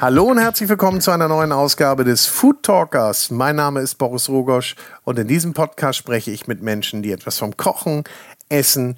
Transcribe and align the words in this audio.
Hallo 0.00 0.24
und 0.24 0.38
herzlich 0.38 0.68
willkommen 0.68 1.00
zu 1.00 1.12
einer 1.12 1.28
neuen 1.28 1.52
Ausgabe 1.52 2.02
des 2.02 2.26
Food 2.26 2.64
Talkers. 2.64 3.30
Mein 3.30 3.54
Name 3.54 3.80
ist 3.80 3.98
Boris 3.98 4.28
Rogosch 4.28 4.74
und 5.04 5.16
in 5.18 5.28
diesem 5.28 5.54
Podcast 5.54 5.96
spreche 5.96 6.32
ich 6.32 6.48
mit 6.48 6.60
Menschen, 6.60 7.02
die 7.02 7.12
etwas 7.12 7.38
vom 7.38 7.56
Kochen, 7.56 8.02
Essen 8.48 8.88
und 8.88 8.96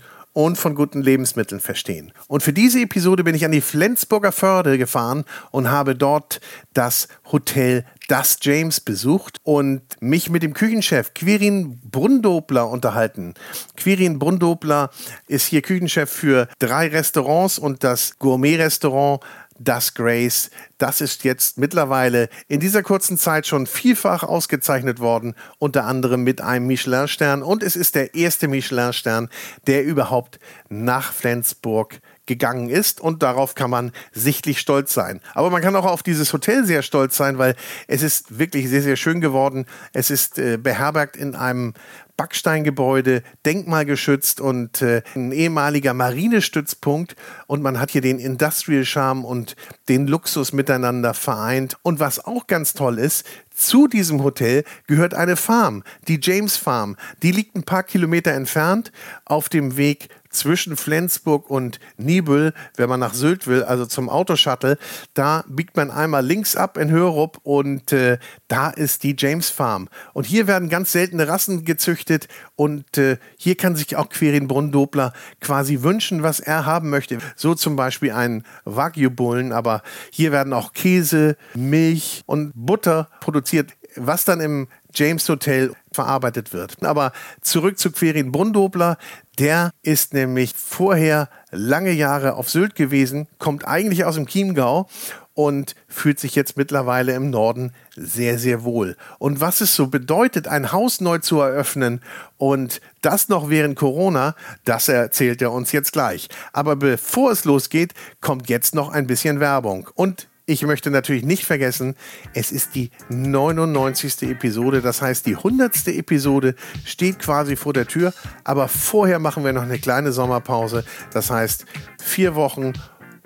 von 0.56 0.74
guten 0.74 1.00
Lebensmitteln 1.00 1.60
verstehen. 1.60 2.12
Und 2.26 2.42
für 2.42 2.52
diese 2.52 2.80
Episode 2.80 3.24
bin 3.24 3.34
ich 3.34 3.44
an 3.44 3.52
die 3.52 3.60
Flensburger 3.60 4.32
Förde 4.32 4.76
gefahren 4.78 5.24
und 5.52 5.70
habe 5.70 5.94
dort 5.94 6.40
das 6.74 7.08
Hotel 7.30 7.84
Das 8.08 8.38
James 8.42 8.80
besucht 8.80 9.38
und 9.44 9.80
mich 10.00 10.28
mit 10.28 10.42
dem 10.42 10.52
Küchenchef 10.52 11.14
Quirin 11.14 11.80
Brundobler 11.82 12.68
unterhalten. 12.68 13.34
Quirin 13.76 14.18
Brundobler 14.18 14.90
ist 15.26 15.46
hier 15.46 15.62
Küchenchef 15.62 16.10
für 16.10 16.48
drei 16.58 16.88
Restaurants 16.88 17.58
und 17.58 17.82
das 17.82 18.18
Gourmet-Restaurant 18.18 19.20
das 19.58 19.94
Grace, 19.94 20.50
das 20.78 21.00
ist 21.00 21.24
jetzt 21.24 21.58
mittlerweile 21.58 22.28
in 22.48 22.60
dieser 22.60 22.82
kurzen 22.82 23.18
Zeit 23.18 23.46
schon 23.46 23.66
vielfach 23.66 24.22
ausgezeichnet 24.22 24.98
worden, 24.98 25.34
unter 25.58 25.84
anderem 25.84 26.22
mit 26.22 26.40
einem 26.40 26.66
Michelin-Stern. 26.66 27.42
Und 27.42 27.62
es 27.62 27.76
ist 27.76 27.94
der 27.94 28.14
erste 28.14 28.48
Michelin-Stern, 28.48 29.28
der 29.66 29.84
überhaupt 29.84 30.38
nach 30.68 31.12
Flensburg 31.12 32.00
gegangen 32.26 32.70
ist 32.70 33.00
und 33.00 33.22
darauf 33.22 33.54
kann 33.54 33.70
man 33.70 33.92
sichtlich 34.12 34.58
stolz 34.58 34.94
sein. 34.94 35.20
Aber 35.34 35.50
man 35.50 35.60
kann 35.60 35.76
auch 35.76 35.84
auf 35.84 36.02
dieses 36.02 36.32
Hotel 36.32 36.64
sehr 36.64 36.82
stolz 36.82 37.16
sein, 37.16 37.38
weil 37.38 37.54
es 37.86 38.02
ist 38.02 38.38
wirklich 38.38 38.68
sehr, 38.70 38.82
sehr 38.82 38.96
schön 38.96 39.20
geworden. 39.20 39.66
Es 39.92 40.10
ist 40.10 40.38
äh, 40.38 40.56
beherbergt 40.56 41.16
in 41.16 41.34
einem 41.34 41.74
Backsteingebäude, 42.16 43.22
denkmalgeschützt 43.44 44.40
und 44.40 44.82
äh, 44.82 45.02
ein 45.14 45.32
ehemaliger 45.32 45.94
Marinestützpunkt. 45.94 47.16
Und 47.46 47.62
man 47.62 47.80
hat 47.80 47.90
hier 47.90 48.00
den 48.00 48.18
Industrial 48.18 48.84
Charme 48.84 49.24
und 49.24 49.56
den 49.88 50.06
Luxus 50.06 50.52
miteinander 50.52 51.14
vereint. 51.14 51.76
Und 51.82 52.00
was 52.00 52.24
auch 52.24 52.46
ganz 52.46 52.74
toll 52.74 52.98
ist, 52.98 53.26
zu 53.54 53.86
diesem 53.86 54.22
Hotel 54.22 54.64
gehört 54.86 55.14
eine 55.14 55.36
Farm, 55.36 55.84
die 56.08 56.18
James 56.20 56.56
Farm. 56.56 56.96
Die 57.22 57.32
liegt 57.32 57.56
ein 57.56 57.62
paar 57.62 57.84
Kilometer 57.84 58.32
entfernt 58.32 58.90
auf 59.24 59.48
dem 59.48 59.76
Weg 59.76 60.08
zwischen 60.34 60.76
Flensburg 60.76 61.50
und 61.50 61.80
Nibel, 61.96 62.52
wenn 62.76 62.88
man 62.88 63.00
nach 63.00 63.14
Sylt 63.14 63.46
will, 63.46 63.62
also 63.62 63.86
zum 63.86 64.08
Autoshuttle, 64.08 64.78
da 65.14 65.44
biegt 65.48 65.76
man 65.76 65.90
einmal 65.90 66.24
links 66.24 66.56
ab 66.56 66.76
in 66.76 66.90
Hörup 66.90 67.38
und 67.42 67.92
äh, 67.92 68.18
da 68.48 68.70
ist 68.70 69.02
die 69.02 69.14
James 69.16 69.50
Farm. 69.50 69.88
Und 70.12 70.26
hier 70.26 70.46
werden 70.46 70.68
ganz 70.68 70.92
seltene 70.92 71.28
Rassen 71.28 71.64
gezüchtet 71.64 72.28
und 72.56 72.98
äh, 72.98 73.18
hier 73.36 73.56
kann 73.56 73.76
sich 73.76 73.96
auch 73.96 74.08
Querin 74.08 74.48
Brunndobler 74.48 75.12
quasi 75.40 75.82
wünschen, 75.82 76.22
was 76.22 76.40
er 76.40 76.66
haben 76.66 76.90
möchte. 76.90 77.18
So 77.36 77.54
zum 77.54 77.76
Beispiel 77.76 78.12
einen 78.12 78.44
Wagyu-Bullen, 78.64 79.52
aber 79.52 79.82
hier 80.10 80.32
werden 80.32 80.52
auch 80.52 80.72
Käse, 80.72 81.36
Milch 81.54 82.22
und 82.26 82.52
Butter 82.54 83.08
produziert 83.20 83.72
was 83.96 84.24
dann 84.24 84.40
im 84.40 84.68
James 84.94 85.28
Hotel 85.28 85.72
verarbeitet 85.92 86.52
wird. 86.52 86.82
Aber 86.82 87.12
zurück 87.40 87.78
zu 87.78 87.90
Querin 87.90 88.32
Brundobler. 88.32 88.98
Der 89.38 89.70
ist 89.82 90.14
nämlich 90.14 90.54
vorher 90.56 91.28
lange 91.50 91.90
Jahre 91.90 92.34
auf 92.34 92.50
Sylt 92.50 92.74
gewesen, 92.76 93.26
kommt 93.38 93.66
eigentlich 93.66 94.04
aus 94.04 94.14
dem 94.14 94.26
Chiemgau 94.26 94.88
und 95.34 95.74
fühlt 95.88 96.20
sich 96.20 96.36
jetzt 96.36 96.56
mittlerweile 96.56 97.12
im 97.14 97.30
Norden 97.30 97.72
sehr, 97.96 98.38
sehr 98.38 98.62
wohl. 98.62 98.96
Und 99.18 99.40
was 99.40 99.60
es 99.60 99.74
so 99.74 99.88
bedeutet, 99.88 100.46
ein 100.46 100.70
Haus 100.70 101.00
neu 101.00 101.18
zu 101.18 101.40
eröffnen 101.40 102.00
und 102.38 102.80
das 103.02 103.28
noch 103.28 103.50
während 103.50 103.76
Corona, 103.76 104.36
das 104.64 104.88
erzählt 104.88 105.42
er 105.42 105.52
uns 105.52 105.72
jetzt 105.72 105.92
gleich. 105.92 106.28
Aber 106.52 106.76
bevor 106.76 107.32
es 107.32 107.44
losgeht, 107.44 107.92
kommt 108.20 108.48
jetzt 108.48 108.74
noch 108.74 108.90
ein 108.90 109.08
bisschen 109.08 109.40
Werbung. 109.40 109.90
Und 109.94 110.28
ich 110.46 110.62
möchte 110.62 110.90
natürlich 110.90 111.24
nicht 111.24 111.44
vergessen, 111.44 111.94
es 112.34 112.52
ist 112.52 112.74
die 112.74 112.90
99. 113.08 114.22
Episode, 114.24 114.82
das 114.82 115.00
heißt 115.00 115.26
die 115.26 115.36
100. 115.36 115.88
Episode 115.88 116.54
steht 116.84 117.18
quasi 117.18 117.56
vor 117.56 117.72
der 117.72 117.86
Tür, 117.86 118.12
aber 118.44 118.68
vorher 118.68 119.18
machen 119.18 119.44
wir 119.44 119.52
noch 119.52 119.62
eine 119.62 119.78
kleine 119.78 120.12
Sommerpause, 120.12 120.84
das 121.12 121.30
heißt 121.30 121.64
vier 122.02 122.34
Wochen 122.34 122.74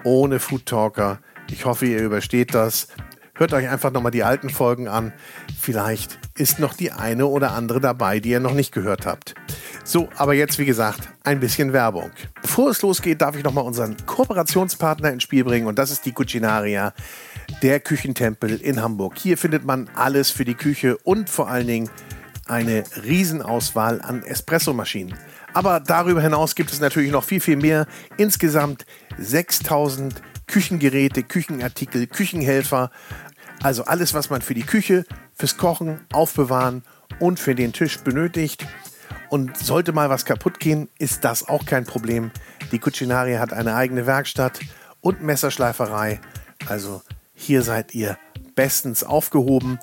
ohne 0.04 0.38
Food 0.38 0.66
Talker. 0.66 1.18
Ich 1.50 1.64
hoffe, 1.64 1.86
ihr 1.86 2.02
übersteht 2.02 2.54
das. 2.54 2.88
Hört 3.34 3.52
euch 3.52 3.68
einfach 3.68 3.92
nochmal 3.92 4.12
die 4.12 4.24
alten 4.24 4.50
Folgen 4.50 4.88
an. 4.88 5.12
Vielleicht 5.60 6.18
ist 6.36 6.58
noch 6.60 6.74
die 6.74 6.92
eine 6.92 7.26
oder 7.26 7.52
andere 7.52 7.80
dabei, 7.80 8.20
die 8.20 8.30
ihr 8.30 8.40
noch 8.40 8.54
nicht 8.54 8.72
gehört 8.72 9.06
habt. 9.06 9.34
So, 9.84 10.08
aber 10.16 10.34
jetzt 10.34 10.58
wie 10.58 10.64
gesagt, 10.64 11.08
ein 11.24 11.40
bisschen 11.40 11.72
Werbung. 11.72 12.10
Bevor 12.42 12.70
es 12.70 12.82
losgeht, 12.82 13.20
darf 13.20 13.36
ich 13.36 13.42
nochmal 13.42 13.64
unseren 13.64 13.96
Kooperationspartner 14.06 15.10
ins 15.10 15.24
Spiel 15.24 15.44
bringen 15.44 15.66
und 15.66 15.78
das 15.78 15.90
ist 15.90 16.06
die 16.06 16.12
Cucinaria, 16.12 16.92
der 17.62 17.80
Küchentempel 17.80 18.60
in 18.60 18.80
Hamburg. 18.80 19.18
Hier 19.18 19.36
findet 19.36 19.64
man 19.64 19.90
alles 19.94 20.30
für 20.30 20.44
die 20.44 20.54
Küche 20.54 20.96
und 20.98 21.28
vor 21.28 21.48
allen 21.48 21.66
Dingen 21.66 21.90
eine 22.46 22.84
Riesenauswahl 23.04 24.00
an 24.00 24.22
Espressomaschinen. 24.22 25.14
Aber 25.54 25.80
darüber 25.80 26.20
hinaus 26.20 26.54
gibt 26.54 26.72
es 26.72 26.80
natürlich 26.80 27.10
noch 27.10 27.24
viel, 27.24 27.40
viel 27.40 27.56
mehr. 27.56 27.86
Insgesamt 28.16 28.86
6000 29.18 30.22
Küchengeräte, 30.46 31.22
Küchenartikel, 31.22 32.06
Küchenhelfer. 32.06 32.90
Also 33.62 33.84
alles, 33.84 34.14
was 34.14 34.30
man 34.30 34.40
für 34.40 34.54
die 34.54 34.62
Küche, 34.62 35.04
fürs 35.38 35.56
Kochen, 35.56 36.00
Aufbewahren 36.12 36.82
und 37.20 37.38
für 37.38 37.54
den 37.54 37.72
Tisch 37.72 37.98
benötigt. 38.00 38.66
Und 39.30 39.56
sollte 39.56 39.92
mal 39.92 40.10
was 40.10 40.24
kaputt 40.24 40.58
gehen, 40.58 40.88
ist 40.98 41.24
das 41.24 41.48
auch 41.48 41.64
kein 41.64 41.84
Problem. 41.84 42.30
Die 42.72 42.78
Cucinaria 42.78 43.38
hat 43.38 43.52
eine 43.52 43.74
eigene 43.74 44.06
Werkstatt 44.06 44.60
und 45.00 45.22
Messerschleiferei. 45.22 46.20
Also 46.66 47.02
hier 47.34 47.62
seid 47.62 47.94
ihr 47.94 48.18
bestens 48.54 49.04
aufgehoben. 49.04 49.78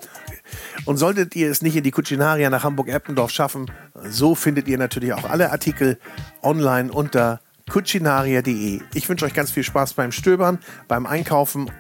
Und 0.84 0.98
solltet 0.98 1.36
ihr 1.36 1.50
es 1.50 1.62
nicht 1.62 1.76
in 1.76 1.84
die 1.84 1.92
Cucinaria 1.92 2.50
nach 2.50 2.64
Hamburg-Eppendorf 2.64 3.32
schaffen, 3.32 3.72
so 4.04 4.36
findet 4.36 4.68
ihr 4.68 4.78
natürlich 4.78 5.14
auch 5.14 5.30
alle 5.30 5.52
Artikel 5.52 5.98
online 6.42 6.92
unter 6.92 7.40
cucinaria.de. 7.72 8.82
Ich 8.94 9.10
wünsche 9.10 9.26
euch 9.26 9.34
ganz 9.34 9.52
viel 9.52 9.64
Spaß 9.64 9.94
beim 9.94 10.12
Stöbern, 10.12 10.60
beim 10.88 11.06
Einkaufen. 11.06 11.72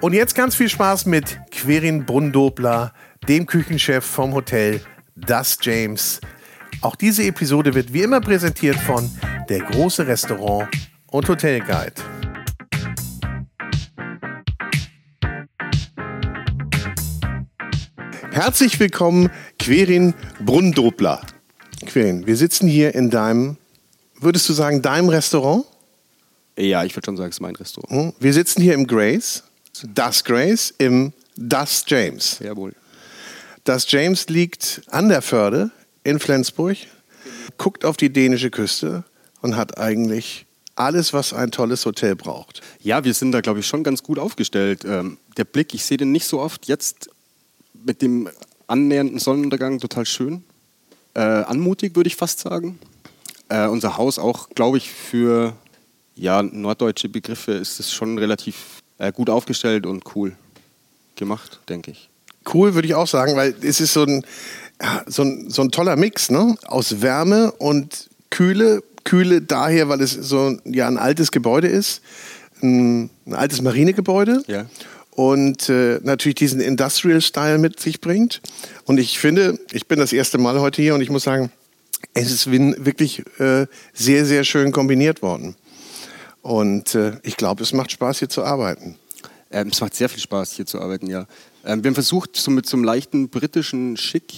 Und 0.00 0.14
jetzt 0.14 0.34
ganz 0.34 0.54
viel 0.54 0.70
Spaß 0.70 1.04
mit 1.04 1.38
Querin 1.50 2.06
Brundobler, 2.06 2.94
dem 3.28 3.44
Küchenchef 3.44 4.02
vom 4.02 4.32
Hotel 4.32 4.80
Das 5.14 5.58
James. 5.60 6.22
Auch 6.80 6.96
diese 6.96 7.22
Episode 7.24 7.74
wird 7.74 7.92
wie 7.92 8.00
immer 8.00 8.22
präsentiert 8.22 8.76
von 8.76 9.10
der 9.50 9.58
große 9.58 10.06
Restaurant 10.06 10.70
und 11.08 11.28
Hotel 11.28 11.60
Guide. 11.60 11.92
Herzlich 18.30 18.80
willkommen, 18.80 19.28
Querin 19.58 20.14
Brundobler. 20.42 21.20
Querin, 21.84 22.26
wir 22.26 22.38
sitzen 22.38 22.66
hier 22.66 22.94
in 22.94 23.10
deinem, 23.10 23.58
würdest 24.18 24.48
du 24.48 24.54
sagen, 24.54 24.80
deinem 24.80 25.10
Restaurant? 25.10 25.66
Ja, 26.56 26.84
ich 26.84 26.96
würde 26.96 27.04
schon 27.04 27.18
sagen, 27.18 27.28
es 27.28 27.36
ist 27.36 27.40
mein 27.42 27.56
Restaurant. 27.56 27.92
Hm? 27.92 28.12
Wir 28.18 28.32
sitzen 28.32 28.62
hier 28.62 28.72
im 28.72 28.86
Grace, 28.86 29.44
das 29.82 30.24
Grace, 30.24 30.74
im 30.78 31.12
Das 31.36 31.84
James. 31.86 32.38
Jawohl. 32.40 32.74
Das 33.64 33.90
James 33.90 34.28
liegt 34.28 34.82
an 34.88 35.08
der 35.08 35.22
Förde 35.22 35.70
in 36.02 36.18
Flensburg, 36.18 36.76
guckt 37.58 37.84
auf 37.84 37.96
die 37.96 38.10
dänische 38.12 38.50
Küste 38.50 39.04
und 39.42 39.56
hat 39.56 39.78
eigentlich 39.78 40.46
alles, 40.76 41.12
was 41.12 41.32
ein 41.32 41.50
tolles 41.50 41.84
Hotel 41.84 42.16
braucht. 42.16 42.62
Ja, 42.80 43.04
wir 43.04 43.12
sind 43.12 43.32
da, 43.32 43.40
glaube 43.42 43.60
ich, 43.60 43.66
schon 43.66 43.84
ganz 43.84 44.02
gut 44.02 44.18
aufgestellt. 44.18 44.84
Ähm, 44.84 45.18
der 45.36 45.44
Blick, 45.44 45.74
ich 45.74 45.84
sehe 45.84 45.98
den 45.98 46.10
nicht 46.12 46.26
so 46.26 46.40
oft. 46.40 46.66
Jetzt 46.66 47.10
mit 47.84 48.02
dem 48.02 48.28
annähernden 48.66 49.18
Sonnenuntergang 49.18 49.78
total 49.78 50.06
schön. 50.06 50.42
Äh, 51.14 51.20
anmutig, 51.20 51.96
würde 51.96 52.08
ich 52.08 52.16
fast 52.16 52.40
sagen. 52.40 52.78
Äh, 53.48 53.66
unser 53.66 53.98
Haus 53.98 54.18
auch, 54.18 54.48
glaube 54.50 54.78
ich, 54.78 54.90
für 54.90 55.54
ja, 56.14 56.42
norddeutsche 56.42 57.08
Begriffe 57.08 57.52
ist 57.52 57.80
es 57.80 57.92
schon 57.92 58.16
relativ 58.18 58.82
äh, 59.00 59.12
gut 59.12 59.30
aufgestellt 59.30 59.86
und 59.86 60.04
cool 60.14 60.36
gemacht, 61.16 61.60
denke 61.68 61.90
ich. 61.90 62.08
Cool 62.52 62.74
würde 62.74 62.86
ich 62.86 62.94
auch 62.94 63.06
sagen, 63.06 63.34
weil 63.34 63.54
es 63.62 63.80
ist 63.80 63.92
so 63.92 64.04
ein, 64.04 64.24
so 65.06 65.22
ein, 65.22 65.50
so 65.50 65.62
ein 65.62 65.70
toller 65.70 65.96
Mix 65.96 66.30
ne? 66.30 66.56
aus 66.66 67.00
Wärme 67.02 67.52
und 67.52 68.08
Kühle. 68.30 68.82
Kühle 69.04 69.42
daher, 69.42 69.88
weil 69.88 70.00
es 70.02 70.12
so 70.12 70.56
ja, 70.64 70.86
ein 70.86 70.98
altes 70.98 71.32
Gebäude 71.32 71.68
ist, 71.68 72.02
ein, 72.62 73.10
ein 73.26 73.34
altes 73.34 73.62
Marinegebäude. 73.62 74.42
Ja. 74.46 74.66
Und 75.10 75.68
äh, 75.68 76.00
natürlich 76.02 76.36
diesen 76.36 76.60
Industrial-Style 76.60 77.58
mit 77.58 77.80
sich 77.80 78.00
bringt. 78.00 78.40
Und 78.84 78.98
ich 78.98 79.18
finde, 79.18 79.58
ich 79.72 79.86
bin 79.86 79.98
das 79.98 80.12
erste 80.12 80.38
Mal 80.38 80.60
heute 80.60 80.80
hier 80.80 80.94
und 80.94 81.00
ich 81.00 81.10
muss 81.10 81.24
sagen, 81.24 81.50
es 82.14 82.30
ist 82.30 82.50
wirklich 82.50 83.24
äh, 83.38 83.66
sehr, 83.92 84.24
sehr 84.24 84.44
schön 84.44 84.72
kombiniert 84.72 85.22
worden. 85.22 85.56
Und 86.42 86.94
äh, 86.94 87.18
ich 87.22 87.36
glaube, 87.36 87.62
es 87.62 87.72
macht 87.72 87.92
Spaß, 87.92 88.18
hier 88.18 88.28
zu 88.28 88.44
arbeiten. 88.44 88.96
Ähm, 89.50 89.68
es 89.68 89.80
macht 89.80 89.94
sehr 89.94 90.08
viel 90.08 90.20
Spaß, 90.20 90.52
hier 90.52 90.66
zu 90.66 90.80
arbeiten, 90.80 91.06
ja. 91.06 91.26
Ähm, 91.64 91.82
wir 91.82 91.88
haben 91.88 91.94
versucht, 91.94 92.36
so 92.36 92.50
mit 92.50 92.66
so 92.66 92.76
einem 92.76 92.84
leichten 92.84 93.28
britischen 93.28 93.96
Schick 93.96 94.32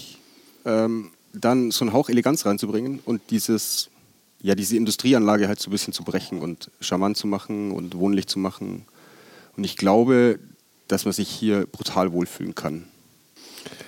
ähm, 0.64 1.10
dann 1.32 1.70
so 1.70 1.84
einen 1.84 1.92
Hauch 1.92 2.08
Eleganz 2.08 2.44
reinzubringen 2.44 3.00
und 3.04 3.20
dieses, 3.30 3.90
ja, 4.40 4.54
diese 4.54 4.76
Industrieanlage 4.76 5.48
halt 5.48 5.60
so 5.60 5.70
ein 5.70 5.72
bisschen 5.72 5.92
zu 5.92 6.02
brechen 6.02 6.40
und 6.40 6.70
charmant 6.80 7.16
zu 7.16 7.26
machen 7.26 7.72
und 7.72 7.96
wohnlich 7.96 8.26
zu 8.26 8.38
machen. 8.38 8.84
Und 9.56 9.64
ich 9.64 9.76
glaube, 9.76 10.38
dass 10.88 11.04
man 11.04 11.12
sich 11.12 11.28
hier 11.28 11.66
brutal 11.66 12.12
wohlfühlen 12.12 12.54
kann. 12.54 12.84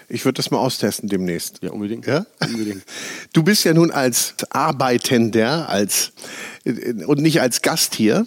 Ich 0.09 0.25
würde 0.25 0.37
das 0.37 0.51
mal 0.51 0.59
austesten 0.59 1.09
demnächst. 1.09 1.61
Ja, 1.63 1.71
unbedingt. 1.71 2.07
Ja? 2.07 2.27
unbedingt. 2.41 2.83
Du 3.33 3.43
bist 3.43 3.65
ja 3.65 3.75
nun 3.75 3.91
als 3.91 4.35
Arbeitender 4.51 5.69
als, 5.69 6.13
und 6.65 7.21
nicht 7.21 7.41
als 7.41 7.63
Gast 7.63 7.95
hier. 7.95 8.27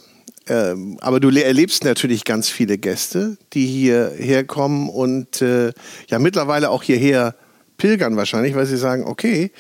Ähm, 0.50 0.98
aber 1.02 1.20
du 1.20 1.30
erlebst 1.30 1.84
natürlich 1.84 2.24
ganz 2.24 2.50
viele 2.50 2.78
Gäste, 2.78 3.38
die 3.54 3.66
hierher 3.66 4.46
kommen 4.46 4.90
und 4.90 5.42
äh, 5.42 5.74
ja 6.08 6.20
mittlerweile 6.20 6.70
auch 6.70 6.84
hierher 6.84 7.36
pilgern 7.78 8.16
wahrscheinlich, 8.16 8.56
weil 8.56 8.66
sie 8.66 8.78
sagen, 8.78 9.04
okay, 9.06 9.52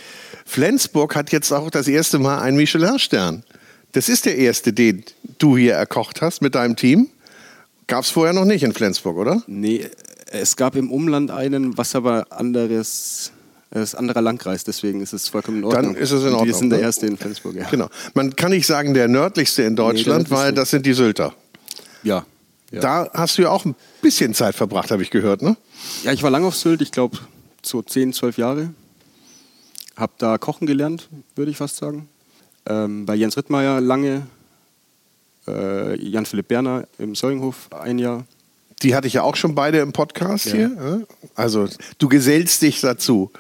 Flensburg 0.45 1.15
hat 1.15 1.31
jetzt 1.31 1.51
auch 1.51 1.69
das 1.69 1.87
erste 1.87 2.19
Mal 2.19 2.39
einen 2.39 2.57
Michelin-Stern. 2.57 3.43
Das 3.91 4.09
ist 4.09 4.25
der 4.25 4.37
erste, 4.37 4.73
den 4.73 5.03
du 5.39 5.57
hier 5.57 5.73
erkocht 5.73 6.21
hast 6.21 6.41
mit 6.41 6.55
deinem 6.55 6.75
Team. 6.75 7.09
Gab 7.87 8.03
es 8.03 8.09
vorher 8.09 8.33
noch 8.33 8.45
nicht 8.45 8.63
in 8.63 8.73
Flensburg, 8.73 9.17
oder? 9.17 9.41
Nee, 9.47 9.89
es 10.31 10.56
gab 10.56 10.75
im 10.75 10.91
Umland 10.91 11.31
einen, 11.31 11.77
was 11.77 11.95
aber 11.95 12.27
anderes 12.31 13.31
es 13.69 13.81
ist 13.81 13.95
ein 13.95 14.00
anderer 14.00 14.21
Landkreis, 14.21 14.63
deswegen 14.63 15.01
ist 15.01 15.13
es 15.13 15.27
vollkommen 15.27 15.57
in 15.57 15.63
Ordnung. 15.65 15.94
Dann 15.94 16.01
ist 16.01 16.12
es 16.12 16.21
in 16.21 16.29
Ordnung. 16.29 16.47
wir 16.47 16.53
sind 16.53 16.69
der 16.69 16.79
erste 16.79 17.06
in 17.06 17.18
Flensburg, 17.18 17.56
ja. 17.56 17.68
Genau. 17.69 17.89
Man 18.13 18.35
kann 18.35 18.51
nicht 18.51 18.65
sagen 18.65 18.94
der 18.94 19.09
nördlichste 19.09 19.63
in 19.63 19.75
Deutschland, 19.75 20.29
Nee, 20.29 20.35
weil 20.35 20.53
das 20.53 20.69
sind 20.69 20.85
die 20.85 20.94
Sylter. 20.94 21.33
Ja. 22.03 22.25
Ja. 22.71 22.81
Da 22.81 23.09
hast 23.13 23.38
du 23.38 23.44
ja 23.44 23.50
auch 23.50 23.65
ein 23.65 23.75
bisschen 24.01 24.33
Zeit 24.33 24.56
verbracht, 24.56 24.91
habe 24.91 25.01
ich 25.01 25.09
gehört, 25.09 25.41
ne? 25.41 25.56
ja, 26.03 26.12
ich 26.12 26.24
war 26.24 26.29
lange 26.29 26.47
auf 26.47 26.56
Sylt, 26.56 26.81
ich 26.81 26.91
glaube 26.91 27.18
so 27.62 27.81
10, 27.81 28.13
12 28.13 28.38
Jahre. 28.38 28.74
Hab 29.95 30.18
da 30.18 30.38
kochen 30.38 30.68
gelernt, 30.68 31.09
würde 31.35 31.51
ich 31.51 31.57
fast 31.57 31.77
sagen. 31.77 32.07
Ähm, 32.65 33.06
bei 33.06 33.15
Jens 33.15 33.35
Rittmeier 33.38 33.81
lange, 33.81 34.27
äh, 35.47 36.00
Jan-Philipp 36.00 36.47
Berner 36.47 36.88
im 37.00 37.15
Säulinghof 37.15 37.69
ein 37.71 38.00
Jahr. 38.00 38.25
Die 38.83 38.94
hatte 38.95 39.07
ich 39.07 39.13
ja 39.13 39.24
auch 39.24 39.35
schon 39.35 39.56
beide 39.56 39.79
im 39.79 39.91
Podcast 39.94 40.45
Ja. 40.47 40.53
hier. 40.53 40.69
ne? 40.69 41.07
Also 41.35 41.68
du 41.97 42.07
gesellst 42.07 42.62
dich 42.62 42.79
dazu. 42.81 43.31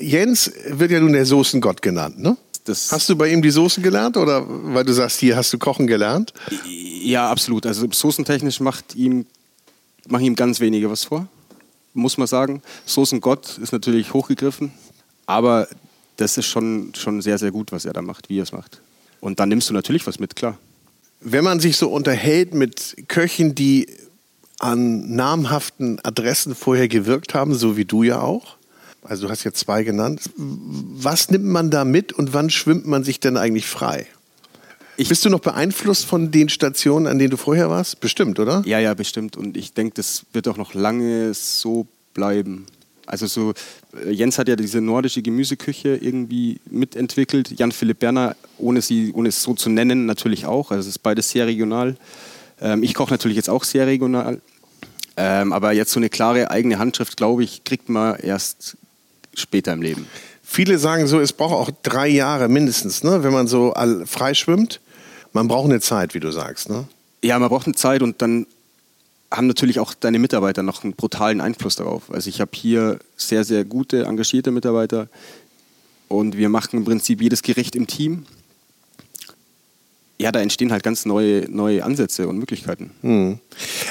Jens 0.00 0.50
wird 0.68 0.90
ja 0.90 1.00
nun 1.00 1.12
der 1.12 1.26
Soßengott 1.26 1.80
genannt, 1.82 2.18
ne? 2.18 2.36
Das 2.64 2.90
Hast 2.90 3.08
du 3.10 3.16
bei 3.16 3.28
ihm 3.28 3.42
die 3.42 3.50
Soßen 3.50 3.82
gelernt 3.82 4.16
oder 4.16 4.44
weil 4.48 4.84
du 4.84 4.92
sagst, 4.94 5.20
hier 5.20 5.36
hast 5.36 5.52
du 5.52 5.58
kochen 5.58 5.86
gelernt? 5.86 6.32
Ja, 7.02 7.30
absolut. 7.30 7.66
Also 7.66 7.86
soßentechnisch 7.90 8.58
macht 8.60 8.94
ihm, 8.94 9.26
machen 10.08 10.24
ihm 10.24 10.34
ganz 10.34 10.60
wenige 10.60 10.90
was 10.90 11.04
vor, 11.04 11.28
muss 11.92 12.16
man 12.16 12.26
sagen. 12.26 12.62
Soßengott 12.86 13.58
ist 13.58 13.72
natürlich 13.72 14.14
hochgegriffen, 14.14 14.72
aber 15.26 15.68
das 16.16 16.38
ist 16.38 16.46
schon, 16.46 16.92
schon 16.96 17.20
sehr, 17.20 17.36
sehr 17.36 17.50
gut, 17.50 17.70
was 17.70 17.84
er 17.84 17.92
da 17.92 18.00
macht, 18.00 18.30
wie 18.30 18.38
er 18.38 18.44
es 18.44 18.52
macht. 18.52 18.80
Und 19.20 19.40
dann 19.40 19.50
nimmst 19.50 19.68
du 19.68 19.74
natürlich 19.74 20.06
was 20.06 20.18
mit, 20.18 20.34
klar. 20.34 20.58
Wenn 21.20 21.44
man 21.44 21.60
sich 21.60 21.76
so 21.76 21.90
unterhält 21.90 22.54
mit 22.54 22.96
Köchen, 23.08 23.54
die 23.54 23.88
an 24.60 25.14
namhaften 25.14 25.98
Adressen 26.04 26.54
vorher 26.54 26.88
gewirkt 26.88 27.34
haben, 27.34 27.54
so 27.54 27.76
wie 27.76 27.84
du 27.84 28.02
ja 28.02 28.20
auch, 28.20 28.56
also 29.02 29.26
du 29.26 29.30
hast 29.30 29.44
jetzt 29.44 29.58
zwei 29.60 29.82
genannt, 29.82 30.22
was 30.36 31.30
nimmt 31.30 31.44
man 31.44 31.70
da 31.70 31.84
mit 31.84 32.12
und 32.12 32.32
wann 32.32 32.48
schwimmt 32.50 32.86
man 32.86 33.04
sich 33.04 33.20
denn 33.20 33.36
eigentlich 33.36 33.66
frei? 33.66 34.06
Ich- 34.96 35.08
Bist 35.08 35.24
du 35.24 35.28
noch 35.28 35.40
beeinflusst 35.40 36.06
von 36.06 36.30
den 36.30 36.48
Stationen, 36.48 37.06
an 37.08 37.18
denen 37.18 37.30
du 37.30 37.36
vorher 37.36 37.68
warst? 37.68 38.00
Bestimmt, 38.00 38.38
oder? 38.38 38.62
Ja, 38.64 38.78
ja, 38.78 38.94
bestimmt. 38.94 39.36
Und 39.36 39.56
ich 39.56 39.72
denke, 39.74 39.94
das 39.96 40.24
wird 40.32 40.46
auch 40.46 40.56
noch 40.56 40.72
lange 40.72 41.34
so 41.34 41.86
bleiben. 42.14 42.66
Also 43.04 43.26
so, 43.26 43.52
äh, 44.06 44.10
Jens 44.12 44.38
hat 44.38 44.46
ja 44.48 44.54
diese 44.56 44.80
nordische 44.80 45.20
Gemüseküche 45.20 45.96
irgendwie 45.96 46.60
mitentwickelt. 46.70 47.58
Jan-Philipp 47.58 47.98
Berner, 47.98 48.36
ohne, 48.56 48.80
sie, 48.80 49.12
ohne 49.12 49.28
es 49.30 49.42
so 49.42 49.52
zu 49.54 49.68
nennen, 49.68 50.06
natürlich 50.06 50.46
auch. 50.46 50.70
Also 50.70 50.88
es 50.88 50.94
ist 50.96 51.02
beides 51.02 51.28
sehr 51.28 51.46
regional. 51.46 51.96
Ähm, 52.60 52.82
ich 52.82 52.94
koche 52.94 53.12
natürlich 53.12 53.36
jetzt 53.36 53.50
auch 53.50 53.64
sehr 53.64 53.86
regional. 53.86 54.40
Ähm, 55.16 55.52
aber 55.52 55.72
jetzt 55.72 55.92
so 55.92 56.00
eine 56.00 56.08
klare 56.08 56.50
eigene 56.50 56.78
Handschrift, 56.78 57.16
glaube 57.16 57.44
ich, 57.44 57.64
kriegt 57.64 57.88
man 57.88 58.16
erst 58.16 58.76
später 59.34 59.72
im 59.72 59.82
Leben. 59.82 60.06
Viele 60.42 60.78
sagen 60.78 61.06
so, 61.06 61.20
es 61.20 61.32
braucht 61.32 61.54
auch 61.54 61.70
drei 61.82 62.08
Jahre 62.08 62.48
mindestens, 62.48 63.02
ne? 63.02 63.22
wenn 63.22 63.32
man 63.32 63.46
so 63.46 63.72
all, 63.72 64.06
frei 64.06 64.34
schwimmt. 64.34 64.80
Man 65.32 65.48
braucht 65.48 65.66
eine 65.66 65.80
Zeit, 65.80 66.14
wie 66.14 66.20
du 66.20 66.30
sagst. 66.30 66.68
Ne? 66.68 66.86
Ja, 67.22 67.38
man 67.38 67.48
braucht 67.48 67.66
eine 67.66 67.74
Zeit 67.74 68.02
und 68.02 68.22
dann 68.22 68.46
haben 69.30 69.46
natürlich 69.46 69.80
auch 69.80 69.94
deine 69.94 70.18
Mitarbeiter 70.18 70.62
noch 70.62 70.84
einen 70.84 70.92
brutalen 70.92 71.40
Einfluss 71.40 71.76
darauf. 71.76 72.10
Also 72.10 72.28
ich 72.28 72.40
habe 72.40 72.50
hier 72.54 72.98
sehr, 73.16 73.44
sehr 73.44 73.64
gute, 73.64 74.04
engagierte 74.04 74.50
Mitarbeiter 74.50 75.08
und 76.08 76.36
wir 76.36 76.48
machen 76.48 76.78
im 76.78 76.84
Prinzip 76.84 77.20
jedes 77.20 77.42
Gericht 77.42 77.74
im 77.74 77.86
Team. 77.86 78.26
Ja, 80.24 80.32
da 80.32 80.40
entstehen 80.40 80.72
halt 80.72 80.82
ganz 80.82 81.04
neue, 81.04 81.50
neue 81.50 81.84
Ansätze 81.84 82.26
und 82.28 82.38
Möglichkeiten. 82.38 82.92
Hm. 83.02 83.40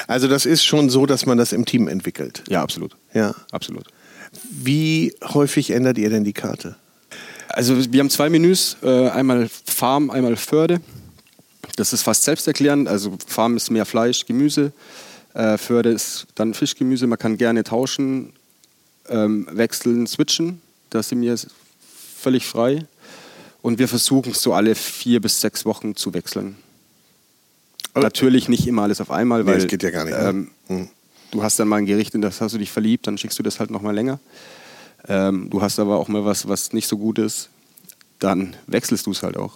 Also 0.08 0.26
das 0.26 0.46
ist 0.46 0.64
schon 0.64 0.90
so, 0.90 1.06
dass 1.06 1.26
man 1.26 1.38
das 1.38 1.52
im 1.52 1.64
Team 1.64 1.86
entwickelt. 1.86 2.42
Ja, 2.48 2.60
absolut. 2.60 2.96
Ja. 3.12 3.36
Absolut. 3.52 3.84
Wie 4.50 5.14
häufig 5.22 5.70
ändert 5.70 5.96
ihr 5.96 6.10
denn 6.10 6.24
die 6.24 6.32
Karte? 6.32 6.74
Also 7.50 7.92
wir 7.92 8.00
haben 8.00 8.10
zwei 8.10 8.30
Menüs, 8.30 8.76
äh, 8.82 9.10
einmal 9.10 9.48
Farm, 9.64 10.10
einmal 10.10 10.34
Förde. 10.34 10.80
Das 11.76 11.92
ist 11.92 12.02
fast 12.02 12.24
selbsterklärend. 12.24 12.88
Also 12.88 13.16
Farm 13.24 13.56
ist 13.56 13.70
mehr 13.70 13.86
Fleisch, 13.86 14.26
Gemüse. 14.26 14.72
Äh, 15.34 15.56
Förde 15.56 15.90
ist 15.90 16.26
dann 16.34 16.52
Fischgemüse. 16.52 17.06
Man 17.06 17.20
kann 17.20 17.38
gerne 17.38 17.62
tauschen, 17.62 18.32
ähm, 19.08 19.46
wechseln, 19.52 20.08
switchen. 20.08 20.60
Da 20.90 21.00
sind 21.00 21.20
wir 21.20 21.38
völlig 22.18 22.44
frei. 22.44 22.86
Und 23.64 23.78
wir 23.78 23.88
versuchen 23.88 24.32
es 24.32 24.42
so 24.42 24.52
alle 24.52 24.74
vier 24.74 25.22
bis 25.22 25.40
sechs 25.40 25.64
Wochen 25.64 25.96
zu 25.96 26.12
wechseln. 26.12 26.56
Natürlich 27.94 28.46
nicht 28.50 28.66
immer 28.66 28.82
alles 28.82 29.00
auf 29.00 29.10
einmal, 29.10 29.42
Nee, 29.42 29.46
weil 29.50 29.54
das 29.58 29.68
geht 29.68 29.82
ja 29.82 29.88
gar 29.90 30.04
nicht, 30.04 30.12
ne? 30.18 30.28
ähm, 30.28 30.50
Hm. 30.66 30.88
du 31.30 31.42
hast 31.42 31.58
dann 31.58 31.68
mal 31.68 31.76
ein 31.76 31.86
Gericht, 31.86 32.14
in 32.14 32.20
das 32.20 32.42
hast 32.42 32.52
du 32.52 32.58
dich 32.58 32.70
verliebt, 32.70 33.06
dann 33.06 33.16
schickst 33.16 33.38
du 33.38 33.42
das 33.42 33.60
halt 33.60 33.70
noch 33.70 33.80
mal 33.80 33.94
länger. 33.94 34.20
Ähm, 35.08 35.48
du 35.48 35.62
hast 35.62 35.78
aber 35.78 35.96
auch 35.98 36.08
mal 36.08 36.26
was, 36.26 36.46
was 36.46 36.74
nicht 36.74 36.86
so 36.88 36.98
gut 36.98 37.18
ist, 37.18 37.48
dann 38.18 38.54
wechselst 38.66 39.06
du 39.06 39.12
es 39.12 39.22
halt 39.22 39.38
auch. 39.38 39.54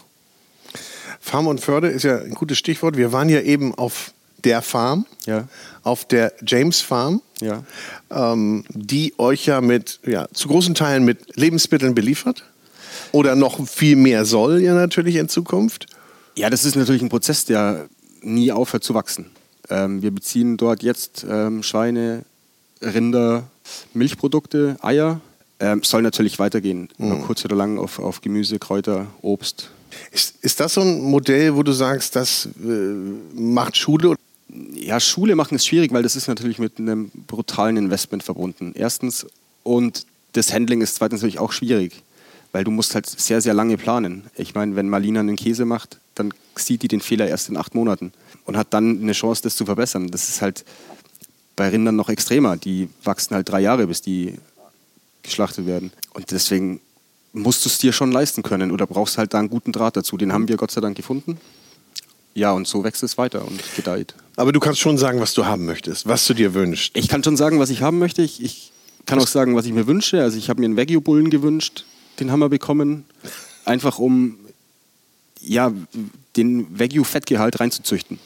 Farm 1.20 1.46
und 1.46 1.60
Förde 1.60 1.88
ist 1.88 2.04
ja 2.04 2.16
ein 2.18 2.30
gutes 2.34 2.56
Stichwort. 2.56 2.96
Wir 2.96 3.12
waren 3.12 3.28
ja 3.28 3.42
eben 3.42 3.74
auf 3.74 4.14
der 4.44 4.62
Farm, 4.62 5.04
Ja. 5.26 5.48
auf 5.82 6.06
der 6.06 6.32
James 6.46 6.80
Farm, 6.80 7.20
Ja. 7.42 7.62
ähm, 8.10 8.64
die 8.70 9.12
euch 9.18 9.44
ja 9.44 9.60
mit, 9.60 10.00
ja, 10.06 10.28
zu 10.32 10.48
großen 10.48 10.74
Teilen 10.74 11.04
mit 11.04 11.36
Lebensmitteln 11.36 11.94
beliefert. 11.94 12.44
Oder 13.12 13.34
noch 13.34 13.66
viel 13.66 13.96
mehr 13.96 14.24
soll 14.24 14.60
ja 14.60 14.74
natürlich 14.74 15.16
in 15.16 15.28
Zukunft. 15.28 15.86
Ja, 16.36 16.50
das 16.50 16.64
ist 16.64 16.76
natürlich 16.76 17.02
ein 17.02 17.08
Prozess, 17.08 17.44
der 17.44 17.88
nie 18.22 18.52
aufhört 18.52 18.84
zu 18.84 18.94
wachsen. 18.94 19.30
Ähm, 19.70 20.02
wir 20.02 20.10
beziehen 20.10 20.56
dort 20.56 20.82
jetzt 20.82 21.26
ähm, 21.28 21.62
Schweine, 21.62 22.24
Rinder, 22.82 23.44
Milchprodukte, 23.94 24.76
Eier. 24.80 25.20
Ähm, 25.60 25.82
soll 25.82 26.02
natürlich 26.02 26.38
weitergehen, 26.38 26.88
über 26.98 27.16
kurz 27.16 27.44
oder 27.44 27.56
lang 27.56 27.78
auf, 27.78 27.98
auf 27.98 28.20
Gemüse, 28.20 28.60
Kräuter, 28.60 29.08
Obst. 29.22 29.70
Ist, 30.12 30.36
ist 30.42 30.60
das 30.60 30.74
so 30.74 30.82
ein 30.82 31.00
Modell, 31.00 31.56
wo 31.56 31.64
du 31.64 31.72
sagst, 31.72 32.14
das 32.14 32.48
äh, 32.64 32.68
macht 33.34 33.76
Schule? 33.76 34.14
Ja, 34.74 35.00
Schule 35.00 35.34
machen 35.34 35.56
ist 35.56 35.66
schwierig, 35.66 35.92
weil 35.92 36.04
das 36.04 36.14
ist 36.14 36.28
natürlich 36.28 36.60
mit 36.60 36.78
einem 36.78 37.10
brutalen 37.26 37.76
Investment 37.76 38.22
verbunden. 38.22 38.72
Erstens 38.76 39.26
und 39.64 40.06
das 40.32 40.52
Handling 40.52 40.80
ist 40.80 40.94
zweitens 40.94 41.20
natürlich 41.20 41.40
auch 41.40 41.52
schwierig, 41.52 42.02
weil 42.52 42.64
du 42.64 42.70
musst 42.70 42.94
halt 42.94 43.06
sehr, 43.06 43.40
sehr 43.40 43.54
lange 43.54 43.76
planen. 43.76 44.24
Ich 44.36 44.54
meine, 44.54 44.76
wenn 44.76 44.88
Marlina 44.88 45.20
einen 45.20 45.36
Käse 45.36 45.64
macht, 45.64 45.98
dann 46.14 46.32
sieht 46.56 46.82
die 46.82 46.88
den 46.88 47.00
Fehler 47.00 47.28
erst 47.28 47.48
in 47.48 47.56
acht 47.56 47.74
Monaten 47.74 48.12
und 48.44 48.56
hat 48.56 48.68
dann 48.70 49.00
eine 49.00 49.12
Chance, 49.12 49.42
das 49.42 49.56
zu 49.56 49.64
verbessern. 49.64 50.08
Das 50.08 50.28
ist 50.28 50.42
halt 50.42 50.64
bei 51.56 51.68
Rindern 51.68 51.96
noch 51.96 52.08
extremer. 52.08 52.56
Die 52.56 52.88
wachsen 53.04 53.34
halt 53.34 53.48
drei 53.48 53.60
Jahre, 53.60 53.86
bis 53.86 54.00
die 54.00 54.34
geschlachtet 55.22 55.66
werden. 55.66 55.92
Und 56.14 56.30
deswegen 56.30 56.80
musst 57.32 57.64
du 57.64 57.68
es 57.68 57.78
dir 57.78 57.92
schon 57.92 58.12
leisten 58.12 58.42
können 58.42 58.70
oder 58.70 58.86
brauchst 58.86 59.18
halt 59.18 59.34
da 59.34 59.38
einen 59.38 59.50
guten 59.50 59.72
Draht 59.72 59.96
dazu. 59.96 60.16
Den 60.16 60.32
haben 60.32 60.48
wir 60.48 60.56
Gott 60.56 60.70
sei 60.70 60.80
Dank 60.80 60.96
gefunden. 60.96 61.38
Ja, 62.34 62.52
und 62.52 62.66
so 62.66 62.84
wächst 62.84 63.02
es 63.02 63.18
weiter 63.18 63.44
und 63.46 63.60
gedeiht. 63.76 64.14
Aber 64.36 64.52
du 64.52 64.60
kannst 64.60 64.80
schon 64.80 64.96
sagen, 64.96 65.20
was 65.20 65.34
du 65.34 65.44
haben 65.44 65.66
möchtest, 65.66 66.06
was 66.06 66.26
du 66.26 66.34
dir 66.34 66.54
wünschst. 66.54 66.96
Ich 66.96 67.08
kann 67.08 67.24
schon 67.24 67.36
sagen, 67.36 67.58
was 67.58 67.70
ich 67.70 67.82
haben 67.82 67.98
möchte. 67.98 68.22
Ich, 68.22 68.42
ich 68.42 68.72
kann 69.06 69.18
auch 69.18 69.26
sagen, 69.26 69.56
was 69.56 69.66
ich 69.66 69.72
mir 69.72 69.86
wünsche. 69.86 70.22
Also 70.22 70.38
ich 70.38 70.48
habe 70.48 70.60
mir 70.60 70.66
einen 70.66 70.76
Wagyu-Bullen 70.76 71.30
gewünscht. 71.30 71.84
Den 72.20 72.30
haben 72.30 72.40
wir 72.40 72.48
bekommen. 72.48 73.04
Einfach 73.64 73.98
um 73.98 74.38
ja, 75.40 75.72
den 76.36 76.78
Wagyu-Fettgehalt 76.78 77.60
reinzuzüchten. 77.60 78.18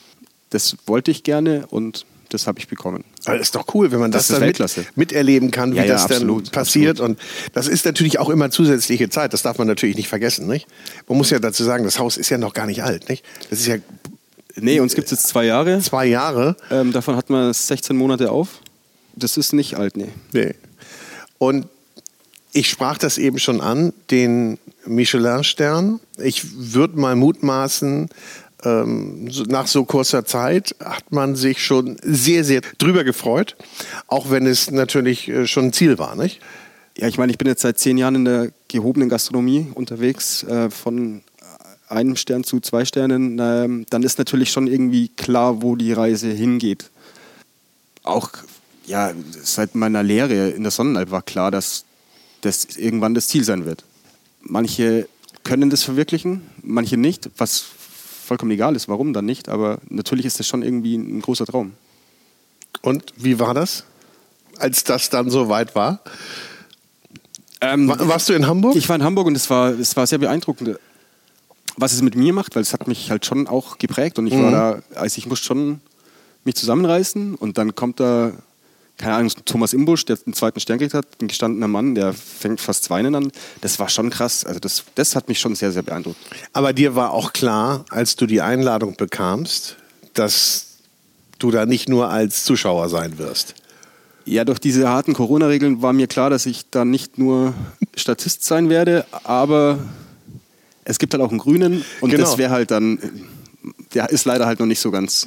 Das 0.50 0.76
wollte 0.86 1.10
ich 1.10 1.22
gerne 1.24 1.66
und 1.68 2.06
das 2.30 2.46
habe 2.46 2.58
ich 2.58 2.68
bekommen. 2.68 3.04
Aber 3.26 3.36
das 3.36 3.48
ist 3.48 3.54
doch 3.54 3.74
cool, 3.74 3.92
wenn 3.92 4.00
man 4.00 4.10
das, 4.10 4.28
Das 4.28 4.38
dann 4.38 4.46
mit, 4.46 4.96
miterleben 4.96 5.50
kann, 5.50 5.72
wie 5.72 5.76
Ja, 5.76 5.84
ja, 5.84 5.92
das 5.94 6.04
absolut, 6.04 6.46
dann 6.46 6.52
passiert. 6.52 7.00
Und 7.00 7.18
das 7.52 7.68
ist 7.68 7.84
natürlich 7.84 8.18
auch 8.18 8.30
immer 8.30 8.50
zusätzliche 8.50 9.10
Zeit. 9.10 9.34
Das 9.34 9.42
darf 9.42 9.58
man 9.58 9.66
natürlich 9.66 9.96
nicht 9.96 10.08
vergessen. 10.08 10.46
Nicht? 10.46 10.66
Man 11.08 11.18
muss 11.18 11.30
ja 11.30 11.38
dazu 11.38 11.62
sagen, 11.64 11.84
das 11.84 11.98
Haus 11.98 12.16
ist 12.16 12.30
ja 12.30 12.38
noch 12.38 12.54
gar 12.54 12.66
nicht 12.66 12.82
alt. 12.82 13.08
Nicht? 13.08 13.24
Das 13.50 13.60
ist 13.60 13.66
ja 13.66 13.76
Nee, 14.56 14.80
uns 14.80 14.94
gibt 14.94 15.06
es 15.06 15.12
jetzt 15.12 15.28
zwei 15.28 15.44
Jahre. 15.46 15.80
zwei 15.80 16.06
Jahre. 16.06 16.56
Ähm, 16.70 16.92
davon 16.92 17.16
hat 17.16 17.30
man 17.30 17.52
16 17.52 17.96
Monate 17.96 18.30
auf. 18.30 18.60
Das 19.16 19.36
ist 19.36 19.52
nicht 19.52 19.76
alt, 19.76 19.96
nee. 19.96 20.10
Nee. 20.32 20.54
Und 21.38 21.66
Ich 22.52 22.68
sprach 22.68 22.98
das 22.98 23.18
eben 23.18 23.38
schon 23.38 23.60
an, 23.60 23.92
den 24.10 24.58
Michelin-Stern. 24.86 26.00
Ich 26.18 26.42
würde 26.72 26.98
mal 26.98 27.16
mutmaßen, 27.16 28.10
ähm, 28.64 29.28
nach 29.48 29.66
so 29.66 29.84
kurzer 29.84 30.24
Zeit 30.24 30.76
hat 30.84 31.10
man 31.10 31.34
sich 31.34 31.64
schon 31.64 31.96
sehr, 32.02 32.44
sehr 32.44 32.60
drüber 32.78 33.04
gefreut, 33.04 33.56
auch 34.06 34.30
wenn 34.30 34.46
es 34.46 34.70
natürlich 34.70 35.28
äh, 35.28 35.46
schon 35.46 35.66
ein 35.66 35.72
Ziel 35.72 35.98
war, 35.98 36.14
nicht? 36.14 36.40
Ja, 36.96 37.08
ich 37.08 37.18
meine, 37.18 37.32
ich 37.32 37.38
bin 37.38 37.48
jetzt 37.48 37.62
seit 37.62 37.78
zehn 37.78 37.96
Jahren 37.96 38.16
in 38.16 38.24
der 38.24 38.50
gehobenen 38.68 39.08
Gastronomie 39.08 39.66
unterwegs, 39.74 40.42
äh, 40.44 40.70
von 40.70 41.22
einem 41.88 42.16
Stern 42.16 42.44
zu 42.44 42.60
zwei 42.60 42.84
Sternen. 42.84 43.38
Ähm, 43.40 43.86
dann 43.90 44.02
ist 44.02 44.18
natürlich 44.18 44.50
schon 44.50 44.66
irgendwie 44.66 45.08
klar, 45.08 45.62
wo 45.62 45.74
die 45.74 45.92
Reise 45.92 46.28
hingeht. 46.28 46.90
Auch 48.02 48.30
ja, 48.86 49.12
seit 49.42 49.74
meiner 49.74 50.02
Lehre 50.02 50.50
in 50.50 50.62
der 50.62 50.72
Sonnenalp 50.72 51.10
war 51.10 51.22
klar, 51.22 51.50
dass 51.50 51.84
das 52.42 52.76
irgendwann 52.76 53.14
das 53.14 53.28
Ziel 53.28 53.44
sein 53.44 53.64
wird. 53.64 53.84
Manche 54.42 55.08
können 55.44 55.70
das 55.70 55.82
verwirklichen, 55.82 56.42
manche 56.62 56.96
nicht, 56.96 57.30
was 57.36 57.64
vollkommen 58.24 58.52
egal 58.52 58.76
ist, 58.76 58.88
warum 58.88 59.12
dann 59.12 59.24
nicht, 59.24 59.48
aber 59.48 59.78
natürlich 59.88 60.26
ist 60.26 60.38
das 60.38 60.46
schon 60.46 60.62
irgendwie 60.62 60.96
ein 60.96 61.20
großer 61.20 61.46
Traum. 61.46 61.72
Und 62.80 63.12
wie 63.16 63.38
war 63.38 63.54
das, 63.54 63.84
als 64.58 64.84
das 64.84 65.10
dann 65.10 65.30
so 65.30 65.48
weit 65.48 65.74
war? 65.74 66.00
Ähm, 67.60 67.88
Warst 67.88 68.28
du 68.28 68.32
in 68.32 68.46
Hamburg? 68.46 68.76
Ich 68.76 68.88
war 68.88 68.96
in 68.96 69.04
Hamburg 69.04 69.26
und 69.26 69.36
es 69.36 69.48
war, 69.50 69.70
es 69.70 69.96
war 69.96 70.06
sehr 70.06 70.18
beeindruckend, 70.18 70.78
was 71.76 71.92
es 71.92 72.02
mit 72.02 72.16
mir 72.16 72.32
macht, 72.32 72.54
weil 72.54 72.62
es 72.62 72.72
hat 72.72 72.88
mich 72.88 73.10
halt 73.10 73.24
schon 73.24 73.46
auch 73.46 73.78
geprägt 73.78 74.18
und 74.18 74.26
ich 74.26 74.34
mhm. 74.34 74.44
war 74.44 74.50
da, 74.50 74.82
also 74.94 75.18
ich 75.18 75.26
musste 75.26 75.46
schon 75.46 75.80
mich 76.44 76.56
zusammenreißen 76.56 77.34
und 77.34 77.58
dann 77.58 77.74
kommt 77.74 78.00
da 78.00 78.32
keine 79.02 79.16
Ahnung, 79.16 79.32
Thomas 79.44 79.72
Imbusch, 79.72 80.04
der 80.04 80.14
den 80.14 80.32
zweiten 80.32 80.60
Stern 80.60 80.78
gekriegt 80.78 80.94
hat, 80.94 81.06
ein 81.20 81.26
gestandener 81.26 81.66
Mann, 81.66 81.96
der 81.96 82.12
fängt 82.12 82.60
fast 82.60 82.88
weinen 82.88 83.16
an. 83.16 83.32
Das 83.60 83.80
war 83.80 83.88
schon 83.88 84.10
krass. 84.10 84.44
Also 84.44 84.60
das, 84.60 84.84
das 84.94 85.16
hat 85.16 85.26
mich 85.26 85.40
schon 85.40 85.56
sehr, 85.56 85.72
sehr 85.72 85.82
beeindruckt. 85.82 86.18
Aber 86.52 86.72
dir 86.72 86.94
war 86.94 87.10
auch 87.10 87.32
klar, 87.32 87.84
als 87.90 88.14
du 88.14 88.26
die 88.26 88.40
Einladung 88.40 88.94
bekamst, 88.94 89.76
dass 90.14 90.78
du 91.40 91.50
da 91.50 91.66
nicht 91.66 91.88
nur 91.88 92.10
als 92.10 92.44
Zuschauer 92.44 92.88
sein 92.88 93.18
wirst. 93.18 93.56
Ja, 94.24 94.44
durch 94.44 94.60
diese 94.60 94.88
harten 94.88 95.14
Corona-Regeln 95.14 95.82
war 95.82 95.92
mir 95.92 96.06
klar, 96.06 96.30
dass 96.30 96.46
ich 96.46 96.70
da 96.70 96.84
nicht 96.84 97.18
nur 97.18 97.54
Statist 97.96 98.44
sein 98.44 98.68
werde, 98.68 99.04
aber 99.24 99.80
es 100.84 101.00
gibt 101.00 101.12
halt 101.12 101.24
auch 101.24 101.30
einen 101.30 101.40
Grünen 101.40 101.84
und 102.00 102.10
genau. 102.10 102.22
das 102.22 102.38
wäre 102.38 102.52
halt 102.52 102.70
dann, 102.70 103.00
der 103.94 104.10
ist 104.10 104.26
leider 104.26 104.46
halt 104.46 104.60
noch 104.60 104.66
nicht 104.66 104.78
so 104.78 104.92
ganz 104.92 105.26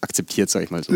akzeptiert, 0.00 0.48
sag 0.48 0.62
ich 0.62 0.70
mal 0.70 0.84
so. 0.84 0.92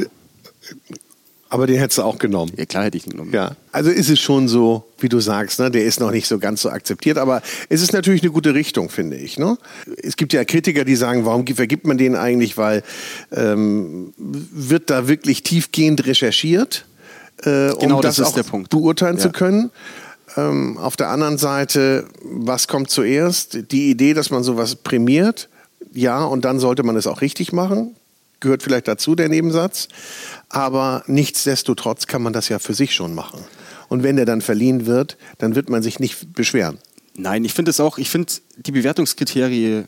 Aber 1.56 1.66
den 1.66 1.78
hättest 1.78 1.96
du 1.96 2.02
auch 2.02 2.18
genommen. 2.18 2.52
Ja, 2.58 2.66
klar 2.66 2.84
hätte 2.84 2.98
ich 2.98 3.06
ihn 3.06 3.12
genommen. 3.12 3.32
Ja. 3.32 3.52
Also 3.72 3.88
ist 3.88 4.10
es 4.10 4.20
schon 4.20 4.46
so, 4.46 4.84
wie 4.98 5.08
du 5.08 5.20
sagst, 5.20 5.58
ne? 5.58 5.70
der 5.70 5.84
ist 5.84 6.00
noch 6.00 6.10
nicht 6.10 6.28
so 6.28 6.38
ganz 6.38 6.60
so 6.60 6.68
akzeptiert, 6.68 7.16
aber 7.16 7.40
es 7.70 7.80
ist 7.80 7.94
natürlich 7.94 8.22
eine 8.22 8.30
gute 8.30 8.52
Richtung, 8.52 8.90
finde 8.90 9.16
ich. 9.16 9.38
Ne? 9.38 9.56
Es 10.02 10.18
gibt 10.18 10.34
ja 10.34 10.44
Kritiker, 10.44 10.84
die 10.84 10.96
sagen, 10.96 11.25
warum 11.25 11.46
vergibt 11.46 11.86
man 11.86 11.96
den 11.96 12.14
eigentlich, 12.14 12.58
weil 12.58 12.82
ähm, 13.32 14.12
wird 14.18 14.90
da 14.90 15.08
wirklich 15.08 15.44
tiefgehend 15.44 16.06
recherchiert, 16.06 16.84
äh, 17.42 17.70
um 17.70 17.78
genau, 17.78 18.00
das, 18.02 18.16
das 18.16 18.36
auch 18.36 18.68
beurteilen 18.68 19.16
ja. 19.16 19.22
zu 19.22 19.30
können. 19.30 19.70
Ähm, 20.36 20.76
auf 20.76 20.96
der 20.96 21.08
anderen 21.08 21.38
Seite, 21.38 22.04
was 22.22 22.68
kommt 22.68 22.90
zuerst? 22.90 23.72
Die 23.72 23.88
Idee, 23.88 24.12
dass 24.12 24.28
man 24.28 24.42
sowas 24.42 24.75
prämiert, 24.75 25.48
ja, 25.94 26.22
und 26.22 26.44
dann 26.44 26.58
sollte 26.58 26.82
man 26.82 26.96
es 26.96 27.06
auch 27.06 27.22
richtig 27.22 27.54
machen 27.54 27.96
gehört 28.40 28.62
vielleicht 28.62 28.88
dazu, 28.88 29.14
der 29.14 29.28
Nebensatz. 29.28 29.88
Aber 30.48 31.02
nichtsdestotrotz 31.06 32.06
kann 32.06 32.22
man 32.22 32.32
das 32.32 32.48
ja 32.48 32.58
für 32.58 32.74
sich 32.74 32.94
schon 32.94 33.14
machen. 33.14 33.44
Und 33.88 34.02
wenn 34.02 34.16
der 34.16 34.26
dann 34.26 34.40
verliehen 34.40 34.86
wird, 34.86 35.16
dann 35.38 35.54
wird 35.54 35.68
man 35.68 35.82
sich 35.82 36.00
nicht 36.00 36.32
beschweren. 36.32 36.78
Nein, 37.14 37.44
ich 37.44 37.54
finde 37.54 37.70
es 37.70 37.80
auch, 37.80 37.98
ich 37.98 38.10
finde 38.10 38.32
die 38.56 38.72
Bewertungskriterie, 38.72 39.84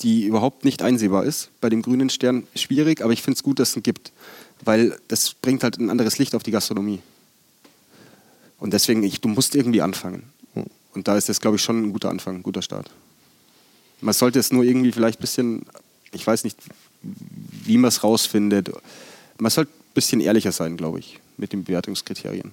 die 0.00 0.24
überhaupt 0.24 0.64
nicht 0.64 0.82
einsehbar 0.82 1.24
ist, 1.24 1.50
bei 1.60 1.68
dem 1.70 1.82
grünen 1.82 2.10
Stern 2.10 2.46
schwierig, 2.54 3.02
aber 3.02 3.12
ich 3.12 3.22
finde 3.22 3.36
es 3.36 3.42
gut, 3.42 3.58
dass 3.58 3.70
es 3.70 3.76
ihn 3.76 3.82
gibt, 3.82 4.12
weil 4.64 4.98
das 5.08 5.34
bringt 5.34 5.62
halt 5.62 5.78
ein 5.78 5.90
anderes 5.90 6.18
Licht 6.18 6.34
auf 6.34 6.42
die 6.42 6.50
Gastronomie. 6.50 7.00
Und 8.58 8.72
deswegen, 8.72 9.02
ich, 9.02 9.20
du 9.20 9.28
musst 9.28 9.54
irgendwie 9.54 9.82
anfangen. 9.82 10.24
Hm. 10.54 10.66
Und 10.94 11.08
da 11.08 11.16
ist 11.16 11.28
das, 11.28 11.40
glaube 11.40 11.56
ich, 11.56 11.62
schon 11.62 11.82
ein 11.82 11.92
guter 11.92 12.10
Anfang, 12.10 12.36
ein 12.36 12.42
guter 12.42 12.62
Start. 12.62 12.90
Man 14.00 14.14
sollte 14.14 14.38
es 14.38 14.52
nur 14.52 14.64
irgendwie 14.64 14.92
vielleicht 14.92 15.18
ein 15.18 15.22
bisschen, 15.22 15.66
ich 16.12 16.26
weiß 16.26 16.44
nicht, 16.44 16.58
wie 17.02 17.78
man 17.78 17.88
es 17.88 18.04
rausfindet. 18.04 18.70
Man 19.42 19.50
sollte 19.50 19.72
ein 19.72 19.94
bisschen 19.94 20.20
ehrlicher 20.20 20.52
sein, 20.52 20.76
glaube 20.76 21.00
ich, 21.00 21.18
mit 21.36 21.52
den 21.52 21.64
Bewertungskriterien. 21.64 22.52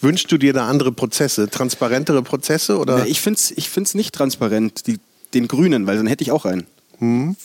Wünschst 0.00 0.32
du 0.32 0.38
dir 0.38 0.54
da 0.54 0.66
andere 0.68 0.90
Prozesse, 0.90 1.50
transparentere 1.50 2.22
Prozesse? 2.22 2.78
Oder? 2.78 3.00
Ja, 3.00 3.04
ich 3.04 3.20
finde 3.20 3.38
es 3.38 3.50
ich 3.50 3.68
find's 3.68 3.94
nicht 3.94 4.14
transparent, 4.14 4.86
die, 4.86 4.98
den 5.34 5.48
Grünen, 5.48 5.86
weil 5.86 5.98
dann 5.98 6.06
hätte 6.06 6.24
ich 6.24 6.32
auch 6.32 6.46
einen. 6.46 6.66
Hm. 6.98 7.36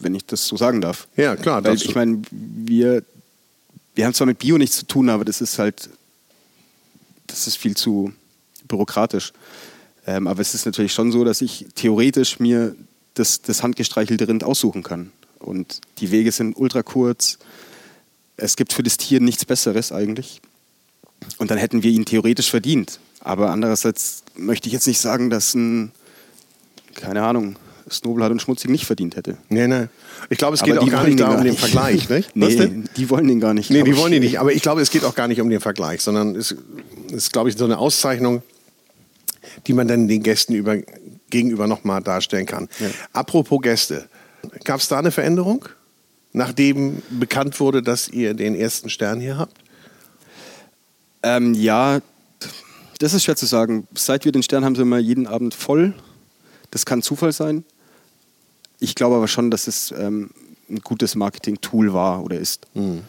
Wenn 0.00 0.14
ich 0.14 0.24
das 0.24 0.46
so 0.46 0.56
sagen 0.56 0.80
darf. 0.80 1.06
Ja, 1.16 1.36
klar. 1.36 1.62
Weil 1.62 1.76
ich 1.76 1.94
meine, 1.94 2.22
wir, 2.30 3.02
wir 3.94 4.06
haben 4.06 4.14
zwar 4.14 4.26
mit 4.26 4.38
Bio 4.38 4.56
nichts 4.56 4.78
zu 4.78 4.86
tun, 4.86 5.10
aber 5.10 5.26
das 5.26 5.42
ist 5.42 5.58
halt, 5.58 5.90
das 7.26 7.46
ist 7.46 7.56
viel 7.56 7.76
zu 7.76 8.14
bürokratisch. 8.66 9.34
Ähm, 10.06 10.26
aber 10.26 10.40
es 10.40 10.54
ist 10.54 10.64
natürlich 10.64 10.94
schon 10.94 11.12
so, 11.12 11.24
dass 11.24 11.42
ich 11.42 11.66
theoretisch 11.74 12.40
mir 12.40 12.74
das, 13.12 13.42
das 13.42 13.62
handgestreichelte 13.62 14.28
Rind 14.28 14.44
aussuchen 14.44 14.82
kann. 14.82 15.12
Und 15.40 15.82
die 15.98 16.10
Wege 16.10 16.32
sind 16.32 16.56
ultra 16.56 16.82
kurz. 16.82 17.38
Es 18.38 18.56
gibt 18.56 18.72
für 18.72 18.82
das 18.82 18.96
Tier 18.96 19.20
nichts 19.20 19.44
Besseres 19.44 19.92
eigentlich. 19.92 20.40
Und 21.38 21.50
dann 21.50 21.58
hätten 21.58 21.82
wir 21.82 21.90
ihn 21.90 22.04
theoretisch 22.04 22.50
verdient. 22.50 23.00
Aber 23.20 23.50
andererseits 23.50 24.22
möchte 24.36 24.68
ich 24.68 24.72
jetzt 24.72 24.86
nicht 24.86 25.00
sagen, 25.00 25.28
dass 25.28 25.54
ein, 25.54 25.92
keine 26.94 27.22
Ahnung, 27.24 27.56
Snobel 27.90 28.30
und 28.30 28.40
Schmutzig 28.40 28.70
nicht 28.70 28.86
verdient 28.86 29.16
hätte. 29.16 29.38
Nee, 29.48 29.66
nee. 29.66 29.86
Ich 30.30 30.38
glaube, 30.38 30.54
es 30.54 30.62
geht 30.62 30.78
auch 30.78 30.88
gar 30.88 31.04
nicht 31.04 31.18
darum, 31.18 31.42
den 31.42 31.56
Vergleich, 31.56 32.08
nicht? 32.08 32.30
nee, 32.34 32.84
die 32.96 33.10
wollen 33.10 33.26
den 33.26 33.40
gar 33.40 33.54
nicht. 33.54 33.70
Nee, 33.70 33.82
die 33.82 33.96
wollen 33.96 34.12
den 34.12 34.22
nicht. 34.22 34.38
Aber 34.38 34.52
ich 34.52 34.62
glaube, 34.62 34.80
es 34.80 34.90
geht 34.90 35.04
auch 35.04 35.14
gar 35.14 35.28
nicht 35.28 35.40
um 35.40 35.50
den 35.50 35.60
Vergleich, 35.60 36.02
sondern 36.02 36.36
es 36.36 36.54
ist, 37.10 37.32
glaube 37.32 37.48
ich, 37.48 37.56
so 37.56 37.64
eine 37.64 37.78
Auszeichnung, 37.78 38.42
die 39.66 39.72
man 39.72 39.88
dann 39.88 40.06
den 40.06 40.22
Gästen 40.22 40.54
über, 40.54 40.76
gegenüber 41.30 41.66
nochmal 41.66 42.02
darstellen 42.02 42.46
kann. 42.46 42.68
Ja. 42.78 42.88
Apropos 43.12 43.60
Gäste. 43.62 44.08
Gab 44.64 44.80
es 44.80 44.88
da 44.88 44.98
eine 44.98 45.10
Veränderung, 45.10 45.64
nachdem 46.32 47.02
bekannt 47.10 47.58
wurde, 47.60 47.82
dass 47.82 48.08
ihr 48.08 48.34
den 48.34 48.54
ersten 48.54 48.90
Stern 48.90 49.20
hier 49.20 49.38
habt? 49.38 49.56
Ähm, 51.22 51.54
ja, 51.54 52.00
das 52.98 53.14
ist 53.14 53.24
schwer 53.24 53.36
zu 53.36 53.46
sagen. 53.46 53.86
Seit 53.94 54.24
wir 54.24 54.32
den 54.32 54.42
Stern 54.42 54.64
haben, 54.64 54.74
sind 54.74 54.88
wir 54.88 54.98
jeden 54.98 55.26
Abend 55.26 55.54
voll. 55.54 55.94
Das 56.70 56.84
kann 56.84 57.02
Zufall 57.02 57.32
sein. 57.32 57.64
Ich 58.80 58.94
glaube 58.94 59.16
aber 59.16 59.28
schon, 59.28 59.50
dass 59.50 59.66
es 59.66 59.92
ähm, 59.92 60.30
ein 60.68 60.80
gutes 60.80 61.14
Marketing-Tool 61.14 61.92
war 61.92 62.22
oder 62.22 62.38
ist. 62.38 62.66
Mhm. 62.74 63.02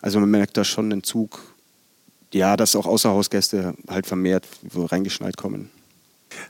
Also 0.00 0.18
man 0.18 0.30
merkt 0.30 0.56
da 0.56 0.64
schon 0.64 0.90
einen 0.90 1.04
Zug, 1.04 1.40
ja, 2.32 2.56
dass 2.56 2.74
auch 2.74 2.86
Außerhausgäste 2.86 3.74
halt 3.88 4.06
vermehrt 4.06 4.46
reingeschneit 4.74 5.36
kommen. 5.36 5.70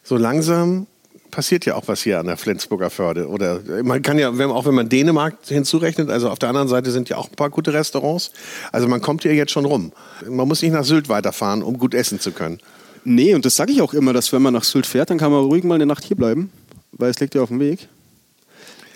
So 0.03 0.17
langsam 0.17 0.87
passiert 1.33 1.67
ja 1.67 1.75
auch 1.75 1.89
was 1.89 2.03
hier 2.03 2.21
an 2.21 2.27
der 2.27 2.37
Flensburger 2.37 2.91
Förde. 2.91 3.27
Oder 3.27 3.61
man 3.83 4.03
kann 4.03 4.19
ja, 4.19 4.31
auch 4.31 4.67
wenn 4.67 4.75
man 4.75 4.89
Dänemark 4.89 5.35
hinzurechnet, 5.49 6.09
also 6.11 6.31
auf 6.31 6.39
der 6.39 6.51
anderen 6.51 6.69
Seite 6.69 6.93
sind 6.93 7.09
ja 7.09 7.17
auch 7.17 7.29
ein 7.29 7.35
paar 7.35 7.51
gute 7.51 7.73
Restaurants. 7.73 8.31
Also 8.71 8.87
man 8.87 9.01
kommt 9.01 9.25
hier 9.25 9.35
jetzt 9.35 9.51
schon 9.51 9.65
rum. 9.65 9.93
Man 10.29 10.47
muss 10.47 10.63
nicht 10.63 10.73
nach 10.73 10.85
Sylt 10.85 11.09
weiterfahren, 11.09 11.65
um 11.65 11.79
gut 11.79 11.95
essen 11.95 12.21
zu 12.21 12.31
können. 12.31 12.61
Nee, 13.05 13.35
und 13.35 13.45
das 13.45 13.57
sage 13.57 13.73
ich 13.73 13.83
auch 13.83 13.95
immer, 13.95 14.13
dass 14.13 14.33
wenn 14.33 14.43
man 14.43 14.55
nach 14.55 14.63
Sylt 14.63 14.87
fährt, 14.87 15.11
dann 15.11 15.19
kann 15.19 15.33
man 15.33 15.43
ruhig 15.43 15.65
mal 15.65 15.75
eine 15.75 15.87
Nacht 15.87 16.05
hier 16.05 16.17
bleiben, 16.17 16.53
weil 16.93 17.11
es 17.11 17.19
liegt 17.19 17.35
ja 17.35 17.43
auf 17.43 17.49
dem 17.49 17.59
Weg. 17.59 17.89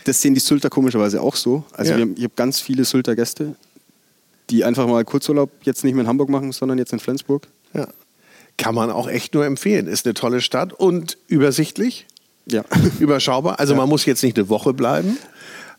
Das 0.04 0.22
sehen 0.22 0.34
die 0.34 0.40
Sylter 0.40 0.70
komischerweise 0.70 1.20
auch 1.20 1.34
so. 1.34 1.64
Also 1.72 1.90
ja. 1.90 1.96
wir 1.96 2.02
haben, 2.02 2.14
ich 2.16 2.22
habe 2.22 2.34
ganz 2.36 2.60
viele 2.60 2.84
Sylter 2.84 3.16
Gäste, 3.16 3.56
die 4.50 4.62
einfach 4.62 4.86
mal 4.86 5.04
Kurzurlaub 5.04 5.50
jetzt 5.62 5.82
nicht 5.82 5.94
mehr 5.94 6.02
in 6.02 6.08
Hamburg 6.08 6.28
machen, 6.28 6.52
sondern 6.52 6.78
jetzt 6.78 6.92
in 6.92 7.00
Flensburg. 7.00 7.48
Ja. 7.74 7.88
Kann 8.56 8.74
man 8.74 8.90
auch 8.90 9.08
echt 9.08 9.34
nur 9.34 9.44
empfehlen. 9.44 9.88
Ist 9.88 10.06
eine 10.06 10.14
tolle 10.14 10.40
Stadt 10.40 10.72
und 10.72 11.18
übersichtlich. 11.26 12.06
Ja. 12.50 12.64
Überschaubar. 12.98 13.58
Also 13.58 13.74
ja. 13.74 13.78
man 13.78 13.88
muss 13.88 14.04
jetzt 14.04 14.22
nicht 14.22 14.38
eine 14.38 14.48
Woche 14.48 14.72
bleiben. 14.72 15.18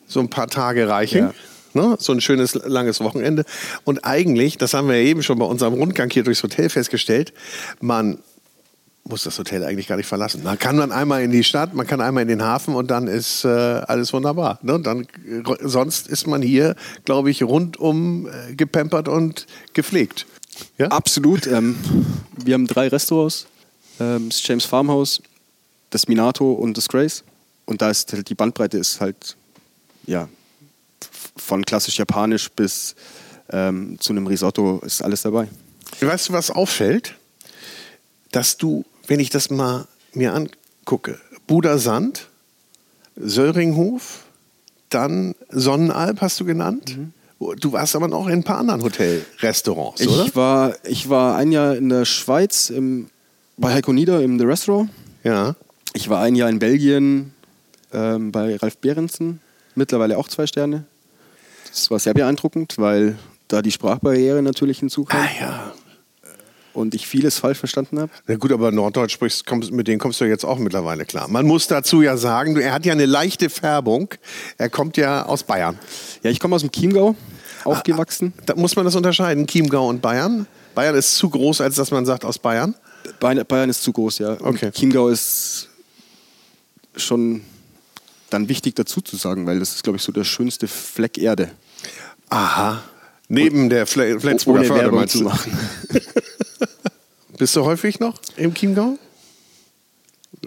So 0.07 0.19
ein 0.19 0.29
paar 0.29 0.47
Tage 0.47 0.87
reichen. 0.87 1.19
Ja. 1.19 1.33
Ne? 1.73 1.95
So 1.99 2.13
ein 2.13 2.21
schönes, 2.21 2.55
langes 2.55 2.99
Wochenende. 3.01 3.45
Und 3.83 4.03
eigentlich, 4.05 4.57
das 4.57 4.73
haben 4.73 4.87
wir 4.87 5.01
ja 5.01 5.07
eben 5.07 5.23
schon 5.23 5.37
bei 5.37 5.45
unserem 5.45 5.73
Rundgang 5.73 6.09
hier 6.09 6.23
durchs 6.23 6.43
Hotel 6.43 6.69
festgestellt, 6.69 7.33
man 7.79 8.19
muss 9.03 9.23
das 9.23 9.37
Hotel 9.39 9.63
eigentlich 9.63 9.87
gar 9.87 9.95
nicht 9.95 10.07
verlassen. 10.07 10.43
Man 10.43 10.59
kann 10.59 10.77
dann 10.77 10.91
einmal 10.91 11.23
in 11.23 11.31
die 11.31 11.43
Stadt, 11.43 11.73
man 11.73 11.87
kann 11.87 12.01
einmal 12.01 12.23
in 12.23 12.27
den 12.27 12.43
Hafen 12.43 12.75
und 12.75 12.91
dann 12.91 13.07
ist 13.07 13.45
äh, 13.45 13.47
alles 13.47 14.11
wunderbar. 14.11 14.59
Ne? 14.61 14.79
Dann, 14.81 15.01
äh, 15.01 15.43
sonst 15.61 16.07
ist 16.07 16.27
man 16.27 16.41
hier, 16.41 16.75
glaube 17.05 17.29
ich, 17.29 17.43
rundum 17.43 18.27
äh, 18.27 18.55
gepampert 18.55 19.07
und 19.07 19.47
gepflegt. 19.73 20.25
Ja? 20.77 20.87
Absolut. 20.87 21.47
Ähm, 21.47 21.77
wir 22.43 22.53
haben 22.53 22.67
drei 22.67 22.87
Restaurants. 22.87 23.47
Ähm, 23.99 24.29
das 24.29 24.45
James 24.45 24.65
Farmhouse, 24.65 25.21
das 25.89 26.07
Minato 26.07 26.51
und 26.51 26.77
das 26.77 26.87
Grace. 26.87 27.23
Und 27.65 27.81
da 27.81 27.89
ist 27.89 28.11
halt 28.13 28.29
die 28.29 28.35
Bandbreite 28.35 28.77
ist 28.77 29.01
halt, 29.01 29.35
ja, 30.05 30.29
von 31.35 31.65
klassisch 31.65 31.97
japanisch 31.97 32.49
bis 32.49 32.95
ähm, 33.49 33.97
zu 33.99 34.13
einem 34.13 34.27
Risotto 34.27 34.79
ist 34.85 35.01
alles 35.01 35.21
dabei. 35.21 35.47
Weißt 36.01 36.29
du, 36.29 36.33
was 36.33 36.51
auffällt? 36.51 37.15
dass 38.31 38.57
du, 38.57 38.85
wenn 39.07 39.19
ich 39.19 39.29
das 39.29 39.49
mal 39.49 39.87
mir 40.13 40.33
angucke, 40.33 41.19
Budersand, 41.47 42.27
Söllringhof, 43.15 44.25
dann 44.89 45.35
Sonnenalb 45.49 46.21
hast 46.21 46.39
du 46.39 46.45
genannt. 46.45 46.97
Mhm. 46.97 47.13
Du 47.59 47.71
warst 47.71 47.95
aber 47.95 48.07
noch 48.07 48.27
in 48.27 48.33
ein 48.33 48.43
paar 48.43 48.57
anderen 48.57 48.81
Hotelrestaurants, 48.83 50.05
oder? 50.07 50.25
Ich 50.25 50.35
war, 50.35 50.75
ich 50.83 51.09
war 51.09 51.35
ein 51.35 51.51
Jahr 51.51 51.75
in 51.75 51.89
der 51.89 52.05
Schweiz 52.05 52.69
im, 52.69 53.09
bei 53.57 53.73
Heiko 53.73 53.93
Nieder 53.93 54.21
im 54.21 54.39
The 54.39 54.45
Restaurant. 54.45 54.89
Ja. 55.23 55.55
Ich 55.97 56.09
war 56.09 56.21
ein 56.21 56.35
Jahr 56.35 56.47
in 56.47 56.59
Belgien 56.59 57.33
ähm, 57.91 58.31
bei 58.31 58.55
Ralf 58.57 58.77
Behrensen, 58.77 59.41
mittlerweile 59.73 60.15
auch 60.19 60.27
zwei 60.27 60.45
Sterne. 60.45 60.85
Das 61.71 61.89
war 61.89 61.97
sehr 61.97 62.13
beeindruckend, 62.13 62.75
weil 62.77 63.17
da 63.47 63.63
die 63.63 63.71
Sprachbarriere 63.71 64.43
natürlich 64.43 64.77
hinzukam 64.77 65.19
Ah 65.19 65.27
ja. 65.41 65.73
und 66.73 66.93
ich 66.93 67.07
vieles 67.07 67.39
falsch 67.39 67.57
verstanden 67.57 67.99
habe. 67.99 68.11
Na 68.27 68.35
gut, 68.35 68.51
aber 68.51 68.71
Norddeutsch 68.71 69.13
sprichst, 69.13 69.47
kommst, 69.47 69.71
mit 69.71 69.87
denen 69.87 69.97
kommst 69.97 70.21
du 70.21 70.25
jetzt 70.25 70.45
auch 70.45 70.59
mittlerweile 70.59 71.03
klar. 71.03 71.27
Man 71.29 71.47
muss 71.47 71.65
dazu 71.65 72.03
ja 72.03 72.15
sagen, 72.15 72.55
er 72.57 72.73
hat 72.73 72.85
ja 72.85 72.93
eine 72.93 73.07
leichte 73.07 73.49
Färbung. 73.49 74.09
Er 74.59 74.69
kommt 74.69 74.97
ja 74.97 75.25
aus 75.25 75.41
Bayern. 75.41 75.79
Ja, 76.21 76.29
ich 76.29 76.39
komme 76.39 76.55
aus 76.55 76.61
dem 76.61 76.71
Chiemgau, 76.71 77.15
aufgewachsen. 77.63 78.33
Da 78.45 78.53
muss 78.55 78.75
man 78.75 78.85
das 78.85 78.95
unterscheiden, 78.95 79.47
Chiemgau 79.47 79.89
und 79.89 80.03
Bayern. 80.03 80.45
Bayern 80.75 80.93
ist 80.93 81.15
zu 81.15 81.27
groß, 81.27 81.59
als 81.61 81.73
dass 81.73 81.89
man 81.89 82.05
sagt 82.05 82.23
aus 82.23 82.37
Bayern. 82.37 82.75
Bayern, 83.19 83.43
Bayern 83.47 83.71
ist 83.71 83.81
zu 83.81 83.91
groß, 83.91 84.19
ja. 84.19 84.33
Und 84.33 84.57
Okay. 84.57 84.69
Chiemgau 84.69 85.07
ist 85.07 85.69
schon 86.99 87.41
dann 88.29 88.49
wichtig 88.49 88.75
dazu 88.75 89.01
zu 89.01 89.15
sagen, 89.15 89.45
weil 89.45 89.59
das 89.59 89.75
ist, 89.75 89.83
glaube 89.83 89.97
ich, 89.97 90.03
so 90.03 90.11
der 90.11 90.23
schönste 90.23 90.67
Fleck 90.67 91.17
Erde. 91.17 91.51
Aha. 92.29 92.83
Neben 93.29 93.69
der 93.69 93.85
Fle 93.85 94.19
Flensburger 94.19 94.59
Ohne 94.59 94.67
Förde, 94.67 94.91
meinst 94.91 95.17
zu 95.17 95.23
machen. 95.23 95.57
Bist 97.37 97.55
du 97.55 97.63
häufig 97.63 97.99
noch 97.99 98.19
im 98.35 98.53
Chiemgau? 98.53 98.97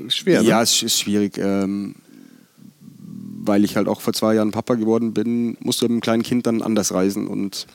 Schwer, 0.08 0.42
Ja, 0.42 0.58
ne? 0.58 0.62
es 0.62 0.82
ist 0.82 0.98
schwierig. 0.98 1.38
Ähm, 1.38 1.94
weil 3.42 3.64
ich 3.64 3.76
halt 3.76 3.88
auch 3.88 4.00
vor 4.00 4.12
zwei 4.12 4.34
Jahren 4.34 4.50
Papa 4.50 4.74
geworden 4.74 5.14
bin, 5.14 5.56
musste 5.60 5.86
mit 5.86 5.92
einem 5.92 6.00
kleinen 6.00 6.22
Kind 6.22 6.46
dann 6.46 6.62
anders 6.62 6.92
reisen. 6.92 7.26
Und 7.26 7.66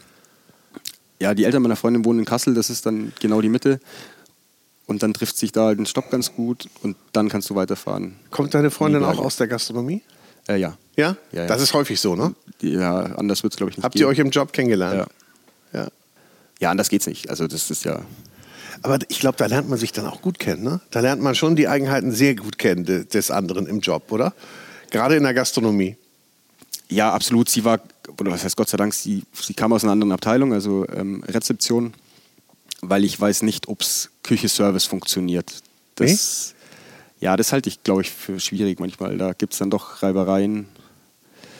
ja, 1.19 1.33
die 1.33 1.43
Eltern 1.43 1.63
meiner 1.63 1.75
Freundin 1.75 2.05
wohnen 2.05 2.19
in 2.19 2.25
Kassel, 2.25 2.53
das 2.53 2.69
ist 2.69 2.85
dann 2.85 3.13
genau 3.19 3.41
die 3.41 3.49
Mitte. 3.49 3.79
Und 4.87 5.01
dann 5.01 5.13
trifft 5.13 5.37
sich 5.37 5.51
da 5.51 5.65
halt 5.65 5.79
ein 5.79 5.85
Stopp 5.87 6.11
ganz 6.11 6.33
gut 6.33 6.69
und 6.83 6.95
dann 7.11 7.27
kannst 7.29 7.49
du 7.49 7.55
weiterfahren. 7.55 8.15
Kommt 8.29 8.53
deine 8.53 8.69
Freundin 8.69 9.03
auch 9.03 9.17
aus 9.17 9.35
der 9.37 9.47
Gastronomie? 9.47 10.03
Äh, 10.47 10.57
ja. 10.57 10.77
Ja? 10.95 11.17
Ja, 11.31 11.41
ja. 11.41 11.47
Das 11.47 11.61
ist 11.61 11.73
häufig 11.73 11.99
so, 11.99 12.15
ne? 12.15 12.35
Ja, 12.61 12.99
anders 13.17 13.41
wird 13.43 13.53
es, 13.53 13.57
glaube 13.57 13.71
ich, 13.71 13.77
nicht 13.77 13.83
Habt 13.83 13.93
gehen. 13.95 14.01
ihr 14.03 14.07
euch 14.07 14.19
im 14.19 14.29
Job 14.29 14.53
kennengelernt? 14.53 15.07
Ja. 15.73 15.79
ja. 15.81 15.87
Ja, 16.59 16.71
anders 16.71 16.89
geht's 16.89 17.07
nicht. 17.07 17.29
Also 17.29 17.47
das 17.47 17.69
ist 17.71 17.83
ja. 17.83 17.99
Aber 18.83 18.99
ich 19.07 19.19
glaube, 19.19 19.37
da 19.37 19.47
lernt 19.47 19.67
man 19.69 19.79
sich 19.79 19.91
dann 19.91 20.05
auch 20.05 20.21
gut 20.21 20.37
kennen. 20.37 20.63
Ne? 20.63 20.79
Da 20.91 20.99
lernt 20.99 21.21
man 21.21 21.33
schon 21.33 21.55
die 21.55 21.67
Eigenheiten 21.67 22.11
sehr 22.11 22.35
gut 22.35 22.57
kennen 22.59 22.85
de- 22.85 23.05
des 23.05 23.31
anderen 23.31 23.65
im 23.67 23.79
Job, 23.79 24.11
oder? 24.11 24.33
Gerade 24.91 25.15
in 25.15 25.23
der 25.23 25.33
Gastronomie. 25.33 25.97
Ja, 26.89 27.11
absolut. 27.11 27.49
Sie 27.49 27.65
war, 27.65 27.79
oder 28.19 28.31
was 28.31 28.43
heißt 28.43 28.55
Gott 28.55 28.69
sei 28.69 28.77
Dank, 28.77 28.93
sie, 28.93 29.23
sie 29.33 29.53
kam 29.55 29.73
aus 29.73 29.83
einer 29.83 29.93
anderen 29.93 30.11
Abteilung, 30.11 30.53
also 30.53 30.85
ähm, 30.95 31.23
Rezeption, 31.27 31.93
weil 32.81 33.03
ich 33.03 33.19
weiß 33.19 33.41
nicht, 33.41 33.67
ob 33.67 33.81
es 33.81 34.11
Küche-Service 34.25 34.85
funktioniert. 34.85 35.51
Das, 35.95 36.53
Ja, 37.19 37.37
das 37.37 37.53
halte 37.53 37.69
ich, 37.69 37.83
glaube 37.83 38.01
ich, 38.01 38.11
für 38.11 38.39
schwierig 38.39 38.79
manchmal. 38.79 39.17
Da 39.17 39.33
gibt 39.33 39.53
es 39.53 39.59
dann 39.59 39.69
doch 39.69 40.03
Reibereien. 40.03 40.67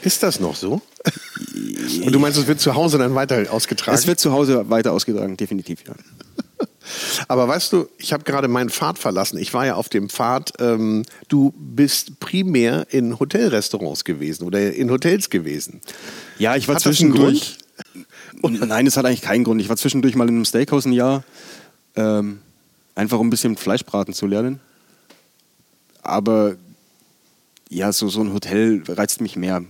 Ist 0.01 0.22
das 0.22 0.39
noch 0.39 0.55
so? 0.55 0.81
Und 2.03 2.12
du 2.12 2.19
meinst, 2.19 2.38
es 2.38 2.48
wird 2.48 2.60
zu 2.60 2.75
Hause 2.75 2.98
dann 2.98 3.15
weiter 3.15 3.51
ausgetragen? 3.51 3.98
Es 3.98 4.05
wird 4.05 4.19
zu 4.19 4.31
Hause 4.31 4.69
weiter 4.69 4.91
ausgetragen, 4.91 5.38
definitiv, 5.38 5.84
ja. 5.88 5.93
Aber 7.27 7.48
weißt 7.48 7.74
du, 7.74 7.88
ich 7.98 8.13
habe 8.13 8.24
gerade 8.24 8.48
meinen 8.48 8.69
Pfad 8.69 9.00
verlassen. 9.00 9.38
Ich 9.38 9.53
war 9.53 9.65
ja 9.65 9.75
auf 9.75 9.89
dem 9.89 10.10
Pfad. 10.10 10.53
Ähm, 10.60 11.03
du 11.27 11.53
bist 11.57 12.19
primär 12.19 12.88
in 12.91 13.19
Hotelrestaurants 13.19 14.03
gewesen 14.03 14.43
oder 14.45 14.73
in 14.73 14.91
Hotels 14.91 15.30
gewesen. 15.30 15.82
Ja, 16.38 16.56
ich 16.56 16.67
war 16.67 16.75
Hat 16.75 16.84
zwischendurch. 16.84 17.58
Nein, 18.41 18.86
es 18.86 18.97
hat 18.97 19.06
eigentlich 19.06 19.21
keinen 19.21 19.43
Grund. 19.43 19.62
Ich 19.62 19.69
war 19.69 19.78
zwischendurch 19.78 20.15
mal 20.15 20.28
in 20.28 20.36
einem 20.36 20.45
Steakhouse 20.45 20.86
ein 20.86 20.93
Jahr, 20.93 21.23
ähm, 21.95 22.39
einfach 22.95 23.19
um 23.19 23.27
ein 23.27 23.29
bisschen 23.29 23.58
Fleischbraten 23.58 24.13
zu 24.13 24.25
lernen. 24.25 24.60
Aber 26.01 26.55
ja, 27.69 27.91
so, 27.91 28.10
so 28.10 28.21
ein 28.21 28.34
Hotel 28.34 28.84
reizt 28.88 29.21
mich 29.21 29.36
mehr 29.36 29.63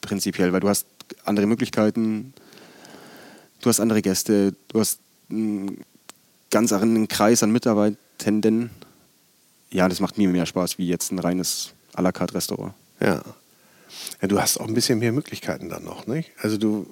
prinzipiell, 0.00 0.52
weil 0.52 0.60
du 0.60 0.68
hast 0.68 0.86
andere 1.24 1.46
Möglichkeiten, 1.46 2.32
du 3.60 3.68
hast 3.68 3.80
andere 3.80 4.02
Gäste, 4.02 4.54
du 4.68 4.80
hast 4.80 5.00
einen 5.30 5.84
ganz 6.50 6.72
anderen 6.72 7.08
Kreis 7.08 7.42
an 7.42 7.50
Mitarbeitenden. 7.50 8.70
Ja, 9.70 9.88
das 9.88 10.00
macht 10.00 10.18
mir 10.18 10.28
mehr 10.28 10.46
Spaß 10.46 10.78
wie 10.78 10.86
jetzt 10.86 11.10
ein 11.10 11.18
reines 11.18 11.72
à 11.94 12.02
la 12.02 12.12
carte 12.12 12.34
Restaurant. 12.34 12.74
Ja. 13.00 13.22
Ja. 14.20 14.28
Du 14.28 14.40
hast 14.40 14.58
auch 14.58 14.66
ein 14.66 14.74
bisschen 14.74 14.98
mehr 14.98 15.12
Möglichkeiten 15.12 15.68
dann 15.68 15.84
noch, 15.84 16.06
nicht? 16.06 16.30
Also 16.40 16.56
du, 16.56 16.86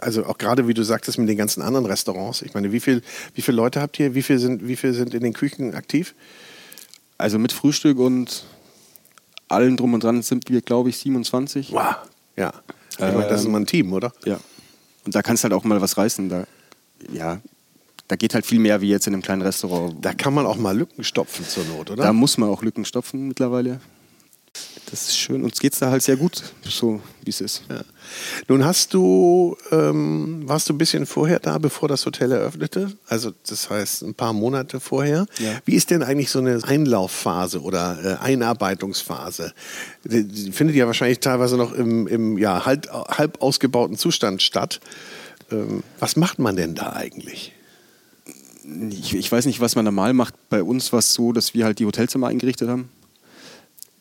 also 0.00 0.24
auch 0.26 0.38
gerade 0.38 0.68
wie 0.68 0.74
du 0.74 0.82
sagtest 0.82 1.18
mit 1.18 1.28
den 1.28 1.36
ganzen 1.36 1.62
anderen 1.62 1.86
Restaurants. 1.86 2.42
Ich 2.42 2.54
meine, 2.54 2.72
wie 2.72 2.80
viel, 2.80 3.02
wie 3.34 3.42
viele 3.42 3.56
Leute 3.56 3.80
habt 3.80 3.98
ihr? 4.00 4.14
Wie 4.14 4.22
viel 4.22 4.38
sind, 4.38 4.66
wie 4.66 4.76
viel 4.76 4.92
sind 4.94 5.14
in 5.14 5.22
den 5.22 5.32
Küchen 5.32 5.74
aktiv? 5.74 6.14
Also 7.18 7.38
mit 7.38 7.52
Frühstück 7.52 7.98
und 7.98 8.44
allem 9.48 9.76
drum 9.76 9.94
und 9.94 10.04
dran 10.04 10.22
sind 10.22 10.48
wir, 10.48 10.60
glaube 10.60 10.90
ich, 10.90 10.98
27. 10.98 11.72
Wow. 11.72 11.96
Ja. 12.36 12.52
Ich 12.92 13.00
meine, 13.00 13.28
das 13.28 13.40
ist 13.40 13.46
Ähm, 13.46 13.52
mal 13.52 13.60
ein 13.60 13.66
Team, 13.66 13.92
oder? 13.92 14.12
Ja. 14.24 14.38
Und 15.04 15.14
da 15.14 15.22
kannst 15.22 15.42
halt 15.42 15.52
auch 15.52 15.64
mal 15.64 15.80
was 15.80 15.96
reißen. 15.96 16.28
Da, 16.28 16.44
ja, 17.12 17.40
da 18.08 18.16
geht 18.16 18.34
halt 18.34 18.46
viel 18.46 18.58
mehr 18.58 18.80
wie 18.80 18.88
jetzt 18.88 19.06
in 19.06 19.14
einem 19.14 19.22
kleinen 19.22 19.42
Restaurant. 19.42 19.96
Da 20.02 20.14
kann 20.14 20.34
man 20.34 20.46
auch 20.46 20.56
mal 20.56 20.76
Lücken 20.76 21.04
stopfen 21.04 21.44
zur 21.44 21.64
Not, 21.64 21.90
oder? 21.90 22.02
Da 22.02 22.12
muss 22.12 22.38
man 22.38 22.48
auch 22.48 22.62
Lücken 22.62 22.84
stopfen 22.84 23.28
mittlerweile. 23.28 23.80
Das 24.90 25.08
ist 25.08 25.18
schön. 25.18 25.44
Uns 25.44 25.60
geht 25.60 25.74
es 25.74 25.80
da 25.80 25.90
halt 25.90 26.02
sehr 26.02 26.16
gut, 26.16 26.42
so 26.64 27.00
wie 27.22 27.30
es 27.30 27.42
ist. 27.42 27.62
Ja. 27.68 27.82
Nun 28.48 28.64
hast 28.64 28.94
du, 28.94 29.56
ähm, 29.70 30.42
warst 30.46 30.68
du 30.68 30.72
ein 30.72 30.78
bisschen 30.78 31.04
vorher 31.04 31.40
da, 31.40 31.58
bevor 31.58 31.88
das 31.88 32.06
Hotel 32.06 32.32
eröffnete? 32.32 32.92
Also 33.06 33.32
das 33.46 33.68
heißt 33.68 34.02
ein 34.02 34.14
paar 34.14 34.32
Monate 34.32 34.80
vorher. 34.80 35.26
Ja. 35.38 35.58
Wie 35.66 35.74
ist 35.74 35.90
denn 35.90 36.02
eigentlich 36.02 36.30
so 36.30 36.38
eine 36.38 36.60
Einlaufphase 36.62 37.60
oder 37.60 37.98
äh, 38.02 38.24
Einarbeitungsphase? 38.24 39.52
Die, 40.04 40.24
die 40.24 40.52
findet 40.52 40.76
ja 40.76 40.86
wahrscheinlich 40.86 41.20
teilweise 41.20 41.56
noch 41.56 41.74
im, 41.74 42.06
im 42.06 42.38
ja, 42.38 42.64
halb, 42.64 42.90
halb 42.90 43.42
ausgebauten 43.42 43.98
Zustand 43.98 44.42
statt. 44.42 44.80
Ähm, 45.50 45.82
was 45.98 46.16
macht 46.16 46.38
man 46.38 46.56
denn 46.56 46.74
da 46.74 46.94
eigentlich? 46.94 47.52
Ich, 48.90 49.14
ich 49.14 49.30
weiß 49.30 49.44
nicht, 49.46 49.60
was 49.60 49.76
man 49.76 49.84
normal 49.84 50.14
macht. 50.14 50.34
Bei 50.48 50.62
uns 50.62 50.92
war 50.92 51.00
es 51.00 51.12
so, 51.12 51.32
dass 51.32 51.52
wir 51.52 51.66
halt 51.66 51.78
die 51.78 51.86
Hotelzimmer 51.86 52.28
eingerichtet 52.28 52.68
haben. 52.68 52.90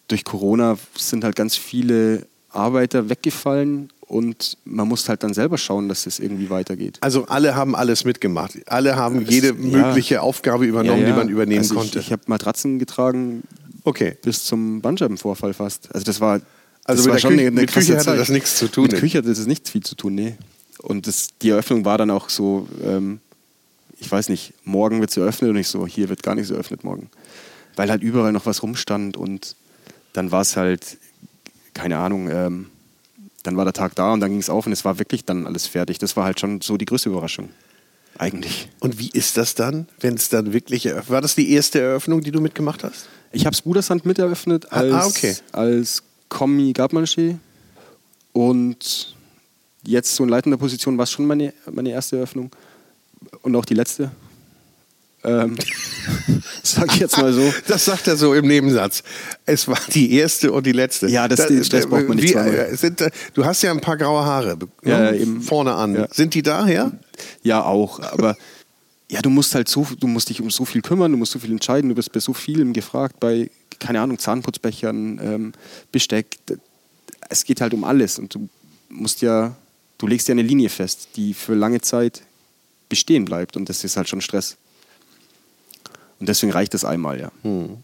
Durch 0.07 0.23
Corona 0.23 0.77
sind 0.97 1.23
halt 1.23 1.35
ganz 1.35 1.55
viele 1.55 2.25
Arbeiter 2.49 3.09
weggefallen 3.09 3.89
und 4.01 4.57
man 4.63 4.87
muss 4.87 5.09
halt 5.09 5.23
dann 5.23 5.33
selber 5.33 5.57
schauen, 5.57 5.89
dass 5.89 6.07
es 6.07 6.19
irgendwie 6.19 6.49
weitergeht. 6.49 6.97
Also 7.01 7.25
alle 7.25 7.55
haben 7.55 7.75
alles 7.75 8.05
mitgemacht. 8.05 8.57
Alle 8.67 8.95
haben 8.95 9.25
jede 9.25 9.47
ja. 9.49 9.53
mögliche 9.53 10.21
Aufgabe 10.21 10.65
übernommen, 10.65 11.05
die 11.05 11.11
man 11.11 11.27
übernehmen 11.27 11.59
also 11.59 11.75
konnte. 11.75 11.99
Ich, 11.99 12.07
ich 12.07 12.11
habe 12.13 12.21
Matratzen 12.27 12.79
getragen 12.79 13.43
okay. 13.83 14.17
bis 14.21 14.45
zum 14.45 14.81
Bandscheibenvorfall 14.81 15.53
fast. 15.53 15.93
Also 15.93 16.05
das 16.05 16.21
war, 16.21 16.39
Also 16.85 16.85
das 16.85 16.97
mit 16.99 17.07
war 17.07 17.13
der 17.15 17.19
schon 17.19 17.31
Küche- 17.31 17.41
eine, 17.41 17.47
eine 17.49 17.61
mit 17.61 17.73
Küche 17.73 17.97
hatte 17.97 18.15
das 18.15 18.29
nichts 18.29 18.57
zu 18.57 18.69
tun, 18.71 18.87
Mit? 18.89 18.95
Küche 18.99 19.17
hatte 19.17 19.27
das 19.29 19.45
nicht 19.45 19.67
viel 19.67 19.83
zu 19.83 19.95
tun, 19.95 20.15
nee. 20.15 20.35
Und 20.79 21.05
das, 21.05 21.29
die 21.41 21.49
Eröffnung 21.49 21.83
war 21.83 21.97
dann 21.97 22.11
auch 22.11 22.29
so, 22.29 22.67
ähm, 22.83 23.19
ich 23.99 24.09
weiß 24.09 24.29
nicht, 24.29 24.53
morgen 24.63 25.01
wird 25.01 25.11
sie 25.11 25.19
eröffnet 25.19 25.49
und 25.49 25.57
ich 25.57 25.67
so, 25.67 25.85
hier 25.85 26.07
wird 26.07 26.23
gar 26.23 26.35
nichts 26.35 26.49
eröffnet 26.49 26.85
morgen. 26.85 27.09
Weil 27.75 27.89
halt 27.89 28.03
überall 28.03 28.31
noch 28.31 28.45
was 28.45 28.63
rumstand 28.63 29.17
und 29.17 29.55
dann 30.17 30.31
war 30.31 30.41
es 30.41 30.57
halt, 30.57 30.97
keine 31.75 31.99
Ahnung, 31.99 32.29
ähm, 32.29 32.65
dann 33.43 33.55
war 33.55 33.65
der 33.65 33.73
Tag 33.73 33.93
da 33.95 34.13
und 34.13 34.19
dann 34.19 34.31
ging 34.31 34.39
es 34.39 34.49
auf 34.49 34.65
und 34.65 34.71
es 34.71 34.83
war 34.83 34.97
wirklich 34.97 35.25
dann 35.25 35.45
alles 35.45 35.67
fertig. 35.67 35.99
Das 35.99 36.17
war 36.17 36.25
halt 36.25 36.39
schon 36.39 36.59
so 36.59 36.75
die 36.75 36.85
größte 36.85 37.09
Überraschung. 37.09 37.49
Eigentlich. 38.17 38.67
Und 38.79 38.97
wie 38.97 39.09
ist 39.09 39.37
das 39.37 39.53
dann, 39.53 39.87
wenn 39.99 40.15
es 40.15 40.29
dann 40.29 40.53
wirklich 40.53 40.87
eröffnet? 40.87 41.11
War 41.11 41.21
das 41.21 41.35
die 41.35 41.51
erste 41.51 41.79
Eröffnung, 41.79 42.21
die 42.21 42.31
du 42.31 42.41
mitgemacht 42.41 42.83
hast? 42.83 43.07
Ich 43.31 43.45
habe 43.45 43.55
Brudersand 43.63 44.07
mit 44.07 44.17
eröffnet 44.17 44.65
Ah, 44.71 44.77
als, 44.77 44.93
ah, 44.93 45.05
okay. 45.05 45.35
als 45.51 46.03
Kommi 46.29 46.71
Gabmanché 46.71 47.37
und 48.33 49.15
jetzt 49.83 50.15
so 50.15 50.23
in 50.23 50.29
leitender 50.29 50.57
Position 50.57 50.97
war 50.97 51.03
es 51.03 51.11
schon 51.11 51.27
meine, 51.27 51.53
meine 51.71 51.91
erste 51.91 52.17
Eröffnung 52.17 52.49
und 53.43 53.55
auch 53.55 53.65
die 53.65 53.75
letzte. 53.75 54.11
Ähm, 55.27 55.57
sag 56.63 56.93
ich 56.93 56.99
jetzt 57.01 57.17
mal 57.17 57.33
so. 57.33 57.53
Das 57.67 57.85
sagt 57.85 58.07
er 58.07 58.15
so 58.17 58.33
im 58.33 58.47
Nebensatz. 58.47 59.03
Es 59.45 59.67
war 59.67 59.79
die 59.93 60.13
erste 60.13 60.51
und 60.51 60.65
die 60.65 60.71
letzte. 60.71 61.07
Ja, 61.07 61.27
das- 61.27 61.47
das 61.69 61.87
braucht 61.87 62.07
man 62.07 62.17
nicht 62.17 62.33
wie, 62.33 62.37
äh, 62.37 62.75
sind, 62.75 63.01
äh, 63.01 63.09
Du 63.33 63.45
hast 63.45 63.61
ja 63.61 63.71
ein 63.71 63.81
paar 63.81 63.97
graue 63.97 64.23
Haare 64.25 64.55
be- 64.57 64.67
Ja, 64.83 65.11
ne, 65.11 65.17
eben. 65.17 65.41
vorne 65.41 65.73
an. 65.73 65.95
Ja. 65.95 66.07
Sind 66.11 66.33
die 66.33 66.41
daher? 66.41 66.91
Ja, 67.43 67.63
auch. 67.63 67.99
Aber 67.99 68.35
ja, 69.09 69.21
du 69.21 69.29
musst 69.29 69.53
halt 69.55 69.67
so, 69.69 69.87
du 69.99 70.07
musst 70.07 70.29
dich 70.29 70.41
um 70.41 70.49
so 70.49 70.65
viel 70.65 70.81
kümmern, 70.81 71.11
du 71.11 71.17
musst 71.17 71.31
so 71.33 71.39
viel 71.39 71.51
entscheiden, 71.51 71.89
du 71.89 71.95
bist 71.95 72.11
bei 72.11 72.19
so 72.19 72.33
vielem 72.33 72.73
gefragt, 72.73 73.19
bei, 73.19 73.49
keine 73.79 74.01
Ahnung, 74.01 74.17
Zahnputzbechern, 74.19 75.19
ähm, 75.23 75.53
Besteck. 75.91 76.37
Es 77.29 77.43
geht 77.43 77.59
halt 77.61 77.73
um 77.73 77.83
alles 77.83 78.19
und 78.19 78.33
du 78.35 78.47
musst 78.89 79.21
ja, 79.21 79.55
du 79.97 80.07
legst 80.07 80.27
ja 80.29 80.31
eine 80.33 80.41
Linie 80.43 80.69
fest, 80.69 81.09
die 81.15 81.33
für 81.33 81.53
lange 81.55 81.81
Zeit 81.81 82.21
bestehen 82.89 83.25
bleibt 83.25 83.57
und 83.57 83.67
das 83.67 83.83
ist 83.83 83.97
halt 83.97 84.07
schon 84.07 84.21
Stress. 84.21 84.55
Und 86.19 86.29
deswegen 86.29 86.51
reicht 86.51 86.73
es 86.73 86.83
einmal, 86.85 87.19
ja. 87.19 87.31
Hm. 87.43 87.77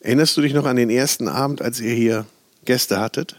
Erinnerst 0.00 0.36
du 0.36 0.40
dich 0.40 0.52
noch 0.52 0.66
an 0.66 0.76
den 0.76 0.90
ersten 0.90 1.28
Abend, 1.28 1.62
als 1.62 1.80
ihr 1.80 1.94
hier 1.94 2.26
Gäste 2.64 3.00
hattet? 3.00 3.36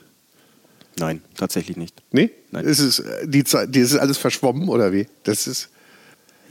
Nein, 0.97 1.21
tatsächlich 1.35 1.77
nicht. 1.77 2.01
Nee? 2.11 2.31
Nein. 2.51 2.65
Ist 2.65 2.79
es, 2.79 2.99
äh, 2.99 3.27
die 3.27 3.43
Zeit, 3.43 3.73
die 3.73 3.79
ist 3.79 3.95
alles 3.95 4.17
verschwommen 4.17 4.69
oder 4.69 4.93
wie? 4.93 5.07
Das 5.23 5.47
ist. 5.47 5.69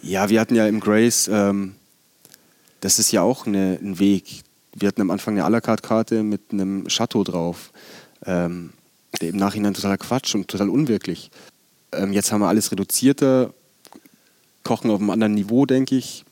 Ja, 0.02 0.28
wir 0.28 0.40
hatten 0.40 0.56
ja 0.56 0.66
im 0.66 0.80
Grace, 0.80 1.28
ähm, 1.32 1.76
das 2.80 2.98
ist 2.98 3.12
ja 3.12 3.22
auch 3.22 3.46
eine, 3.46 3.78
ein 3.80 3.98
Weg. 4.00 4.42
Wir 4.74 4.88
hatten 4.88 5.00
am 5.00 5.10
Anfang 5.10 5.34
eine 5.34 5.46
à 5.46 5.50
la 5.50 5.60
carte 5.60 5.86
Karte 5.86 6.22
mit 6.22 6.40
einem 6.50 6.86
Chateau 6.88 7.22
drauf. 7.22 7.72
Ähm, 8.26 8.72
der 9.20 9.28
im 9.28 9.36
Nachhinein 9.36 9.74
totaler 9.74 9.98
Quatsch 9.98 10.34
und 10.34 10.48
total 10.48 10.70
unwirklich. 10.70 11.30
Ähm, 11.92 12.12
jetzt 12.12 12.32
haben 12.32 12.40
wir 12.40 12.48
alles 12.48 12.72
reduzierter, 12.72 13.52
kochen 14.64 14.90
auf 14.90 15.00
einem 15.00 15.10
anderen 15.10 15.34
Niveau, 15.34 15.66
denke 15.66 15.96
ich. 15.96 16.24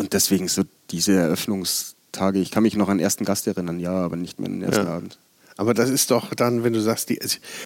Und 0.00 0.12
deswegen 0.14 0.48
so 0.48 0.62
diese 0.90 1.12
Eröffnungstage. 1.12 2.38
Ich 2.40 2.50
kann 2.50 2.62
mich 2.62 2.74
noch 2.76 2.88
an 2.88 2.98
den 2.98 3.04
ersten 3.04 3.24
Gast 3.24 3.46
erinnern, 3.46 3.78
ja, 3.80 3.92
aber 3.92 4.16
nicht 4.16 4.38
mehr 4.40 4.48
an 4.48 4.60
den 4.60 4.62
ersten 4.68 4.86
Ja. 4.86 4.94
Abend. 4.94 5.18
Aber 5.56 5.74
das 5.74 5.90
ist 5.90 6.10
doch 6.10 6.32
dann, 6.34 6.64
wenn 6.64 6.72
du 6.72 6.80
sagst, 6.80 7.10
die, 7.10 7.20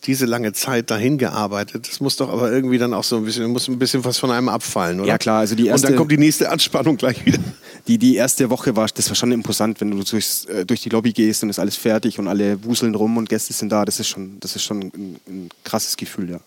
diese 0.04 0.26
lange 0.26 0.52
Zeit 0.52 0.90
dahin 0.90 1.16
gearbeitet, 1.16 1.86
das 1.88 2.00
muss 2.00 2.16
doch 2.16 2.28
aber 2.28 2.50
irgendwie 2.50 2.76
dann 2.76 2.92
auch 2.92 3.04
so 3.04 3.16
ein 3.18 3.24
bisschen, 3.24 3.48
muss 3.52 3.68
ein 3.68 3.78
bisschen 3.78 4.04
was 4.04 4.18
von 4.18 4.32
einem 4.32 4.48
abfallen, 4.48 4.98
oder? 4.98 5.08
Ja, 5.08 5.16
klar, 5.18 5.38
also 5.40 5.54
die 5.54 5.64
Und 5.64 5.68
dann 5.68 5.80
erste- 5.82 5.94
kommt 5.94 6.10
die 6.10 6.18
nächste 6.18 6.50
Anspannung 6.50 6.96
gleich 6.96 7.24
wieder. 7.24 7.38
Die, 7.86 7.96
die 7.98 8.16
erste 8.16 8.50
Woche 8.50 8.74
war, 8.74 8.88
das 8.92 9.08
war 9.10 9.14
schon 9.14 9.30
imposant, 9.30 9.80
wenn 9.80 9.92
du 9.92 10.02
durchs, 10.02 10.44
äh, 10.46 10.66
durch 10.66 10.80
die 10.82 10.88
Lobby 10.88 11.12
gehst 11.12 11.44
und 11.44 11.50
ist 11.50 11.60
alles 11.60 11.76
fertig 11.76 12.18
und 12.18 12.26
alle 12.26 12.64
wuseln 12.64 12.96
rum 12.96 13.16
und 13.16 13.28
Gäste 13.28 13.52
sind 13.52 13.70
da. 13.70 13.84
Das 13.84 14.00
ist 14.00 14.08
schon, 14.08 14.40
das 14.40 14.56
ist 14.56 14.64
schon 14.64 14.80
ein, 14.80 15.16
ein 15.28 15.48
krasses 15.62 15.96
Gefühl, 15.96 16.30
ja. 16.30 16.40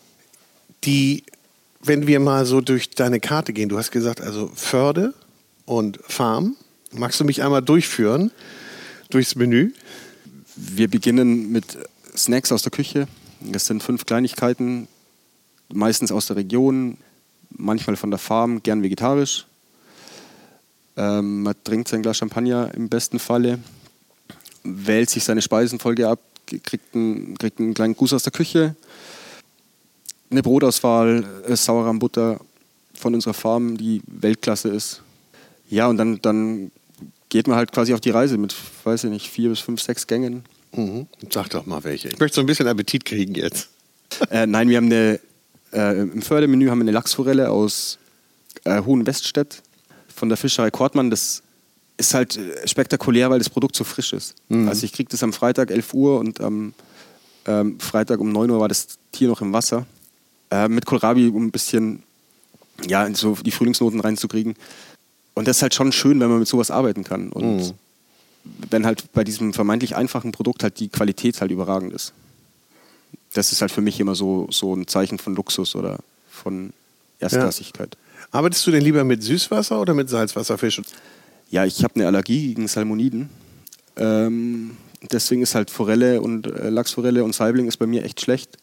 Die, 0.84 1.23
wenn 1.82 2.08
wir 2.08 2.19
mal 2.19 2.45
so 2.45 2.60
durch 2.60 2.89
deine 2.89 3.21
Karte 3.21 3.54
gehen, 3.54 3.69
du 3.69 3.78
hast 3.78 3.91
gesagt, 3.91 4.19
also 4.19 4.52
Förde 4.54 5.13
und 5.67 5.99
Farm. 6.08 6.56
Magst 6.91 7.19
du 7.19 7.25
mich 7.25 7.43
einmal 7.43 7.62
durchführen 7.62 8.32
durchs 9.12 9.36
Menü? 9.36 9.73
Wir 10.56 10.88
beginnen 10.88 11.51
mit 11.51 11.77
Snacks 12.15 12.51
aus 12.51 12.63
der 12.63 12.71
Küche. 12.71 13.08
Das 13.41 13.67
sind 13.67 13.84
fünf 13.84 14.06
Kleinigkeiten, 14.06 14.88
meistens 15.71 16.12
aus 16.12 16.25
der 16.25 16.38
Region, 16.38 16.97
manchmal 17.49 17.95
von 17.97 18.10
der 18.10 18.17
Farm, 18.17 18.63
gern 18.63 18.82
vegetarisch. 18.82 19.45
Ähm, 20.95 21.43
man 21.43 21.53
trinkt 21.63 21.89
sein 21.89 22.01
Glas 22.01 22.17
Champagner 22.17 22.73
im 22.73 22.89
besten 22.89 23.19
Falle, 23.19 23.60
wählt 24.63 25.12
sich 25.12 25.23
seine 25.23 25.43
Speisenfolge 25.43 26.08
ab, 26.08 26.19
kriegt 26.47 26.95
einen, 26.95 27.38
kriegt 27.38 27.60
einen 27.60 27.75
kleinen 27.75 27.95
Guss 27.95 28.13
aus 28.13 28.23
der 28.23 28.32
Küche, 28.32 28.75
eine 30.32 30.41
Brotauswahl, 30.41 31.25
äh, 31.47 31.56
Sauerrahmbutter 31.56 32.39
von 32.95 33.13
unserer 33.13 33.36
Farm, 33.36 33.77
die 33.77 34.01
Weltklasse 34.08 34.69
ist. 34.69 35.03
Ja, 35.69 35.88
und 35.88 35.97
dann, 35.97 36.21
dann 36.21 36.71
geht 37.30 37.47
man 37.47 37.58
halt 37.58 37.71
quasi 37.71 37.93
auf 37.93 38.01
die 38.01 38.10
Reise 38.10 38.38
mit, 38.38 38.56
weiß 38.84 39.06
ich 39.06 39.10
nicht, 39.10 39.30
vier 39.30 39.49
bis 39.49 39.60
fünf, 39.60 39.82
sechs 39.82 40.08
Gängen. 40.08 40.43
Mhm. 40.75 41.08
Sag 41.32 41.49
doch 41.49 41.65
mal 41.65 41.84
welche. 41.84 42.10
Ich 42.10 42.19
möchte 42.19 42.36
so 42.36 42.41
ein 42.41 42.47
bisschen 42.47 42.67
Appetit 42.67 43.06
kriegen 43.06 43.36
jetzt. 43.36 43.69
Äh, 44.32 44.47
nein, 44.47 44.69
wir 44.69 44.77
haben 44.77 44.86
eine, 44.86 45.19
äh, 45.73 45.99
im 45.99 46.21
Fördermenü 46.21 46.69
haben 46.69 46.80
wir 46.80 46.86
eine 46.86 46.91
Lachsforelle 46.91 47.51
aus 47.51 47.99
äh, 48.63 48.82
Hohenweststedt 48.82 49.62
von 50.15 50.30
der 50.30 50.38
Fischerei 50.38 50.71
Kortmann. 50.71 51.10
Das 51.10 51.43
ist 51.97 52.13
halt 52.13 52.38
äh, 52.38 52.65
spektakulär, 52.65 53.30
weil 53.30 53.39
das 53.39 53.49
Produkt 53.49 53.75
so 53.75 53.84
frisch 53.84 54.13
ist. 54.13 54.36
Also 54.49 54.86
ich 54.86 54.93
kriege 54.93 55.10
das 55.10 55.21
am 55.23 55.34
Freitag 55.34 55.71
11 55.71 55.93
Uhr 55.93 56.19
und 56.19 56.39
am 56.39 56.73
ähm, 57.45 57.80
Freitag 57.82 58.21
um 58.21 58.32
9 58.32 58.49
Uhr 58.49 58.60
war 58.62 58.69
das 58.69 58.97
Tier 59.12 59.27
noch 59.27 59.41
im 59.41 59.51
Wasser. 59.51 59.86
Äh, 60.51 60.69
mit 60.69 60.86
Kohlrabi, 60.86 61.27
um 61.27 61.47
ein 61.47 61.51
bisschen 61.51 62.03
ja, 62.88 63.06
in 63.06 63.15
so 63.15 63.36
die 63.36 63.51
Frühlingsnoten 63.51 63.99
reinzukriegen. 63.99 64.56
Und 65.38 65.47
das 65.47 65.58
ist 65.58 65.62
halt 65.62 65.76
schon 65.76 65.91
schön, 65.91 66.19
wenn 66.19 66.30
man 66.30 66.39
mit 66.39 66.47
sowas 66.47 66.71
arbeiten 66.71 67.04
kann. 67.04 67.30
Und 67.30 67.76
wenn 68.71 68.88
halt 68.88 69.12
bei 69.13 69.23
diesem 69.23 69.54
vermeintlich 69.54 69.95
einfachen 69.95 70.32
Produkt 70.32 70.63
halt 70.63 70.80
die 70.80 70.89
Qualität 70.89 71.41
halt 71.41 71.52
überragend 71.52 71.93
ist. 71.93 72.13
Das 73.34 73.52
ist 73.52 73.62
halt 73.62 73.71
für 73.71 73.82
mich 73.82 74.00
immer 74.00 74.15
so, 74.15 74.47
so 74.50 74.73
ein 74.73 74.88
Zeichen 74.88 75.19
von 75.19 75.36
Luxus 75.36 75.76
oder 75.76 76.00
von 76.28 76.73
Erstklassigkeit. 77.19 77.97
Arbeitest 78.32 78.65
du 78.65 78.71
denn 78.71 78.82
lieber 78.82 79.04
mit 79.04 79.21
Süßwasser 79.21 79.80
oder 79.80 79.93
mit 79.93 80.10
Salzwasserfisch? 80.10 80.82
Ja, 81.52 81.65
ich 81.65 81.84
habe 81.84 81.93
eine 81.93 82.08
Allergie 82.08 82.47
gegen 82.47 82.67
Salmoniden. 82.67 83.30
Ähm, 83.95 84.76
deswegen 85.12 85.43
ist 85.43 85.54
halt 85.54 85.69
Forelle 85.69 86.19
und 86.19 86.47
äh, 86.47 86.69
Lachsforelle 86.69 87.23
und 87.23 87.36
Saibling 87.36 87.67
ist 87.67 87.78
bei 87.78 87.86
mir 87.86 88.04
echt 88.04 88.21
schlecht. 88.21 88.58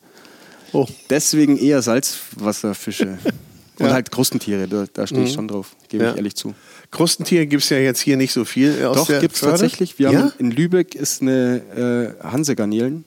Oh. 0.73 0.89
Deswegen 1.09 1.57
eher 1.57 1.83
Salzwasserfische. 1.83 3.19
Und 3.79 3.87
Ja. 3.87 3.93
halt 3.93 4.11
Krustentiere, 4.13 4.69
da, 4.69 4.87
da 4.93 5.07
stehe 5.07 5.25
ich 5.25 5.33
schon 5.33 5.49
drauf, 5.49 5.75
gebe 5.89 6.05
Ja. 6.05 6.11
ich 6.13 6.17
ehrlich 6.17 6.37
zu. 6.37 6.55
Krustentiere 6.93 7.47
gibt 7.47 7.63
es 7.65 7.71
ja 7.71 7.79
jetzt 7.79 8.01
hier 8.01 8.17
nicht 8.17 8.33
so 8.33 8.45
viel 8.45 8.79
äh, 8.81 8.85
aus 8.85 8.97
Doch, 8.97 9.21
gibt 9.21 9.35
es 9.35 9.41
tatsächlich. 9.41 9.99
Wir 9.99 10.11
ja? 10.13 10.21
haben 10.21 10.33
in 10.39 10.51
Lübeck 10.53 10.95
ist 10.95 11.23
eine 11.23 12.15
äh, 12.23 12.25
Hansegarnelen. 12.25 13.05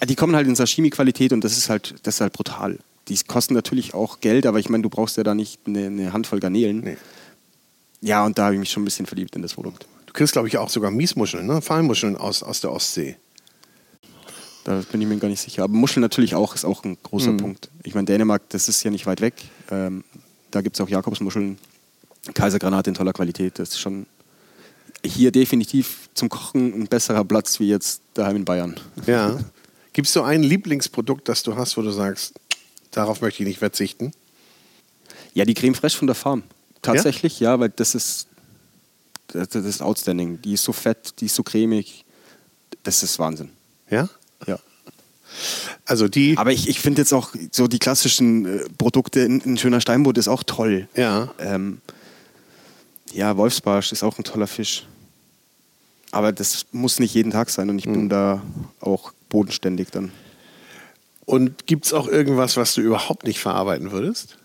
Ah, 0.00 0.06
Die 0.06 0.14
kommen 0.14 0.36
halt 0.36 0.46
in 0.46 0.54
Sashimi-Qualität 0.54 1.32
und 1.32 1.42
das 1.42 1.58
ist 1.58 1.68
halt, 1.68 1.96
das 2.04 2.16
ist 2.16 2.20
halt 2.20 2.32
brutal. 2.32 2.78
Die 3.08 3.18
kosten 3.26 3.54
natürlich 3.54 3.94
auch 3.94 4.20
Geld, 4.20 4.46
aber 4.46 4.60
ich 4.60 4.68
meine, 4.68 4.82
du 4.82 4.90
brauchst 4.90 5.16
ja 5.16 5.24
da 5.24 5.34
nicht 5.34 5.58
eine, 5.66 5.86
eine 5.86 6.12
Handvoll 6.12 6.38
Garnelen. 6.38 6.80
Nee. 6.80 6.96
Ja, 8.00 8.24
und 8.24 8.38
da 8.38 8.44
habe 8.44 8.54
ich 8.54 8.60
mich 8.60 8.70
schon 8.70 8.82
ein 8.82 8.84
bisschen 8.84 9.06
verliebt 9.06 9.34
in 9.34 9.42
das 9.42 9.54
Produkt. 9.54 9.86
Du 10.06 10.12
kriegst, 10.12 10.32
glaube 10.34 10.46
ich, 10.46 10.56
auch 10.56 10.68
sogar 10.68 10.92
Miesmuscheln, 10.92 11.46
ne? 11.46 11.60
Pfahlmuscheln 11.60 12.16
aus, 12.16 12.44
aus 12.44 12.60
der 12.60 12.70
Ostsee. 12.70 13.16
Da 14.68 14.82
bin 14.92 15.00
ich 15.00 15.08
mir 15.08 15.16
gar 15.16 15.28
nicht 15.28 15.40
sicher. 15.40 15.64
Aber 15.64 15.72
Muscheln 15.72 16.02
natürlich 16.02 16.34
auch, 16.34 16.54
ist 16.54 16.66
auch 16.66 16.84
ein 16.84 16.98
großer 17.02 17.32
Punkt. 17.32 17.70
Ich 17.84 17.94
meine, 17.94 18.04
Dänemark, 18.04 18.50
das 18.50 18.68
ist 18.68 18.82
ja 18.82 18.90
nicht 18.90 19.06
weit 19.06 19.22
weg. 19.22 19.32
Ähm, 19.70 20.04
da 20.50 20.60
gibt 20.60 20.76
es 20.76 20.80
auch 20.82 20.90
Jakobsmuscheln. 20.90 21.56
Kaisergranate 22.34 22.90
in 22.90 22.94
toller 22.94 23.14
Qualität. 23.14 23.58
Das 23.58 23.70
ist 23.70 23.80
schon 23.80 24.04
hier 25.02 25.32
definitiv 25.32 26.10
zum 26.12 26.28
Kochen 26.28 26.82
ein 26.82 26.86
besserer 26.86 27.24
Platz 27.24 27.58
wie 27.60 27.68
jetzt 27.70 28.02
daheim 28.12 28.36
in 28.36 28.44
Bayern. 28.44 28.78
Ja. 29.06 29.38
Gibt 29.94 30.06
es 30.06 30.12
so 30.12 30.22
ein 30.22 30.42
Lieblingsprodukt, 30.42 31.30
das 31.30 31.42
du 31.42 31.56
hast, 31.56 31.78
wo 31.78 31.80
du 31.80 31.90
sagst, 31.90 32.34
darauf 32.90 33.22
möchte 33.22 33.42
ich 33.42 33.48
nicht 33.48 33.60
verzichten? 33.60 34.12
Ja, 35.32 35.46
die 35.46 35.54
Creme 35.54 35.76
Fraiche 35.76 35.96
von 35.96 36.08
der 36.08 36.14
Farm. 36.14 36.42
Tatsächlich, 36.82 37.40
ja, 37.40 37.58
weil 37.58 37.70
das 37.70 37.94
ist, 37.94 38.26
das, 39.28 39.48
das 39.48 39.64
ist 39.64 39.80
outstanding. 39.80 40.42
Die 40.42 40.52
ist 40.52 40.64
so 40.64 40.74
fett, 40.74 41.14
die 41.20 41.24
ist 41.24 41.36
so 41.36 41.42
cremig. 41.42 42.04
Das 42.82 43.02
ist 43.02 43.18
Wahnsinn. 43.18 43.48
Ja? 43.88 44.10
Ja. 44.46 44.58
Also 45.84 46.08
die. 46.08 46.36
Aber 46.36 46.52
ich, 46.52 46.68
ich 46.68 46.80
finde 46.80 47.02
jetzt 47.02 47.12
auch 47.12 47.34
so 47.50 47.66
die 47.66 47.78
klassischen 47.78 48.46
äh, 48.46 48.64
Produkte, 48.76 49.24
ein, 49.24 49.56
schöner 49.56 49.80
Steinbutt 49.80 50.18
ist 50.18 50.28
auch 50.28 50.42
toll. 50.42 50.88
Ja. 50.94 51.32
Ähm, 51.38 51.80
ja, 53.12 53.36
Wolfsbarsch 53.36 53.92
ist 53.92 54.02
auch 54.02 54.18
ein 54.18 54.24
toller 54.24 54.46
Fisch. 54.46 54.86
Aber 56.10 56.32
das 56.32 56.66
muss 56.72 56.98
nicht 56.98 57.14
jeden 57.14 57.30
Tag 57.30 57.50
sein 57.50 57.68
und 57.70 57.78
ich 57.78 57.84
bin 57.84 58.08
da 58.08 58.42
auch 58.80 59.12
bodenständig 59.28 59.90
dann. 59.90 60.10
Und 61.26 61.66
gibt 61.66 61.84
es 61.84 61.92
auch 61.92 62.08
irgendwas, 62.08 62.56
was 62.56 62.74
du 62.74 62.80
überhaupt 62.80 63.24
nicht 63.24 63.40
verarbeiten 63.40 63.92
würdest? 63.92 64.38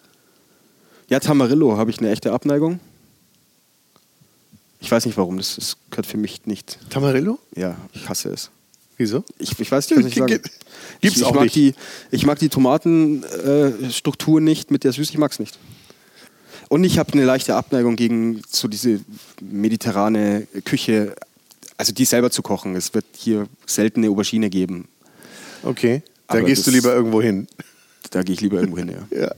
Ja, 1.10 1.20
Tamarillo 1.20 1.78
habe 1.78 1.92
ich 1.92 2.00
eine 2.00 2.10
echte 2.10 2.34
Abneigung. 2.34 2.80
Ich 4.82 4.92
weiß 4.92 5.06
nicht 5.06 5.18
warum, 5.18 5.38
das, 5.38 5.56
das 5.56 5.78
gehört 5.90 6.06
für 6.06 6.18
mich 6.18 6.46
nicht. 6.46 6.78
Tamarillo? 6.90 7.40
Ja, 7.56 7.78
ich 7.94 8.10
hasse 8.10 8.30
es. 8.30 8.52
Wieso? 8.98 9.24
Ich, 9.40 9.58
ich 9.60 9.72
weiß 9.72 9.90
nicht, 9.90 10.00
was 10.00 10.06
ich 10.08 10.16
sagen. 10.16 10.28
Gibt's 10.32 10.50
ich, 11.02 11.18
ich 11.18 11.24
auch 11.24 11.34
mag 11.34 11.44
nicht. 11.44 11.56
Die, 11.56 11.74
ich 12.12 12.26
mag 12.26 12.40
die 12.40 12.50
Tomatenstruktur 12.50 14.40
äh, 14.40 14.44
nicht 14.44 14.72
mit 14.72 14.84
der 14.84 14.94
Süße, 14.94 15.12
ich 15.12 15.18
mag 15.18 15.32
es 15.32 15.40
nicht. 15.40 15.58
Und 16.70 16.84
ich 16.84 16.98
habe 16.98 17.14
eine 17.14 17.26
leichte 17.26 17.56
Abneigung 17.56 17.96
gegen 17.96 18.42
so 18.50 18.68
diese 18.68 19.00
mediterrane 19.42 20.48
Küche, 20.66 21.16
also 21.78 21.92
die 21.92 22.06
selber 22.06 22.32
zu 22.32 22.42
kochen. 22.42 22.76
Es 22.76 22.94
wird 22.94 23.06
hier 23.18 23.48
selten 23.66 24.00
eine 24.02 24.10
Aubergine 24.10 24.50
geben. 24.50 24.88
Okay. 25.64 26.02
Da 26.28 26.36
Aber 26.36 26.44
gehst 26.48 26.66
du 26.66 26.72
lieber 26.72 26.94
irgendwo 26.94 27.22
hin. 27.22 27.48
Da 28.12 28.24
gehe 28.24 28.34
ich 28.34 28.42
lieber 28.42 28.60
irgendwo 28.60 28.78
hin, 28.78 28.90
ja. 28.90 29.08
Ja. 29.20 29.32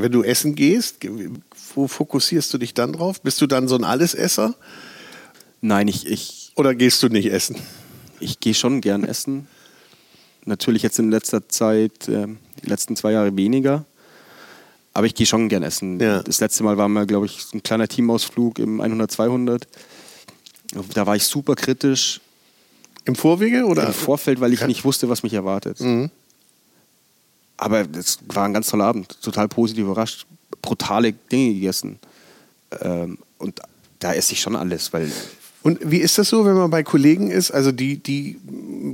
Wenn 0.00 0.12
du 0.12 0.22
essen 0.22 0.54
gehst, 0.54 1.00
ge- 1.00 1.30
wo 1.74 1.88
fokussierst 1.88 2.52
du 2.54 2.58
dich 2.58 2.72
dann 2.72 2.92
drauf? 2.92 3.20
Bist 3.20 3.40
du 3.40 3.46
dann 3.48 3.66
so 3.66 3.74
ein 3.76 3.82
Allesesser 3.84 4.54
Nein, 5.60 5.88
ich, 5.88 6.06
ich, 6.06 6.52
oder 6.54 6.74
gehst 6.74 7.02
du 7.02 7.08
nicht 7.08 7.32
essen? 7.32 7.56
Ich 8.20 8.40
gehe 8.40 8.54
schon 8.54 8.80
gern 8.80 9.04
essen. 9.04 9.46
Natürlich 10.44 10.82
jetzt 10.82 10.98
in 10.98 11.10
letzter 11.10 11.48
Zeit, 11.48 12.08
äh, 12.08 12.26
die 12.62 12.66
letzten 12.68 12.96
zwei 12.96 13.12
Jahre 13.12 13.36
weniger. 13.36 13.84
Aber 14.94 15.06
ich 15.06 15.14
gehe 15.14 15.26
schon 15.26 15.48
gern 15.48 15.62
essen. 15.62 16.00
Ja. 16.00 16.22
Das 16.22 16.40
letzte 16.40 16.64
Mal 16.64 16.76
war 16.76 16.88
mal, 16.88 17.06
glaube 17.06 17.26
ich, 17.26 17.44
ein 17.54 17.62
kleiner 17.62 17.86
Teamausflug 17.86 18.58
im 18.58 18.80
100-200. 18.80 19.62
Da 20.94 21.06
war 21.06 21.16
ich 21.16 21.24
super 21.24 21.54
kritisch 21.54 22.20
Im 23.04 23.14
Vorwege 23.14 23.64
oder? 23.64 23.86
im 23.86 23.92
Vorfeld, 23.92 24.40
weil 24.40 24.52
ich 24.52 24.60
Ja. 24.60 24.66
nicht 24.66 24.84
wusste, 24.84 25.08
was 25.08 25.22
mich 25.22 25.34
erwartet. 25.34 25.80
Mhm. 25.80 26.10
Aber 27.56 27.84
das 27.84 28.18
war 28.26 28.44
ein 28.44 28.54
ganz 28.54 28.68
toller 28.68 28.84
Abend. 28.84 29.20
Total 29.22 29.48
positiv 29.48 29.84
überrascht. 29.84 30.26
Brutale 30.62 31.12
Dinge 31.12 31.54
gegessen. 31.54 31.98
Ähm, 32.80 33.18
und 33.38 33.60
da 33.98 34.12
esse 34.14 34.32
ich 34.32 34.40
schon 34.40 34.56
alles, 34.56 34.92
weil 34.92 35.10
Und 35.62 35.90
wie 35.90 35.98
ist 35.98 36.18
das 36.18 36.28
so, 36.28 36.44
wenn 36.46 36.54
man 36.54 36.70
bei 36.70 36.82
Kollegen 36.82 37.30
ist? 37.30 37.50
Also 37.50 37.72
die, 37.72 37.96
die 37.96 38.38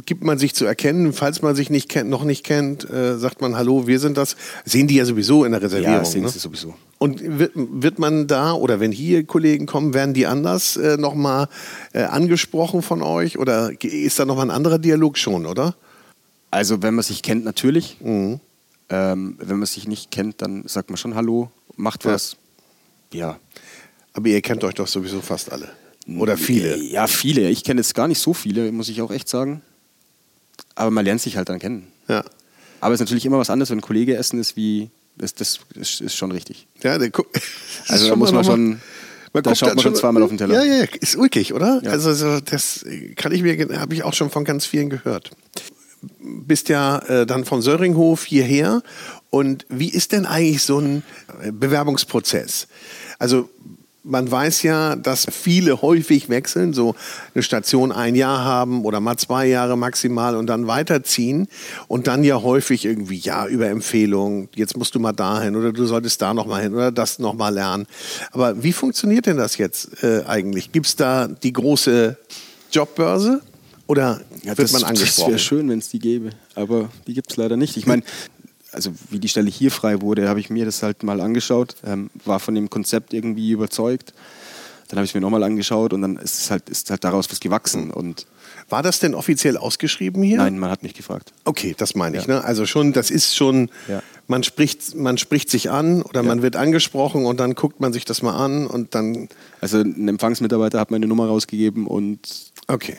gibt 0.06 0.24
man 0.24 0.38
sich 0.38 0.54
zu 0.54 0.64
erkennen. 0.64 1.12
Falls 1.12 1.42
man 1.42 1.54
sich 1.54 1.68
nicht 1.68 1.88
kennt, 1.88 2.08
noch 2.08 2.24
nicht 2.24 2.42
kennt, 2.42 2.88
äh, 2.88 3.18
sagt 3.18 3.40
man 3.42 3.56
Hallo, 3.56 3.86
wir 3.86 4.00
sind 4.00 4.16
das. 4.16 4.36
Sehen 4.64 4.86
die 4.88 4.96
ja 4.96 5.04
sowieso 5.04 5.44
in 5.44 5.52
der 5.52 5.62
Reservierung. 5.62 5.94
Ja, 5.94 6.04
sehen 6.04 6.22
ne? 6.22 6.30
sie 6.30 6.38
sowieso. 6.38 6.74
Und 6.98 7.20
wird, 7.38 7.52
wird 7.54 7.98
man 7.98 8.26
da 8.26 8.54
oder 8.54 8.80
wenn 8.80 8.92
hier 8.92 9.24
Kollegen 9.24 9.66
kommen, 9.66 9.92
werden 9.92 10.14
die 10.14 10.26
anders 10.26 10.76
äh, 10.76 10.96
nochmal 10.96 11.48
äh, 11.92 12.02
angesprochen 12.04 12.80
von 12.80 13.02
euch 13.02 13.38
oder 13.38 13.70
ist 13.82 14.18
da 14.18 14.24
nochmal 14.24 14.46
ein 14.46 14.50
anderer 14.50 14.78
Dialog 14.78 15.18
schon, 15.18 15.44
oder? 15.44 15.74
Also 16.50 16.82
wenn 16.82 16.94
man 16.94 17.02
sich 17.02 17.22
kennt, 17.22 17.44
natürlich. 17.44 17.98
Mhm. 18.00 18.40
Ähm, 18.88 19.36
wenn 19.38 19.58
man 19.58 19.66
sich 19.66 19.86
nicht 19.86 20.10
kennt, 20.10 20.40
dann 20.40 20.64
sagt 20.66 20.88
man 20.88 20.96
schon 20.96 21.14
Hallo, 21.14 21.50
macht 21.76 22.04
Ja. 22.04 22.12
was. 22.12 22.36
Ja. 23.12 23.38
Aber 24.14 24.28
ihr 24.28 24.40
kennt 24.40 24.64
euch 24.64 24.74
doch 24.74 24.86
sowieso 24.86 25.20
fast 25.20 25.52
alle. 25.52 25.68
Oder 26.06 26.36
viele. 26.36 26.76
Ja, 26.76 27.06
viele. 27.06 27.48
Ich 27.48 27.64
kenne 27.64 27.80
jetzt 27.80 27.94
gar 27.94 28.08
nicht 28.08 28.18
so 28.18 28.34
viele, 28.34 28.70
muss 28.72 28.88
ich 28.88 29.00
auch 29.00 29.10
echt 29.10 29.28
sagen. 29.28 29.62
Aber 30.74 30.90
man 30.90 31.04
lernt 31.04 31.20
sich 31.20 31.36
halt 31.36 31.48
dann 31.48 31.58
kennen. 31.58 31.86
Ja. 32.08 32.24
Aber 32.80 32.92
es 32.92 33.00
ist 33.00 33.06
natürlich 33.06 33.24
immer 33.24 33.38
was 33.38 33.50
anderes, 33.50 33.70
wenn 33.70 33.78
ein 33.78 33.82
Kollege 33.82 34.16
essen 34.16 34.38
ist, 34.38 34.56
wie. 34.56 34.90
Das, 35.16 35.32
das 35.32 35.60
ist, 35.76 36.00
ist 36.00 36.16
schon 36.16 36.32
richtig. 36.32 36.66
Ja, 36.82 36.98
der 36.98 37.10
guck, 37.10 37.28
Also 37.88 38.08
da 38.10 38.16
muss 38.16 38.32
man 38.32 38.44
schon. 38.44 38.80
Da 39.32 39.40
guckt 39.40 39.56
schaut 39.56 39.74
man 39.74 39.78
schon 39.80 39.94
zweimal 39.94 40.22
auf 40.22 40.28
den 40.28 40.38
Teller. 40.38 40.62
Ja, 40.62 40.80
ja, 40.80 40.86
ist 41.00 41.16
ulkig, 41.16 41.54
oder? 41.54 41.80
Ja. 41.82 41.90
Also 41.90 42.12
so, 42.12 42.40
das 42.40 42.84
kann 43.16 43.32
ich 43.32 43.42
mir, 43.42 43.56
habe 43.80 43.94
ich 43.94 44.04
auch 44.04 44.14
schon 44.14 44.30
von 44.30 44.44
ganz 44.44 44.66
vielen 44.66 44.90
gehört. 44.90 45.30
Bist 46.20 46.68
ja 46.68 46.98
äh, 46.98 47.26
dann 47.26 47.44
von 47.44 47.62
Söringhof 47.62 48.24
hierher 48.24 48.82
und 49.30 49.66
wie 49.68 49.88
ist 49.88 50.12
denn 50.12 50.26
eigentlich 50.26 50.62
so 50.62 50.78
ein 50.78 51.02
äh, 51.42 51.50
Bewerbungsprozess? 51.50 52.68
Also 53.18 53.48
man 54.04 54.30
weiß 54.30 54.62
ja, 54.62 54.96
dass 54.96 55.26
viele 55.30 55.80
häufig 55.80 56.28
wechseln, 56.28 56.74
so 56.74 56.94
eine 57.34 57.42
Station 57.42 57.90
ein 57.90 58.14
Jahr 58.14 58.44
haben 58.44 58.84
oder 58.84 59.00
mal 59.00 59.16
zwei 59.16 59.46
Jahre 59.46 59.76
maximal 59.76 60.36
und 60.36 60.46
dann 60.46 60.66
weiterziehen 60.66 61.48
und 61.88 62.06
dann 62.06 62.22
ja 62.22 62.42
häufig 62.42 62.84
irgendwie, 62.84 63.16
ja, 63.16 63.46
über 63.46 63.68
Empfehlung, 63.68 64.48
jetzt 64.54 64.76
musst 64.76 64.94
du 64.94 65.00
mal 65.00 65.12
dahin 65.12 65.56
oder 65.56 65.72
du 65.72 65.86
solltest 65.86 66.20
da 66.20 66.34
noch 66.34 66.46
mal 66.46 66.62
hin 66.62 66.74
oder 66.74 66.92
das 66.92 67.18
noch 67.18 67.32
mal 67.34 67.48
lernen. 67.48 67.86
Aber 68.30 68.62
wie 68.62 68.72
funktioniert 68.72 69.24
denn 69.26 69.38
das 69.38 69.56
jetzt 69.56 70.02
äh, 70.02 70.22
eigentlich? 70.26 70.70
Gibt 70.70 70.86
es 70.86 70.96
da 70.96 71.26
die 71.26 71.54
große 71.54 72.18
Jobbörse 72.70 73.40
oder 73.86 74.20
wird 74.42 74.58
das, 74.58 74.72
man 74.72 74.80
Das 74.82 74.90
angesprochen? 74.90 75.30
wäre 75.30 75.38
schön, 75.38 75.68
wenn 75.70 75.78
es 75.78 75.88
die 75.88 75.98
gäbe. 75.98 76.30
Aber 76.54 76.90
die 77.06 77.14
gibt 77.14 77.30
es 77.30 77.36
leider 77.36 77.56
nicht. 77.56 77.76
Ich 77.78 77.86
meine, 77.86 78.02
also 78.74 78.92
wie 79.10 79.18
die 79.18 79.28
Stelle 79.28 79.50
hier 79.50 79.70
frei 79.70 80.00
wurde, 80.00 80.28
habe 80.28 80.40
ich 80.40 80.50
mir 80.50 80.64
das 80.64 80.82
halt 80.82 81.02
mal 81.02 81.20
angeschaut, 81.20 81.76
ähm, 81.86 82.10
war 82.24 82.40
von 82.40 82.54
dem 82.54 82.70
Konzept 82.70 83.12
irgendwie 83.14 83.50
überzeugt. 83.50 84.12
Dann 84.88 84.98
habe 84.98 85.04
ich 85.06 85.10
es 85.12 85.14
mir 85.14 85.22
nochmal 85.22 85.42
angeschaut 85.42 85.92
und 85.94 86.02
dann 86.02 86.16
ist 86.16 86.38
es 86.42 86.50
halt, 86.50 86.68
ist 86.68 86.90
halt 86.90 87.02
daraus 87.04 87.30
was 87.30 87.40
gewachsen. 87.40 87.90
Und 87.90 88.26
War 88.68 88.82
das 88.82 88.98
denn 89.00 89.14
offiziell 89.14 89.56
ausgeschrieben 89.56 90.22
hier? 90.22 90.36
nein, 90.36 90.58
man 90.58 90.70
hat 90.70 90.82
mich 90.82 90.92
gefragt. 90.94 91.32
Okay, 91.44 91.74
das 91.76 91.94
meine 91.94 92.18
ich. 92.18 92.26
Ja. 92.26 92.34
Ne? 92.36 92.44
Also 92.44 92.66
schon, 92.66 92.92
das 92.92 93.10
ist 93.10 93.34
schon, 93.34 93.70
Ja. 93.88 94.02
man, 94.28 94.42
spricht, 94.42 94.94
man 94.94 95.16
spricht 95.16 95.48
sich 95.50 95.70
an 95.70 96.02
oder 96.02 96.20
Ja. 96.20 96.26
man 96.28 96.42
wird 96.42 96.54
angesprochen 96.56 97.24
und 97.24 97.40
dann 97.40 97.54
guckt 97.54 97.80
man 97.80 97.92
sich 97.94 98.04
das 98.04 98.20
mal 98.20 98.36
an 98.36 98.66
und 98.66 98.94
dann, 98.94 99.28
Also 99.62 99.78
ein 99.80 100.06
Empfangsmitarbeiter 100.06 100.78
hat 100.78 100.90
meine 100.90 101.06
Nummer 101.06 101.26
rausgegeben 101.28 101.86
und 101.86 102.52
okay. 102.68 102.98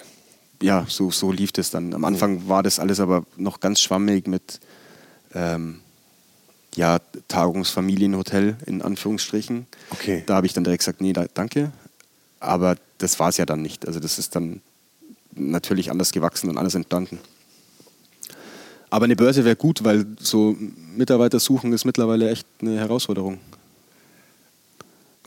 ja, 0.63 0.85
so, 0.89 1.11
so 1.11 1.31
lief 1.31 1.51
das 1.51 1.69
dann. 1.69 1.93
Am 1.93 2.03
Anfang 2.03 2.49
war 2.49 2.63
das 2.63 2.79
alles 2.79 2.99
aber 2.99 3.25
noch 3.37 3.59
ganz 3.59 3.79
schwammig 3.79 4.27
mit 4.27 4.59
ähm, 5.35 5.81
ja, 6.75 6.99
Tagungsfamilienhotel 7.27 8.57
in 8.65 8.81
Anführungsstrichen. 8.81 9.67
Okay. 9.91 10.23
Da 10.25 10.35
habe 10.35 10.47
ich 10.47 10.53
dann 10.53 10.63
direkt 10.63 10.81
gesagt, 10.81 11.01
nee, 11.01 11.13
da, 11.13 11.25
danke. 11.33 11.71
Aber 12.39 12.75
das 12.97 13.19
war 13.19 13.29
es 13.29 13.37
ja 13.37 13.45
dann 13.45 13.61
nicht. 13.61 13.87
Also 13.87 13.99
das 13.99 14.19
ist 14.19 14.35
dann 14.35 14.61
natürlich 15.33 15.91
anders 15.91 16.11
gewachsen 16.11 16.49
und 16.49 16.57
anders 16.57 16.75
entstanden. 16.75 17.19
Aber 18.89 19.05
eine 19.05 19.15
Börse 19.15 19.43
wäre 19.45 19.55
gut, 19.55 19.83
weil 19.83 20.05
so 20.19 20.55
Mitarbeiter 20.95 21.39
suchen 21.39 21.73
ist 21.73 21.85
mittlerweile 21.85 22.29
echt 22.29 22.47
eine 22.61 22.77
Herausforderung. 22.77 23.39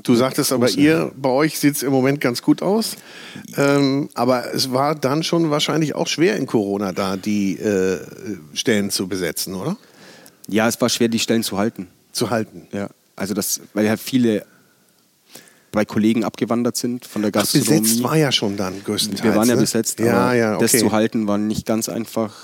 Du 0.02 0.14
sagtest 0.14 0.52
aber, 0.52 0.70
ihr, 0.70 1.10
bei 1.16 1.28
euch 1.28 1.58
sieht 1.58 1.74
es 1.74 1.82
im 1.82 1.90
Moment 1.90 2.20
ganz 2.20 2.40
gut 2.40 2.62
aus. 2.62 2.96
Ähm, 3.56 4.08
aber 4.14 4.54
es 4.54 4.72
war 4.72 4.94
dann 4.94 5.24
schon 5.24 5.50
wahrscheinlich 5.50 5.94
auch 5.94 6.06
schwer 6.06 6.36
in 6.36 6.46
Corona 6.46 6.92
da, 6.92 7.16
die 7.16 7.58
äh, 7.58 7.98
Stellen 8.54 8.90
zu 8.90 9.08
besetzen, 9.08 9.54
oder? 9.54 9.76
Ja, 10.48 10.66
es 10.66 10.80
war 10.80 10.88
schwer, 10.88 11.08
die 11.08 11.18
Stellen 11.18 11.42
zu 11.42 11.58
halten. 11.58 11.88
Zu 12.12 12.30
halten. 12.30 12.66
Ja, 12.72 12.88
also 13.16 13.34
das, 13.34 13.60
weil 13.74 13.84
ja 13.86 13.96
viele 13.96 14.44
bei 15.70 15.84
Kollegen 15.84 16.24
abgewandert 16.24 16.76
sind 16.76 17.04
von 17.04 17.22
der 17.22 17.28
Ach, 17.30 17.40
Gastronomie. 17.40 17.80
besetzt 17.82 18.02
war 18.02 18.16
ja 18.16 18.32
schon 18.32 18.56
dann 18.56 18.82
größtenteils. 18.82 19.22
wir 19.22 19.36
waren 19.36 19.48
ja 19.48 19.54
ne? 19.54 19.60
besetzt, 19.60 20.00
Ja, 20.00 20.16
aber 20.18 20.34
ja, 20.34 20.54
okay. 20.56 20.64
das 20.64 20.80
zu 20.80 20.92
halten 20.92 21.26
war 21.26 21.36
nicht 21.36 21.66
ganz 21.66 21.88
einfach. 21.88 22.34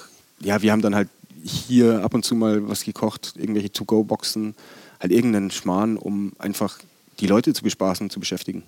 Ja, 0.41 0.61
wir 0.61 0.73
haben 0.73 0.83
dann 0.83 0.95
halt 0.95 1.09
hier 1.43 2.05
ab 2.05 2.15
und 2.15 2.25
zu 2.25 2.35
mal 2.35 2.69
was 2.69 2.85
gekocht, 2.85 3.35
irgendwelche 3.37 3.73
To-Go-Boxen, 3.73 4.55
halt 5.01 5.11
irgendeinen 5.13 5.51
Schmarrn, 5.51 5.97
um 5.97 6.33
einfach 6.39 6.79
die 7.21 7.27
Leute 7.27 7.55
zu 7.55 7.63
bespaßen, 7.63 8.11
zu 8.11 8.21
beschäftigen. 8.21 8.63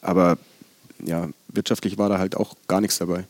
Aber 0.00 0.38
ja, 1.04 1.28
wirtschaftlich 1.48 1.98
war 1.98 2.08
da 2.08 2.18
halt 2.18 2.36
auch 2.36 2.54
gar 2.68 2.80
nichts 2.80 2.98
dabei. 2.98 3.24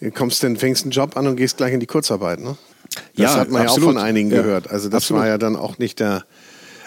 Du 0.00 0.10
kommst 0.10 0.42
denn, 0.42 0.56
fängst 0.56 0.82
einen 0.84 0.90
Job 0.90 1.16
an 1.16 1.26
und 1.28 1.36
gehst 1.36 1.56
gleich 1.56 1.72
in 1.72 1.80
die 1.80 1.86
Kurzarbeit, 1.86 2.40
ne? 2.40 2.56
Das 2.94 3.02
Ja, 3.16 3.34
hat 3.36 3.50
man 3.50 3.62
ja 3.62 3.68
absolut. 3.68 3.90
auch 3.90 3.92
von 3.94 4.02
einigen 4.02 4.30
Ja, 4.30 4.42
gehört. 4.42 4.70
Also 4.70 4.88
das 4.88 4.98
absolut. 5.04 5.20
war 5.22 5.28
ja 5.28 5.38
dann 5.38 5.56
auch 5.56 5.78
nicht 5.78 6.00
der. 6.00 6.24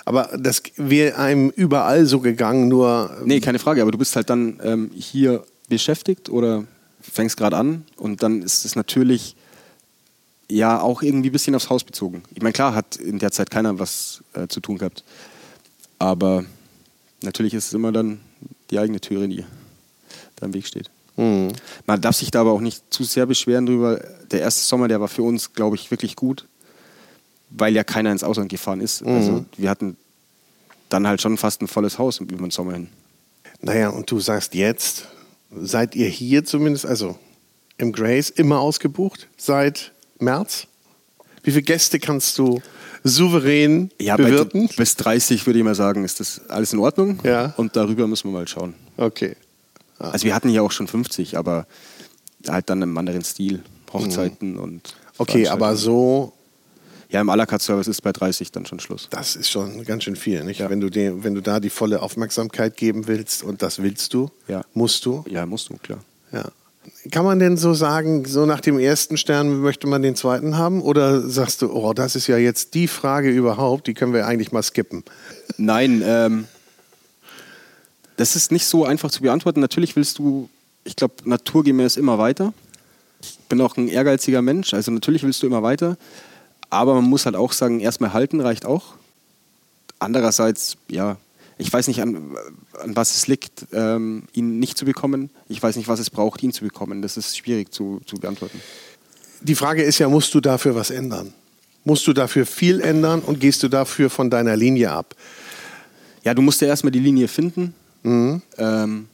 Aber 0.05 0.29
das 0.37 0.61
wäre 0.77 1.17
einem 1.17 1.49
überall 1.49 2.05
so 2.05 2.19
gegangen, 2.19 2.67
nur 2.67 3.17
Nee, 3.25 3.39
keine 3.39 3.57
Frage, 3.59 3.81
aber 3.81 3.91
du 3.91 3.97
bist 3.97 4.15
halt 4.15 4.29
dann 4.29 4.59
ähm, 4.63 4.91
hier 4.93 5.43
beschäftigt 5.67 6.29
oder 6.29 6.65
fängst 7.01 7.37
gerade 7.37 7.57
an 7.57 7.85
und 7.97 8.21
dann 8.21 8.43
ist 8.43 8.65
es 8.65 8.75
natürlich 8.75 9.35
ja 10.49 10.79
auch 10.79 11.01
irgendwie 11.01 11.29
ein 11.29 11.31
bisschen 11.31 11.55
aufs 11.55 11.69
Haus 11.71 11.83
bezogen. 11.83 12.21
Ich 12.35 12.41
meine, 12.43 12.53
klar 12.53 12.75
hat 12.75 12.97
in 12.97 13.17
der 13.17 13.31
Zeit 13.31 13.49
keiner 13.49 13.79
was 13.79 14.23
äh, 14.33 14.47
zu 14.47 14.59
tun 14.59 14.77
gehabt, 14.77 15.03
aber 15.97 16.45
natürlich 17.23 17.55
ist 17.55 17.67
es 17.67 17.73
immer 17.73 17.91
dann 17.91 18.19
die 18.69 18.77
eigene 18.77 19.01
Türe, 19.01 19.27
die 19.27 19.43
da 20.35 20.45
im 20.45 20.53
Weg 20.53 20.67
steht. 20.67 20.91
Mhm. 21.17 21.53
Man 21.85 22.01
darf 22.01 22.15
sich 22.15 22.31
da 22.31 22.41
aber 22.41 22.51
auch 22.51 22.61
nicht 22.61 22.83
zu 22.89 23.03
sehr 23.03 23.25
beschweren 23.25 23.65
drüber. 23.65 24.01
Der 24.31 24.41
erste 24.41 24.63
Sommer, 24.63 24.87
der 24.87 24.99
war 24.99 25.07
für 25.07 25.23
uns, 25.23 25.53
glaube 25.53 25.75
ich, 25.75 25.91
wirklich 25.91 26.15
gut, 26.15 26.45
weil 27.49 27.73
ja 27.75 27.83
keiner 27.83 28.11
ins 28.11 28.23
Ausland 28.23 28.49
gefahren 28.49 28.81
ist. 28.81 29.03
Also 29.03 29.45
wir 29.57 29.69
hatten 29.69 29.97
dann 30.89 31.07
halt 31.07 31.21
schon 31.21 31.37
fast 31.37 31.61
ein 31.61 31.67
volles 31.67 31.97
Haus 31.99 32.19
über 32.19 32.35
den 32.35 32.51
Sommer 32.51 32.73
hin. 32.73 32.89
Naja, 33.61 33.89
und 33.89 34.09
du 34.11 34.19
sagst 34.19 34.53
jetzt, 34.53 35.07
seid 35.51 35.95
ihr 35.95 36.07
hier 36.07 36.45
zumindest, 36.45 36.85
also 36.85 37.17
im 37.77 37.91
Grace, 37.91 38.29
immer 38.29 38.59
ausgebucht 38.59 39.27
seit 39.37 39.91
März? 40.19 40.67
Wie 41.43 41.51
viele 41.51 41.63
Gäste 41.63 41.99
kannst 41.99 42.37
du 42.37 42.61
souverän 43.03 43.91
Ja, 43.99 44.17
bewirten? 44.17 44.67
Bei, 44.67 44.73
bis 44.77 44.95
30 44.95 45.45
würde 45.45 45.59
ich 45.59 45.65
mal 45.65 45.75
sagen, 45.75 46.03
ist 46.03 46.19
das 46.19 46.41
alles 46.49 46.73
in 46.73 46.79
Ordnung. 46.79 47.19
Ja. 47.23 47.53
Und 47.57 47.75
darüber 47.75 48.07
müssen 48.07 48.29
wir 48.29 48.39
mal 48.39 48.47
schauen. 48.47 48.73
Okay. 48.97 49.35
Also 49.99 50.25
wir 50.25 50.35
hatten 50.35 50.49
ja 50.49 50.61
auch 50.61 50.71
schon 50.71 50.87
50, 50.87 51.37
aber 51.37 51.67
halt 52.47 52.69
dann 52.69 52.81
im 52.81 52.97
anderen 52.97 53.23
Stil. 53.23 53.63
Hochzeiten 53.93 54.57
und. 54.57 54.73
Mhm. 54.73 55.11
Okay, 55.17 55.47
aber 55.47 55.75
so, 55.77 56.33
Ja, 57.09 57.21
im 57.21 57.29
à 57.29 57.35
la 57.37 57.45
carte 57.45 57.63
Service 57.63 57.87
ist 57.87 58.01
bei 58.01 58.11
30 58.11 58.51
dann 58.51 58.65
schon 58.65 58.79
Schluss. 58.81 59.07
das 59.11 59.35
ist 59.37 59.49
schon 59.49 59.83
ganz 59.85 60.03
schön 60.03 60.15
viel, 60.17 60.43
nicht? 60.43 60.59
Ja. 60.59 60.69
Wenn, 60.69 60.81
du 60.81 60.89
dem, 60.89 61.23
wenn 61.23 61.33
du 61.35 61.41
da 61.41 61.59
die 61.61 61.69
volle 61.69 62.01
Aufmerksamkeit 62.01 62.75
geben 62.75 63.07
willst 63.07 63.41
und 63.43 63.61
das 63.61 63.81
willst 63.81 64.13
du, 64.13 64.29
Ja. 64.47 64.63
musst 64.73 65.05
du. 65.05 65.23
Ja, 65.29 65.45
musst 65.45 65.69
du, 65.69 65.77
klar. 65.77 65.99
Ja. 66.33 66.43
Kann 67.11 67.23
man 67.23 67.39
denn 67.39 67.55
so 67.57 67.73
sagen, 67.73 68.25
so 68.25 68.45
nach 68.45 68.59
dem 68.59 68.77
ersten 68.79 69.17
Stern 69.17 69.59
möchte 69.61 69.87
man 69.87 70.01
den 70.01 70.15
zweiten 70.15 70.57
haben? 70.57 70.81
Oder 70.81 71.21
sagst 71.21 71.61
du, 71.61 71.71
oh, 71.71 71.93
das 71.93 72.15
ist 72.15 72.27
ja 72.27 72.37
jetzt 72.37 72.73
die 72.73 72.87
Frage 72.87 73.29
überhaupt, 73.29 73.87
die 73.87 73.93
können 73.93 74.13
wir 74.13 74.27
eigentlich 74.27 74.51
mal 74.51 74.61
skippen? 74.63 75.03
Nein, 75.57 76.03
ähm, 76.05 76.45
das 78.17 78.35
ist 78.35 78.51
nicht 78.51 78.65
so 78.65 78.85
einfach 78.85 79.11
zu 79.11 79.21
beantworten. 79.21 79.59
Natürlich 79.59 79.95
willst 79.95 80.19
du, 80.19 80.49
ich 80.83 80.95
glaube, 80.95 81.15
naturgemäß 81.25 81.97
immer 81.97 82.17
weiter. 82.17 82.53
Ich 83.21 83.37
bin 83.49 83.61
auch 83.61 83.77
ein 83.77 83.87
ehrgeiziger 83.87 84.41
Mensch, 84.41 84.73
also 84.73 84.91
natürlich 84.91 85.23
willst 85.23 85.41
du 85.41 85.47
immer 85.47 85.63
weiter. 85.63 85.97
Aber 86.69 86.95
man 86.95 87.05
muss 87.05 87.25
halt 87.25 87.35
auch 87.35 87.53
sagen, 87.53 87.79
erstmal 87.79 88.13
halten 88.13 88.41
reicht 88.41 88.65
auch. 88.65 88.95
Andererseits, 89.99 90.77
ja, 90.89 91.17
ich 91.57 91.71
weiß 91.71 91.87
nicht, 91.87 92.01
an, 92.01 92.35
an 92.81 92.95
was 92.95 93.15
es 93.15 93.27
liegt, 93.27 93.67
ähm, 93.71 94.23
ihn 94.33 94.59
nicht 94.59 94.77
zu 94.77 94.85
bekommen. 94.85 95.29
Ich 95.47 95.61
weiß 95.61 95.77
nicht, 95.77 95.87
was 95.87 95.99
es 95.99 96.09
braucht, 96.09 96.43
ihn 96.43 96.51
zu 96.51 96.63
bekommen. 96.63 97.01
Das 97.01 97.17
ist 97.17 97.37
schwierig 97.37 97.73
zu, 97.73 98.01
zu 98.05 98.17
beantworten. 98.17 98.59
Die 99.41 99.55
Frage 99.55 99.83
ist 99.83 99.99
ja, 99.99 100.09
musst 100.09 100.33
du 100.33 100.41
dafür 100.41 100.75
was 100.75 100.89
ändern? 100.89 101.33
Musst 101.83 102.07
du 102.07 102.13
dafür 102.13 102.45
viel 102.45 102.81
ändern 102.81 103.21
und 103.21 103.39
gehst 103.39 103.61
du 103.63 103.67
dafür 103.67 104.09
von 104.09 104.29
deiner 104.29 104.57
Linie 104.57 104.91
ab? 104.91 105.15
Ja, 106.23 106.33
du 106.33 106.41
musst 106.41 106.59
ja 106.61 106.67
erstmal 106.67 106.91
die 106.91 106.99
Linie 106.99 107.27
finden. 107.27 107.73
Mhm. 108.05 108.41
Ähm, 108.57 109.07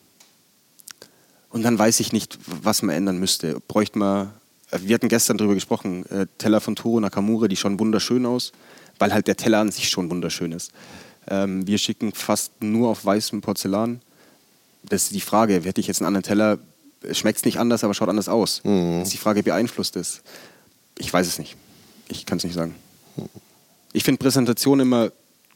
und 1.50 1.64
dann 1.64 1.80
weiß 1.80 2.00
ich 2.00 2.14
nicht, 2.14 2.38
was 2.46 2.82
man 2.82 2.96
ändern 2.96 3.18
müsste. 3.18 3.60
Bräuchte 3.68 3.98
man, 3.98 4.32
äh, 4.72 4.80
wir 4.82 4.96
hatten 4.96 5.10
gestern 5.10 5.38
darüber 5.38 5.56
gesprochen, 5.56 6.06
äh, 6.08 6.28
Teller 6.38 6.62
von 6.62 6.76
Toro 6.76 7.00
Nakamura, 7.00 7.48
die 7.48 7.56
schauen 7.56 7.80
wunderschön 7.80 8.26
aus, 8.26 8.52
weil 9.00 9.14
halt 9.14 9.28
der 9.28 9.38
Teller 9.38 9.60
an 9.60 9.72
sich 9.72 9.90
schon 9.90 10.10
wunderschön 10.10 10.52
ist. 10.52 10.72
Ähm, 11.28 11.66
wir 11.66 11.78
schicken 11.78 12.14
fast 12.14 12.52
nur 12.62 12.90
auf 12.90 13.06
weißem 13.06 13.42
Porzellan. 13.42 14.02
Das 14.84 15.04
ist 15.04 15.14
die 15.14 15.22
Frage, 15.22 15.62
hätte 15.64 15.80
ich 15.80 15.88
jetzt 15.88 16.02
einen 16.02 16.08
anderen 16.08 16.24
Teller, 16.24 16.60
es 17.02 17.18
schmeckt 17.18 17.46
nicht 17.46 17.60
anders, 17.60 17.84
aber 17.84 17.94
schaut 17.94 18.10
anders 18.10 18.28
aus. 18.28 18.62
Mhm. 18.64 19.02
Ist 19.04 19.14
die 19.14 19.18
Frage, 19.18 19.42
beeinflusst 19.42 19.96
es? 19.96 20.22
Ich 20.98 21.12
weiß 21.12 21.28
es 21.28 21.40
nicht. 21.40 21.56
Ich 22.10 22.26
kann 22.26 22.38
es 22.38 22.44
nicht 22.44 22.54
sagen. 22.54 22.76
Ich 23.94 24.04
finde 24.04 24.20
Präsentation 24.20 24.80
immer 24.80 25.12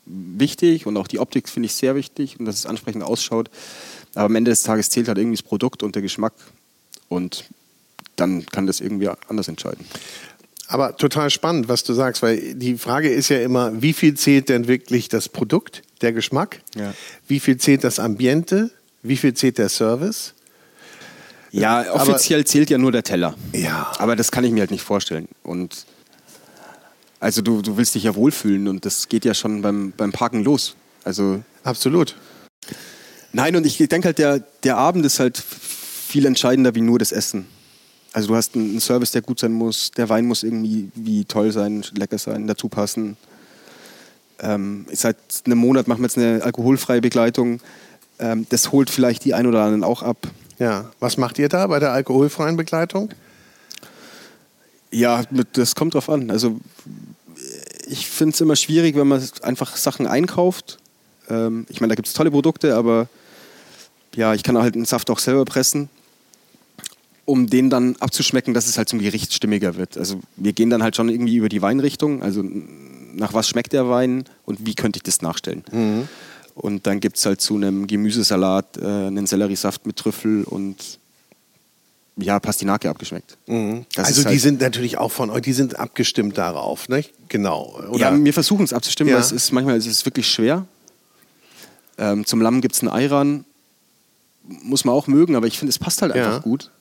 wichtig 0.05 0.85
und 0.85 0.97
auch 0.97 1.07
die 1.07 1.19
Optik 1.19 1.49
finde 1.49 1.67
ich 1.67 1.73
sehr 1.73 1.95
wichtig 1.95 2.39
und 2.39 2.45
dass 2.45 2.55
es 2.55 2.65
ansprechend 2.65 3.03
ausschaut. 3.03 3.49
Aber 4.13 4.25
am 4.25 4.35
Ende 4.35 4.51
des 4.51 4.63
Tages 4.63 4.89
zählt 4.89 5.07
halt 5.07 5.17
irgendwie 5.17 5.37
das 5.37 5.43
Produkt 5.43 5.83
und 5.83 5.95
der 5.95 6.01
Geschmack 6.01 6.33
und 7.09 7.45
dann 8.15 8.45
kann 8.45 8.67
das 8.67 8.79
irgendwie 8.79 9.09
anders 9.27 9.47
entscheiden. 9.47 9.85
Aber 10.67 10.97
total 10.97 11.29
spannend, 11.29 11.67
was 11.67 11.83
du 11.83 11.93
sagst, 11.93 12.23
weil 12.23 12.55
die 12.55 12.77
Frage 12.77 13.09
ist 13.09 13.29
ja 13.29 13.39
immer, 13.39 13.81
wie 13.81 13.93
viel 13.93 14.15
zählt 14.15 14.49
denn 14.49 14.67
wirklich 14.67 15.09
das 15.09 15.29
Produkt, 15.29 15.83
der 16.01 16.11
Geschmack? 16.11 16.61
Ja. 16.75 16.93
Wie 17.27 17.39
viel 17.39 17.57
zählt 17.57 17.83
das 17.83 17.99
Ambiente? 17.99 18.71
Wie 19.03 19.17
viel 19.17 19.33
zählt 19.35 19.59
der 19.59 19.69
Service? 19.69 20.33
Ja, 21.51 21.93
offiziell 21.93 22.45
zählt 22.45 22.69
ja 22.69 22.77
nur 22.77 22.91
der 22.91 23.03
Teller. 23.03 23.35
Ja. 23.53 23.91
Aber 23.99 24.15
das 24.15 24.31
kann 24.31 24.43
ich 24.43 24.51
mir 24.51 24.61
halt 24.61 24.71
nicht 24.71 24.83
vorstellen. 24.83 25.27
Und 25.43 25.85
also 27.25 27.41
du, 27.41 27.63
du 27.63 27.75
willst 27.75 27.95
dich 27.95 28.03
ja 28.03 28.13
wohlfühlen 28.13 28.67
und 28.67 28.85
das 28.85 29.09
geht 29.09 29.25
ja 29.25 29.33
schon 29.33 29.63
beim, 29.63 29.93
beim 29.97 30.11
Parken 30.11 30.43
los. 30.43 30.75
Also 31.03 31.41
Absolut. 31.63 32.15
nein, 33.33 33.55
und 33.55 33.65
ich 33.65 33.77
denke 33.77 34.09
halt, 34.09 34.19
der, 34.19 34.43
der 34.63 34.77
Abend 34.77 35.03
ist 35.07 35.19
halt 35.19 35.39
viel 35.39 36.27
entscheidender 36.27 36.75
wie 36.75 36.81
nur 36.81 36.99
das 36.99 37.11
Essen. 37.11 37.47
Also 38.13 38.27
du 38.27 38.35
hast 38.35 38.53
einen 38.53 38.79
Service, 38.79 39.09
der 39.09 39.23
gut 39.23 39.39
sein 39.39 39.53
muss, 39.53 39.89
der 39.89 40.07
Wein 40.07 40.25
muss 40.25 40.43
irgendwie 40.43 40.91
wie 40.93 41.25
toll 41.25 41.51
sein, 41.51 41.83
lecker 41.95 42.19
sein, 42.19 42.45
dazu 42.45 42.69
passen. 42.69 43.17
Ähm, 44.39 44.85
seit 44.91 45.17
einem 45.47 45.57
Monat 45.57 45.87
machen 45.87 46.01
wir 46.01 46.05
jetzt 46.05 46.19
eine 46.19 46.43
alkoholfreie 46.43 47.01
Begleitung. 47.01 47.59
Ähm, 48.19 48.45
das 48.49 48.71
holt 48.71 48.91
vielleicht 48.91 49.25
die 49.25 49.33
ein 49.33 49.47
oder 49.47 49.63
anderen 49.63 49.83
auch 49.83 50.03
ab. 50.03 50.27
Ja. 50.59 50.91
Was 50.99 51.17
macht 51.17 51.39
ihr 51.39 51.49
da 51.49 51.65
bei 51.65 51.79
der 51.79 51.91
alkoholfreien 51.91 52.55
Begleitung? 52.55 53.09
Ja, 54.91 55.23
das 55.53 55.73
kommt 55.73 55.95
drauf 55.95 56.07
an. 56.07 56.29
Also 56.29 56.59
ich 57.87 58.07
finde 58.07 58.33
es 58.33 58.41
immer 58.41 58.55
schwierig, 58.55 58.95
wenn 58.95 59.07
man 59.07 59.23
einfach 59.41 59.75
Sachen 59.75 60.07
einkauft. 60.07 60.77
Ähm, 61.29 61.65
ich 61.69 61.81
meine, 61.81 61.91
da 61.91 61.95
gibt 61.95 62.07
es 62.07 62.13
tolle 62.13 62.31
Produkte, 62.31 62.75
aber 62.75 63.07
ja, 64.15 64.33
ich 64.33 64.43
kann 64.43 64.57
halt 64.57 64.75
einen 64.75 64.85
Saft 64.85 65.09
auch 65.09 65.19
selber 65.19 65.45
pressen, 65.45 65.89
um 67.25 67.47
den 67.47 67.69
dann 67.69 67.95
abzuschmecken, 67.97 68.53
dass 68.53 68.67
es 68.67 68.77
halt 68.77 68.89
zum 68.89 68.99
Gericht 68.99 69.33
stimmiger 69.33 69.75
wird. 69.75 69.97
Also 69.97 70.21
wir 70.37 70.53
gehen 70.53 70.69
dann 70.69 70.83
halt 70.83 70.95
schon 70.95 71.09
irgendwie 71.09 71.35
über 71.35 71.49
die 71.49 71.61
Weinrichtung, 71.61 72.21
also 72.23 72.43
nach 73.13 73.33
was 73.33 73.49
schmeckt 73.49 73.73
der 73.73 73.89
Wein 73.89 74.25
und 74.45 74.65
wie 74.65 74.75
könnte 74.75 74.97
ich 74.97 75.03
das 75.03 75.21
nachstellen. 75.21 75.63
Und 76.55 76.87
dann 76.87 77.01
gibt 77.01 77.17
es 77.17 77.25
halt 77.25 77.41
zu 77.41 77.55
einem 77.55 77.85
Gemüsesalat 77.87 78.77
äh, 78.77 78.85
einen 78.85 79.27
Selleriesaft 79.27 79.85
mit 79.85 79.97
Trüffel 79.97 80.45
und 80.45 80.99
ja, 82.17 82.39
Pastinake 82.39 82.89
abgeschmeckt. 82.89 83.37
Das 83.95 84.07
also 84.07 84.21
die 84.21 84.27
halt- 84.29 84.41
sind 84.41 84.61
natürlich 84.61 84.97
auch 84.97 85.11
von 85.11 85.29
euch, 85.29 85.41
die 85.41 85.53
sind 85.53 85.77
abgestimmt 85.79 86.37
darauf, 86.37 86.87
nicht? 86.89 87.11
Genau. 87.29 87.77
Oder? 87.89 87.99
Ja, 88.13 88.23
wir 88.23 88.33
versuchen 88.33 88.63
es 88.63 88.71
abzustimmen, 88.73 89.09
Ja. 89.09 89.15
weil 89.17 89.23
es 89.23 89.31
ist 89.31 89.51
manchmal 89.51 89.77
ist 89.77 89.85
es 89.87 90.05
wirklich 90.05 90.27
schwer. 90.29 90.65
Ähm, 91.97 92.25
zum 92.25 92.41
Lamm 92.41 92.61
gibt 92.61 92.75
es 92.75 92.81
einen 92.81 92.89
Eiran. 92.91 93.45
Muss 94.47 94.85
man 94.85 94.93
auch 94.95 95.07
mögen, 95.07 95.35
aber 95.35 95.47
ich 95.47 95.57
finde, 95.57 95.71
es 95.71 95.79
passt 95.79 96.01
halt 96.01 96.15
Ja. 96.15 96.25
einfach 96.27 96.43
gut. 96.43 96.71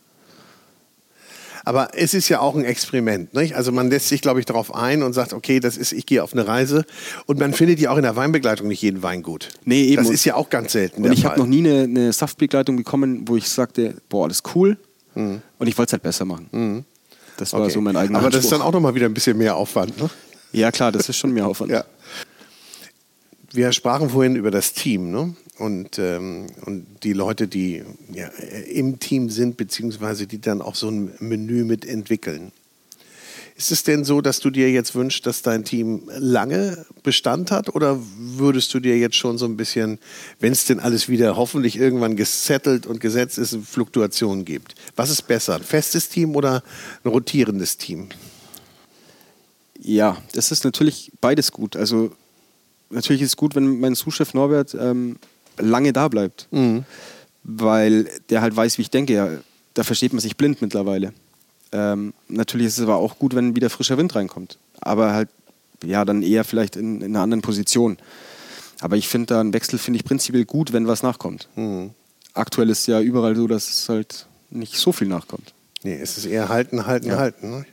Aber 1.67 1.89
es 1.95 2.13
ist 2.13 2.29
ja 2.29 2.41
auch 2.41 2.55
ein 2.57 2.65
Experiment. 2.65 3.33
Nicht? 3.33 3.57
Also 3.57 3.73
man 3.73 3.89
lässt 3.89 4.09
sich, 4.09 4.21
glaube 4.21 4.39
ich, 4.39 4.45
darauf 4.45 4.75
ein 4.75 5.03
und 5.03 5.15
sagt, 5.15 5.33
okay, 5.33 5.61
das 5.61 5.79
ist, 5.79 5.93
ich 5.93 6.05
gehe 6.05 6.23
auf 6.23 6.35
eine 6.35 6.47
Reise. 6.47 6.85
Und 7.25 7.39
man 7.41 7.55
findet 7.55 7.81
ja 7.81 7.91
auch 7.91 7.97
in 7.97 8.03
der 8.03 8.17
Weinbegleitung 8.17 8.69
nicht 8.69 8.83
jeden 8.83 9.03
Wein 9.03 9.23
gut. 9.23 9.49
Nee, 9.65 9.85
eben. 9.85 9.97
Das 10.03 10.13
ist 10.13 10.27
ja 10.27 10.35
auch 10.35 10.51
ganz 10.51 10.73
selten. 10.73 11.03
Und 11.05 11.13
ich 11.13 11.25
habe 11.25 11.39
noch 11.41 11.47
nie 11.47 11.61
eine, 11.67 11.85
eine 11.85 12.13
Saftbegleitung 12.13 12.77
bekommen, 12.77 13.27
wo 13.27 13.37
ich 13.37 13.49
sagte, 13.49 13.95
boah, 14.11 14.29
ist 14.29 14.55
cool. 14.55 14.77
Mhm. 15.15 15.43
Und 15.59 15.67
ich 15.67 15.77
wollte 15.79 15.91
es 15.91 15.93
halt 15.93 16.03
besser 16.03 16.25
machen. 16.25 16.85
Das 17.37 17.53
war 17.53 17.63
Okay. 17.63 17.73
so 17.73 17.81
mein 17.81 17.97
eigener 17.97 18.19
Aber 18.21 18.31
das 18.31 18.45
ist 18.45 18.51
dann 18.53 18.57
Anspruch. 18.61 18.69
auch 18.69 18.73
nochmal 18.75 18.95
wieder 18.95 19.07
ein 19.07 19.15
bisschen 19.15 19.37
mehr 19.39 19.57
Aufwand. 19.57 19.99
Ne? 20.01 20.09
Ja, 20.53 20.71
klar, 20.71 20.93
das 20.93 21.09
ist 21.09 21.17
schon 21.17 21.33
mehr 21.33 21.47
Aufwand. 21.47 21.73
Ja. 21.73 21.85
Wir 23.53 23.73
sprachen 23.73 24.11
vorhin 24.11 24.37
über 24.37 24.51
das 24.51 24.73
Team 24.73 25.11
ne? 25.11 25.35
und, 25.59 25.99
ähm, 25.99 26.47
und 26.67 26.87
die 27.05 27.13
Leute, 27.13 27.47
die 27.49 27.83
ja, 28.13 28.27
im 28.69 28.99
Team 28.99 29.31
sind, 29.31 29.57
beziehungsweise 29.57 30.27
die 30.27 30.41
dann 30.41 30.61
auch 30.61 30.75
so 30.75 30.89
ein 30.89 31.13
Menü 31.21 31.65
mit 31.65 31.85
entwickeln. 31.85 32.51
Ist 33.57 33.71
es 33.71 33.85
denn 33.85 34.05
so, 34.05 34.21
dass 34.21 34.41
du 34.41 34.51
dir 34.51 34.71
jetzt 34.73 34.97
wünschst, 34.97 35.25
dass 35.27 35.43
dein 35.43 35.65
Team 35.65 36.11
lange 36.19 36.85
Bestand 37.05 37.53
hat 37.53 37.73
oder 37.73 38.01
würdest 38.17 38.75
du 38.75 38.81
dir 38.81 38.99
jetzt 38.99 39.15
schon 39.15 39.39
so 39.39 39.45
ein 39.45 39.57
bisschen, 39.57 40.01
wenn 40.41 40.53
es 40.53 40.65
denn 40.65 40.81
alles 40.81 41.09
wieder 41.09 41.37
hoffentlich 41.37 41.77
irgendwann 41.77 42.17
gesettelt 42.17 42.85
und 42.85 43.01
gesetzt 43.01 43.39
ist, 43.39 43.57
Fluktuationen 43.65 44.45
gibt? 44.45 44.75
Was 44.97 45.09
ist 45.09 45.29
besser, 45.29 45.55
ein 45.55 45.63
festes 45.63 46.09
Team 46.09 46.35
oder 46.35 46.65
ein 47.05 47.09
rotierendes 47.09 47.77
Team? 47.77 48.09
Ja, 49.81 50.17
das 50.33 50.51
ist 50.51 50.65
natürlich 50.65 51.13
beides 51.21 51.53
gut. 51.53 51.77
Also 51.77 52.11
natürlich 52.91 53.23
ist 53.23 53.29
es 53.29 53.37
gut, 53.37 53.55
wenn 53.55 53.79
mein 53.79 53.95
Sous-Chef 53.95 54.35
Norbert 54.35 54.75
ähm, 54.75 55.17
lange 55.59 55.93
da 55.93 56.09
bleibt, 56.09 56.49
weil 57.45 58.11
der 58.31 58.41
halt 58.41 58.57
weiß, 58.57 58.79
wie 58.79 58.83
ich 58.83 58.91
denke. 58.91 59.13
Ja, 59.13 59.29
da 59.75 59.85
versteht 59.85 60.13
man 60.13 60.21
sich 60.21 60.37
blind 60.37 60.61
mittlerweile. 60.61 61.13
Ähm, 61.75 62.15
natürlich 62.29 62.69
ist 62.69 62.79
es 62.79 62.85
aber 62.85 62.97
auch 62.97 63.19
gut, 63.19 63.35
wenn 63.35 63.57
wieder 63.57 63.69
frischer 63.69 63.99
Wind 63.99 64.15
reinkommt. 64.15 64.59
Aber 64.81 65.13
halt, 65.13 65.29
ja, 65.85 66.05
dann 66.05 66.23
eher 66.23 66.45
vielleicht 66.45 66.77
in, 66.77 67.01
in 67.01 67.07
einer 67.17 67.21
anderen 67.23 67.43
Position. 67.43 67.99
Aber 68.81 68.97
ich 68.97 69.09
finde 69.09 69.27
da 69.27 69.41
einen 69.41 69.53
Wechsel 69.53 69.79
finde 69.79 69.99
ich 69.99 70.05
prinzipiell 70.05 70.45
gut, 70.45 70.73
wenn 70.73 70.87
was 70.87 71.03
nachkommt. 71.03 71.49
Aktuell 72.33 72.71
ist 72.71 72.87
ja 72.87 73.01
überall 73.01 73.35
so, 73.35 73.47
dass 73.49 73.69
es 73.69 73.89
halt 73.89 74.27
nicht 74.51 74.77
so 74.77 74.93
viel 74.93 75.09
nachkommt. 75.09 75.53
Nee, 75.83 75.99
es 76.01 76.17
ist 76.17 76.27
eher 76.27 76.49
halten, 76.49 76.87
halten, 76.87 77.09
Ja. 77.09 77.17
halten. 77.19 77.51
Ne? 77.51 77.67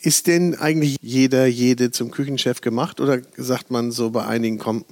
Ist 0.00 0.26
denn 0.26 0.54
eigentlich 0.56 0.96
jeder, 1.00 1.46
jede 1.46 1.90
zum 1.90 2.10
Küchenchef 2.10 2.60
gemacht 2.60 3.00
oder 3.00 3.20
sagt 3.36 3.70
man 3.70 3.92
so 3.92 4.10
bei 4.10 4.24
einigen, 4.26 4.58
komm, 4.58 4.84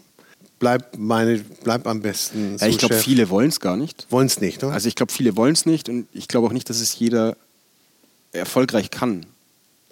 bleib, 0.61 0.97
meine, 0.99 1.39
bleib 1.65 1.87
am 1.89 2.01
besten 2.01 2.57
Ja, 2.61 2.69
ich 2.69 2.79
glaube, 2.79 2.95
viele 2.95 3.29
wollen 3.29 3.49
es 3.49 3.59
gar 3.61 3.77
nicht. 3.77 4.07
wollen 4.11 4.27
es 4.29 4.41
nicht, 4.41 4.63
ne? 4.63 4.71
Also 4.73 4.87
ich 4.89 4.95
glaube, 4.95 5.11
viele 5.13 5.37
wollen 5.37 5.55
es 5.55 5.67
nicht 5.67 5.89
und 5.89 6.07
ich 6.13 6.29
glaube 6.29 6.47
auch 6.47 6.53
nicht, 6.53 6.71
dass 6.71 6.81
es 6.81 6.97
jeder 6.99 7.37
erfolgreich 8.33 8.91
kann. 8.91 9.27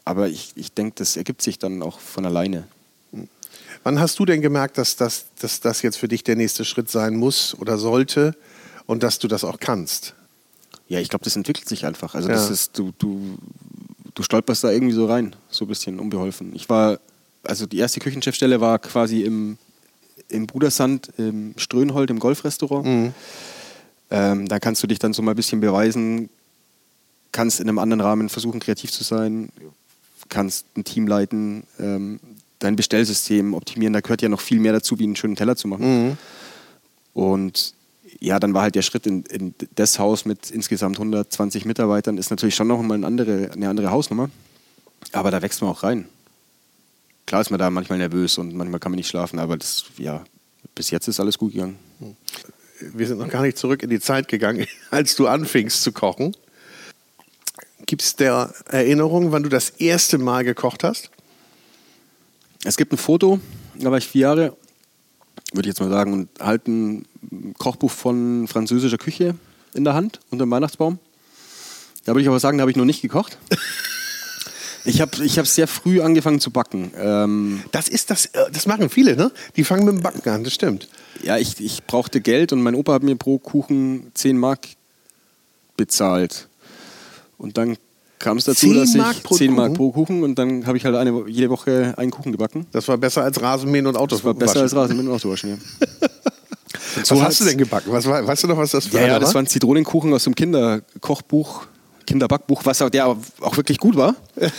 Aber 0.05 0.29
ich, 0.29 0.53
ich 0.55 0.73
denke, 0.73 0.95
das 0.97 1.17
ergibt 1.17 1.43
sich 1.43 1.59
dann 1.59 1.83
auch 1.83 2.01
von 2.01 2.25
alleine. 2.25 2.67
Wann 3.85 4.01
hast 4.01 4.19
du 4.19 4.25
denn 4.25 4.41
gemerkt, 4.41 4.79
dass 4.79 4.97
das, 4.97 5.27
dass 5.41 5.61
das 5.61 5.83
jetzt 5.83 5.97
für 5.99 6.09
dich 6.09 6.25
der 6.25 6.37
nächste 6.37 6.65
Schritt 6.65 6.91
sein 6.91 7.17
muss 7.17 7.55
oder 7.59 7.79
sollte 7.79 8.35
und 8.87 9.03
dass 9.03 9.19
du 9.19 9.29
das 9.29 9.45
auch 9.45 9.61
kannst? 9.61 10.15
Ja, 10.89 10.99
ich 11.01 11.09
glaube, 11.11 11.25
das 11.25 11.37
entwickelt 11.37 11.69
sich 11.69 11.85
einfach. 11.87 12.15
Also 12.15 12.29
Ja. 12.29 12.35
das 12.35 12.51
ist, 12.51 12.79
du, 12.79 12.93
du, 12.99 13.37
du 14.15 14.23
stolperst 14.23 14.65
da 14.65 14.71
irgendwie 14.71 14.95
so 14.95 15.07
rein, 15.07 15.37
so 15.51 15.65
ein 15.65 15.69
bisschen 15.69 16.01
unbeholfen. 16.01 16.55
Ich 16.55 16.69
war, 16.69 16.99
also 17.45 17.67
die 17.67 17.79
erste 17.79 18.01
Küchenchefstelle 18.01 18.61
war 18.61 18.79
quasi 18.79 19.23
im, 19.23 19.59
im 20.29 20.47
Brudersand, 20.47 21.11
im 21.19 21.55
Strönhold, 21.57 22.11
im 22.11 22.19
Golfrestaurant. 22.19 23.13
Ähm, 24.11 24.49
da 24.49 24.59
kannst 24.59 24.83
du 24.83 24.87
dich 24.87 24.99
dann 24.99 25.13
so 25.13 25.21
mal 25.23 25.33
ein 25.33 25.37
bisschen 25.37 25.61
beweisen, 25.61 26.31
kannst 27.33 27.61
in 27.61 27.69
einem 27.69 27.79
anderen 27.79 28.01
Rahmen 28.01 28.29
versuchen, 28.29 28.61
kreativ 28.61 28.91
zu 28.91 29.05
sein, 29.05 29.51
kannst 30.29 30.67
ein 30.77 30.85
Team 30.85 31.07
leiten, 31.07 31.65
ähm, 31.79 32.21
dein 32.59 32.77
Bestellsystem 32.77 33.55
optimieren. 33.55 33.93
Da 33.93 34.01
gehört 34.01 34.23
ja 34.23 34.29
noch 34.29 34.41
viel 34.41 34.61
mehr 34.61 34.73
dazu, 34.73 34.99
wie 34.99 35.05
einen 35.05 35.17
schönen 35.17 35.37
Teller 35.37 35.57
zu 35.57 35.69
machen. 35.69 36.19
Und 37.15 37.75
ja, 38.21 38.39
dann 38.39 38.55
war 38.55 38.63
halt 38.63 38.75
der 38.75 38.83
Schritt 38.83 39.07
in, 39.07 39.23
in 39.25 39.55
das 39.75 39.99
Haus 39.99 40.25
mit 40.25 40.51
insgesamt 40.51 40.97
120 40.97 41.65
Mitarbeitern, 41.65 42.19
ist 42.19 42.31
natürlich 42.31 42.55
schon 42.55 42.69
noch 42.69 42.81
mal 42.83 42.95
eine 42.95 43.07
andere, 43.07 43.51
eine 43.53 43.69
andere 43.69 43.91
Hausnummer. 43.91 44.31
Aber 45.13 45.31
da 45.31 45.41
wächst 45.43 45.63
man 45.63 45.71
auch 45.71 45.83
rein. 45.83 46.09
Klar 47.27 47.41
ist 47.43 47.51
man 47.51 47.59
da 47.59 47.71
manchmal 47.71 47.99
nervös 47.99 48.39
und 48.39 48.55
manchmal 48.55 48.81
kann 48.81 48.93
man 48.93 48.97
nicht 48.97 49.09
schlafen, 49.09 49.39
aber 49.39 49.57
das, 49.57 49.85
ja, 49.99 50.25
bis 50.75 50.91
jetzt 50.91 51.09
ist 51.09 51.21
alles 51.21 51.39
gut 51.39 51.53
gegangen. 51.53 51.79
Wir 52.81 53.07
sind 53.07 53.19
noch 53.19 53.29
gar 53.29 53.43
nicht 53.43 53.59
zurück 53.59 53.83
in 53.83 53.91
die 53.91 54.01
Zeit 54.01 54.29
gegangen, 54.29 54.67
als 54.91 55.15
du 55.15 55.27
anfingst 55.27 55.83
zu 55.83 55.93
kochen. 55.93 56.35
Gibt 57.89 58.03
es 58.03 58.17
der 58.17 58.53
Erinnerung, 58.71 59.33
wann 59.33 59.43
du 59.43 59.49
das 59.49 59.71
erste 59.71 60.19
Mal 60.19 60.45
gekocht 60.45 60.85
hast? 60.85 61.11
Es 62.63 62.77
gibt 62.77 62.93
ein 62.93 62.99
Foto, 62.99 63.41
da 63.77 63.91
war 63.91 63.97
ich 63.97 64.07
vier 64.07 64.21
Jahre, 64.21 64.57
würde 65.55 65.71
ich 65.71 65.75
jetzt 65.75 65.81
mal 65.81 65.89
sagen, 65.89 66.13
und 66.13 66.29
halt 66.39 66.69
ein 66.69 67.07
Kochbuch 67.57 67.91
von 67.91 68.47
französischer 68.47 68.99
Küche 68.99 69.37
in 69.73 69.85
der 69.85 69.95
Hand 69.95 70.21
unter 70.29 70.45
dem 70.45 70.51
Weihnachtsbaum. 70.51 70.99
Da 72.05 72.13
würde 72.13 72.21
ich 72.21 72.29
aber 72.29 72.39
sagen, 72.41 72.59
da 72.59 72.63
habe 72.63 72.71
ich 72.71 72.77
noch 72.77 72.85
nicht 72.85 73.01
gekocht. 73.03 73.39
Ich 74.85 75.03
habe 75.03 75.23
ich 75.23 75.39
hab 75.39 75.47
sehr 75.47 75.67
früh 75.67 76.01
angefangen 76.01 76.41
zu 76.41 76.51
backen. 76.51 76.93
Ähm, 76.97 77.63
Das 77.73 77.89
ist 77.89 78.11
das, 78.11 78.27
äh, 78.27 78.51
das 78.51 78.65
machen 78.65 78.89
viele, 78.89 79.17
ne? 79.17 79.33
Die 79.57 79.65
fangen 79.65 79.85
mit 79.85 79.95
dem 79.97 80.03
Backen 80.03 80.27
an, 80.31 80.45
das 80.45 80.55
stimmt. 80.55 80.89
ja, 81.23 81.37
ich, 81.37 81.61
ich 81.61 81.83
brauchte 81.85 82.23
Geld 82.23 82.53
und 82.53 82.63
mein 82.63 82.75
Opa 82.75 82.95
hat 82.95 83.03
mir 83.03 83.17
pro 83.17 83.39
Kuchen 83.39 84.11
10 84.15 84.39
Mark 84.39 84.67
bezahlt. 85.77 86.48
Und 87.39 87.57
dann 87.57 87.77
kam 88.19 88.37
es 88.37 88.45
dazu, 88.45 88.67
10 88.67 88.75
dass 88.75 88.95
Mark 88.95 89.17
ich 89.17 89.23
pro 89.23 89.37
10 89.37 89.53
Mark 89.53 89.69
Kuchen? 89.69 89.77
pro 89.77 89.93
Kuchen 89.93 90.23
und 90.25 90.39
dann 90.39 90.67
habe 90.67 90.77
ich 90.77 90.85
halt 90.85 90.97
eine, 90.97 91.25
jede 91.29 91.51
Woche 91.51 91.95
einen 91.97 92.11
Kuchen 92.11 92.33
gebacken. 92.33 92.67
Das 92.73 92.89
war 92.89 92.99
besser 92.99 93.23
als 93.23 93.41
Rasenmähen 93.41 93.87
und 93.87 93.97
Autos 93.97 94.19
Das 94.19 94.25
war 94.25 94.35
besser 94.35 94.55
waschen. 94.55 94.63
als 94.63 94.75
Rasen 94.75 94.97
mit 94.97 95.07
dem 95.07 95.13
Autowaschen. 95.13 95.51
Ja. 95.51 95.57
was 96.97 97.09
so 97.09 97.23
hast 97.23 97.41
du 97.41 97.45
denn 97.45 97.59
gebacken? 97.59 97.93
Was, 97.93 98.07
weißt 98.07 98.43
du 98.43 98.49
noch, 98.49 98.57
was 98.57 98.73
das 98.73 98.87
für 98.87 98.99
ja, 98.99 99.07
ja, 99.07 99.19
das 99.19 99.35
war? 99.35 99.43
ein 99.43 99.47
Zitronenkuchen 99.47 100.13
aus 100.13 100.25
dem 100.25 100.35
Kinderkochbuch, 100.35 101.67
Kinderbackbuch, 102.07 102.65
was 102.65 102.83
auch, 102.83 102.91
der 102.91 103.07
auch 103.07 103.57
wirklich 103.57 103.79
gut 103.79 103.97
war. 103.97 104.17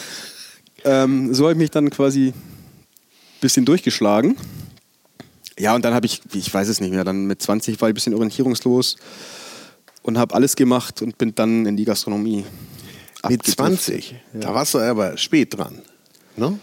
ähm, 0.86 1.34
so 1.34 1.44
habe 1.44 1.54
ich 1.54 1.58
mich 1.58 1.72
dann 1.72 1.90
quasi 1.90 2.28
ein 2.28 2.34
bisschen 3.42 3.66
durchgeschlagen. 3.66 4.38
Ja, 5.58 5.76
und 5.76 5.84
dann 5.84 5.94
habe 5.94 6.06
ich, 6.06 6.22
ich 6.34 6.54
weiß 6.54 6.70
es 6.70 6.80
nicht 6.80 6.92
mehr, 6.92 7.04
dann 7.04 7.26
mit 7.26 7.42
20 7.42 7.82
war 7.82 7.90
ich 7.90 7.92
ein 7.92 7.96
bisschen 7.96 8.14
orientierungslos 8.14 8.96
und 10.04 10.18
habe 10.18 10.34
alles 10.34 10.56
gemacht 10.56 11.02
und 11.02 11.18
bin 11.18 11.36
dann 11.36 11.66
in 11.66 11.76
die 11.76 11.84
Gastronomie. 11.84 12.46
Mit 13.28 13.46
20? 13.46 14.12
Ja. 14.34 14.40
Da 14.40 14.54
warst 14.54 14.74
du 14.74 14.80
aber 14.80 15.18
spät 15.18 15.58
dran. 15.58 15.82
Ne? 16.36 16.58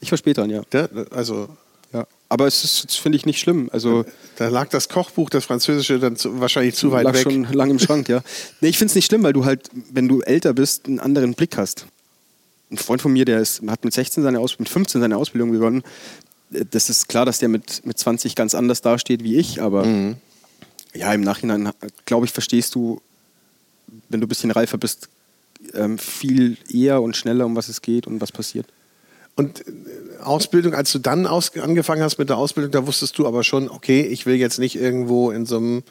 Ich 0.00 0.10
war 0.10 0.18
spät 0.18 0.36
dran, 0.36 0.50
ja. 0.50 0.62
Der, 0.72 0.88
also 1.10 1.48
ja. 1.92 2.06
Aber 2.28 2.46
es 2.46 2.64
ist, 2.64 2.96
finde 2.96 3.16
ich, 3.16 3.26
nicht 3.26 3.38
schlimm. 3.38 3.68
Also, 3.72 4.04
da 4.36 4.48
lag 4.48 4.68
das 4.68 4.88
Kochbuch, 4.88 5.28
das 5.28 5.44
Französische, 5.44 5.98
dann 5.98 6.16
zu, 6.16 6.40
wahrscheinlich 6.40 6.74
zu 6.74 6.90
weit 6.90 7.04
lag 7.04 7.14
weg. 7.14 7.22
schon 7.22 7.44
lang 7.52 7.70
im 7.70 7.78
Schrank, 7.78 8.08
ja. 8.08 8.22
Nee, 8.60 8.68
ich 8.68 8.78
finde 8.78 8.90
es 8.90 8.94
nicht 8.94 9.06
schlimm, 9.06 9.22
weil 9.22 9.34
du 9.34 9.44
halt, 9.44 9.68
wenn 9.90 10.08
du 10.08 10.20
älter 10.22 10.54
bist, 10.54 10.86
einen 10.86 11.00
anderen 11.00 11.34
Blick 11.34 11.56
hast. 11.58 11.86
Ein 12.70 12.78
Freund 12.78 13.02
von 13.02 13.12
mir, 13.12 13.26
der 13.26 13.40
ist, 13.40 13.62
hat 13.66 13.84
mit 13.84 13.92
16 13.92 14.22
seine 14.22 14.38
Ausbildung, 14.40 14.64
mit 14.64 14.72
15 14.72 15.00
seine 15.02 15.16
Ausbildung 15.18 15.52
begonnen. 15.52 15.82
Das 16.48 16.88
ist 16.88 17.08
klar, 17.08 17.26
dass 17.26 17.38
der 17.38 17.50
mit, 17.50 17.84
mit 17.84 17.98
20 17.98 18.34
ganz 18.34 18.54
anders 18.54 18.80
dasteht 18.80 19.22
wie 19.22 19.36
ich, 19.36 19.60
aber 19.60 19.84
mhm 19.84 20.16
ja, 20.94 21.12
im 21.12 21.22
Nachhinein, 21.22 21.70
glaube 22.04 22.26
ich, 22.26 22.32
verstehst 22.32 22.74
du, 22.74 23.00
wenn 24.08 24.20
du 24.20 24.26
ein 24.26 24.28
bisschen 24.28 24.50
reifer 24.50 24.78
bist, 24.78 25.08
ähm, 25.74 25.98
viel 25.98 26.56
eher 26.68 27.02
und 27.02 27.16
schneller, 27.16 27.46
um 27.46 27.56
was 27.56 27.68
es 27.68 27.82
geht 27.82 28.06
und 28.06 28.20
was 28.20 28.32
passiert. 28.32 28.66
Und 29.34 29.66
äh, 29.66 29.72
Ausbildung, 30.22 30.74
als 30.74 30.92
du 30.92 30.98
dann 30.98 31.26
angefangen 31.26 32.02
hast 32.02 32.18
mit 32.18 32.28
der 32.28 32.36
Ausbildung, 32.36 32.70
da 32.72 32.86
wusstest 32.86 33.18
du 33.18 33.26
aber 33.26 33.44
schon, 33.44 33.68
okay, 33.68 34.02
ich 34.02 34.26
will 34.26 34.36
jetzt 34.36 34.58
nicht 34.58 34.76
irgendwo 34.76 35.30
in 35.30 35.46
so 35.46 35.56
einem 35.56 35.82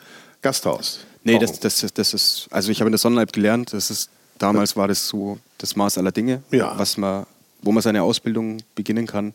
Gasthaus. 0.42 1.00
Nee, 1.24 1.38
das, 1.38 1.60
das, 1.60 1.86
das 1.94 2.14
ist, 2.14 2.48
also 2.50 2.72
ich 2.72 2.80
habe 2.80 2.88
in 2.88 2.94
der 2.94 3.00
Sonnenleib 3.00 3.32
gelernt, 3.32 3.74
das 3.74 3.92
ist, 3.92 4.10
damals 4.40 4.76
war 4.76 4.88
das 4.88 5.08
so 5.08 5.38
das 5.58 5.76
Maß 5.76 5.98
aller 5.98 6.12
Dinge, 6.12 6.42
ja. 6.52 6.74
was 6.78 6.98
man 6.98 7.26
wo 7.62 7.72
man 7.72 7.82
seine 7.82 8.04
Ausbildung 8.04 8.58
beginnen 8.76 9.06
kann. 9.06 9.34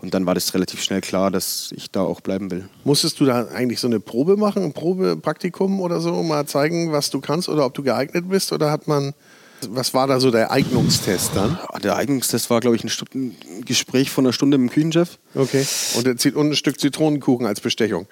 Und 0.00 0.14
dann 0.14 0.26
war 0.26 0.34
das 0.34 0.52
relativ 0.54 0.82
schnell 0.82 1.00
klar, 1.00 1.30
dass 1.30 1.72
ich 1.76 1.90
da 1.90 2.02
auch 2.02 2.20
bleiben 2.20 2.50
will. 2.50 2.68
Musstest 2.84 3.20
du 3.20 3.24
da 3.24 3.46
eigentlich 3.48 3.80
so 3.80 3.86
eine 3.86 4.00
Probe 4.00 4.36
machen, 4.36 4.64
ein 4.64 4.72
Probepraktikum 4.72 5.80
oder 5.80 6.00
so, 6.00 6.22
mal 6.22 6.46
zeigen, 6.46 6.92
was 6.92 7.10
du 7.10 7.20
kannst 7.20 7.48
oder 7.48 7.64
ob 7.64 7.74
du 7.74 7.82
geeignet 7.82 8.28
bist? 8.28 8.52
Oder 8.52 8.70
hat 8.70 8.88
man, 8.88 9.14
was 9.68 9.94
war 9.94 10.06
da 10.06 10.20
so 10.20 10.30
der 10.30 10.50
Eignungstest 10.50 11.32
dann? 11.34 11.58
Der 11.82 11.96
Eignungstest 11.96 12.50
war, 12.50 12.60
glaube 12.60 12.76
ich, 12.76 12.84
ein, 12.84 12.88
Stunden, 12.88 13.36
Gespräch 13.64 14.10
von 14.10 14.24
einer 14.24 14.32
Stunde 14.32 14.58
mit 14.58 14.70
dem 14.70 14.74
Küchenchef. 14.74 15.18
Okay. 15.34 15.66
Und, 15.96 16.06
und 16.06 16.50
ein 16.50 16.56
Stück 16.56 16.80
Zitronenkuchen 16.80 17.46
als 17.46 17.60
Bestechung. 17.60 18.06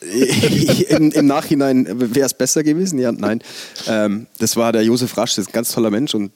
Im, 0.88 1.12
Im, 1.12 1.26
Nachhinein 1.26 1.86
wäre 2.14 2.26
es 2.26 2.34
besser 2.34 2.64
gewesen, 2.64 2.98
ja, 2.98 3.12
nein. 3.12 3.40
Ähm, 3.86 4.26
das 4.38 4.56
war 4.56 4.72
der 4.72 4.82
Josef 4.82 5.16
Rasch, 5.16 5.36
das 5.36 5.44
ist 5.44 5.50
ein 5.50 5.52
ganz 5.52 5.70
toller 5.70 5.90
Mensch 5.90 6.14
und 6.14 6.32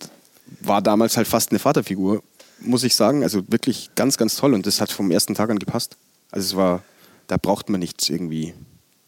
war 0.60 0.80
damals 0.80 1.16
halt 1.16 1.26
fast 1.26 1.50
eine 1.50 1.58
Vaterfigur 1.58 2.22
muss 2.60 2.84
ich 2.84 2.94
sagen. 2.94 3.22
Also 3.22 3.42
wirklich 3.48 3.90
ganz, 3.94 4.16
ganz 4.16 4.36
toll. 4.36 4.54
Und 4.54 4.66
das 4.66 4.80
hat 4.80 4.92
vom 4.92 5.10
ersten 5.10 5.34
Tag 5.34 5.50
an 5.50 5.58
gepasst. 5.58 5.96
Also 6.30 6.46
es 6.46 6.56
war, 6.56 6.82
da 7.26 7.36
braucht 7.36 7.68
man 7.68 7.80
nichts 7.80 8.08
irgendwie. 8.08 8.54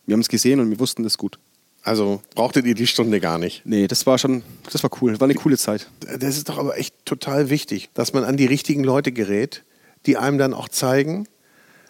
Wir 0.07 0.15
haben 0.15 0.21
es 0.21 0.29
gesehen 0.29 0.61
und 0.61 0.71
wir 0.71 0.81
wussten 0.81 1.03
das 1.03 1.19
gut. 1.19 1.39
Also 1.83 2.23
brauchtet 2.35 2.67
ihr 2.67 2.75
die 2.75 2.87
Stunde 2.87 3.21
gar 3.21 3.39
nicht? 3.39 3.63
Nee, 3.65 3.87
das 3.87 4.07
war 4.07 4.19
schon, 4.19 4.43
das 4.71 4.83
war 4.83 4.91
cool. 5.01 5.19
War 5.21 5.27
eine 5.27 5.35
coole 5.35 5.57
Zeit. 5.57 5.89
Das 6.01 6.37
ist 6.37 6.49
doch 6.49 6.59
aber 6.59 6.77
echt 6.77 6.95
total 7.05 7.51
wichtig, 7.51 7.89
dass 7.95 8.13
man 8.13 8.25
an 8.25 8.37
die 8.37 8.47
richtigen 8.47 8.85
Leute 8.85 9.13
gerät, 9.13 9.65
die 10.07 10.17
einem 10.17 10.39
dann 10.39 10.55
auch 10.55 10.69
zeigen, 10.69 11.27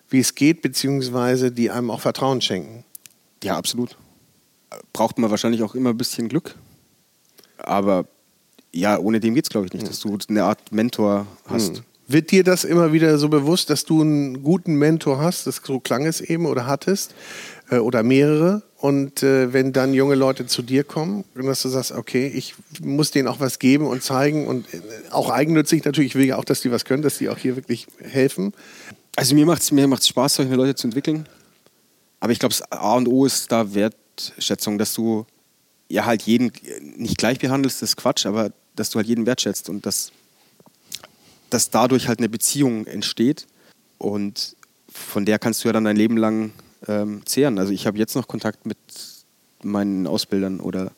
wie 0.08 0.20
es 0.20 0.34
geht, 0.34 0.62
beziehungsweise 0.62 1.50
die 1.50 1.70
einem 1.70 1.90
auch 1.90 2.00
Vertrauen 2.00 2.40
schenken. 2.40 2.84
Ja, 3.42 3.56
absolut. 3.56 3.96
Braucht 4.92 5.18
man 5.18 5.30
wahrscheinlich 5.30 5.62
auch 5.62 5.74
immer 5.74 5.90
ein 5.90 5.98
bisschen 5.98 6.28
Glück. 6.28 6.54
Aber 7.58 8.06
ja, 8.72 8.98
ohne 8.98 9.20
dem 9.20 9.34
geht 9.34 9.44
es, 9.44 9.50
glaube 9.50 9.66
ich, 9.66 9.72
nicht, 9.72 9.88
dass 9.88 10.00
du 10.00 10.16
eine 10.28 10.44
Art 10.44 10.72
Mentor 10.72 11.26
hast. 11.46 11.78
Hm. 11.78 11.84
Wird 12.06 12.30
dir 12.30 12.44
das 12.44 12.64
immer 12.64 12.92
wieder 12.92 13.18
so 13.18 13.28
bewusst, 13.28 13.68
dass 13.70 13.84
du 13.84 14.00
einen 14.00 14.42
guten 14.42 14.76
Mentor 14.76 15.20
hast? 15.20 15.46
Das, 15.46 15.60
so 15.62 15.80
klang 15.80 16.06
es 16.06 16.20
eben 16.20 16.46
oder 16.46 16.66
hattest 16.66 17.14
äh, 17.70 17.78
oder 17.78 18.02
mehrere. 18.02 18.62
Und 18.80 19.24
äh, 19.24 19.52
wenn 19.52 19.72
dann 19.72 19.92
junge 19.92 20.14
Leute 20.14 20.46
zu 20.46 20.62
dir 20.62 20.84
kommen 20.84 21.24
dass 21.34 21.62
du 21.62 21.68
sagst, 21.68 21.90
okay, 21.90 22.28
ich 22.28 22.54
muss 22.80 23.10
denen 23.10 23.26
auch 23.26 23.40
was 23.40 23.58
geben 23.58 23.88
und 23.88 24.04
zeigen 24.04 24.46
und 24.46 24.72
äh, 24.72 24.80
auch 25.10 25.30
eigennützig 25.30 25.84
natürlich, 25.84 26.12
ich 26.12 26.14
will 26.14 26.26
ja 26.26 26.36
auch, 26.36 26.44
dass 26.44 26.60
die 26.60 26.70
was 26.70 26.84
können, 26.84 27.02
dass 27.02 27.18
die 27.18 27.28
auch 27.28 27.38
hier 27.38 27.56
wirklich 27.56 27.88
helfen. 28.00 28.52
Also 29.16 29.34
mir 29.34 29.46
macht 29.46 29.62
es 29.62 29.72
mir 29.72 29.88
macht's 29.88 30.06
Spaß, 30.06 30.36
solche 30.36 30.54
Leute 30.54 30.76
zu 30.76 30.86
entwickeln. 30.86 31.28
Aber 32.20 32.30
ich 32.30 32.38
glaube, 32.38 32.54
das 32.56 32.70
A 32.70 32.94
und 32.94 33.08
O 33.08 33.26
ist 33.26 33.50
da 33.50 33.74
Wertschätzung, 33.74 34.78
dass 34.78 34.94
du 34.94 35.26
ja 35.88 36.04
halt 36.04 36.22
jeden 36.22 36.52
nicht 36.96 37.18
gleich 37.18 37.40
behandelst, 37.40 37.82
das 37.82 37.90
ist 37.90 37.96
Quatsch, 37.96 38.26
aber 38.26 38.52
dass 38.76 38.90
du 38.90 38.98
halt 38.98 39.08
jeden 39.08 39.26
wertschätzt 39.26 39.68
und 39.68 39.86
dass, 39.86 40.12
dass 41.50 41.70
dadurch 41.70 42.06
halt 42.06 42.20
eine 42.20 42.28
Beziehung 42.28 42.86
entsteht 42.86 43.48
und 43.98 44.54
von 44.88 45.24
der 45.24 45.40
kannst 45.40 45.64
du 45.64 45.68
ja 45.68 45.72
dann 45.72 45.84
dein 45.84 45.96
Leben 45.96 46.16
lang 46.16 46.52
ähm, 46.88 47.22
zehren. 47.24 47.58
Also 47.58 47.72
ich 47.72 47.86
habe 47.86 47.98
jetzt 47.98 48.16
noch 48.16 48.26
Kontakt 48.26 48.66
mit 48.66 48.78
meinen 49.62 50.06
Ausbildern 50.06 50.60
oder 50.60 50.92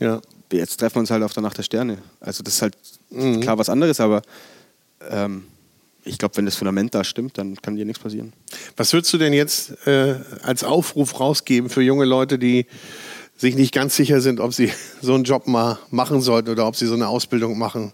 ja. 0.00 0.20
jetzt 0.52 0.78
treffen 0.78 0.96
wir 0.96 1.00
uns 1.00 1.10
halt 1.10 1.22
auf 1.22 1.32
der 1.32 1.42
Nacht 1.42 1.58
der 1.58 1.62
Sterne. 1.62 1.98
Also 2.20 2.42
das 2.42 2.54
ist 2.54 2.62
halt 2.62 2.76
mhm. 3.10 3.40
klar 3.40 3.58
was 3.58 3.68
anderes, 3.68 4.00
aber 4.00 4.22
ähm, 5.08 5.44
ich 6.04 6.18
glaube, 6.18 6.36
wenn 6.36 6.44
das 6.44 6.56
Fundament 6.56 6.94
da 6.94 7.04
stimmt, 7.04 7.38
dann 7.38 7.56
kann 7.56 7.76
dir 7.76 7.84
nichts 7.84 8.02
passieren. 8.02 8.32
Was 8.76 8.92
würdest 8.92 9.12
du 9.12 9.18
denn 9.18 9.32
jetzt 9.32 9.86
äh, 9.86 10.16
als 10.42 10.64
Aufruf 10.64 11.20
rausgeben 11.20 11.70
für 11.70 11.82
junge 11.82 12.04
Leute, 12.04 12.38
die 12.38 12.66
sich 13.36 13.54
nicht 13.54 13.72
ganz 13.72 13.96
sicher 13.96 14.20
sind, 14.20 14.40
ob 14.40 14.52
sie 14.52 14.72
so 15.02 15.14
einen 15.14 15.24
Job 15.24 15.46
mal 15.46 15.78
machen 15.90 16.20
sollten 16.20 16.50
oder 16.50 16.66
ob 16.66 16.76
sie 16.76 16.86
so 16.86 16.94
eine 16.94 17.08
Ausbildung 17.08 17.58
machen 17.58 17.92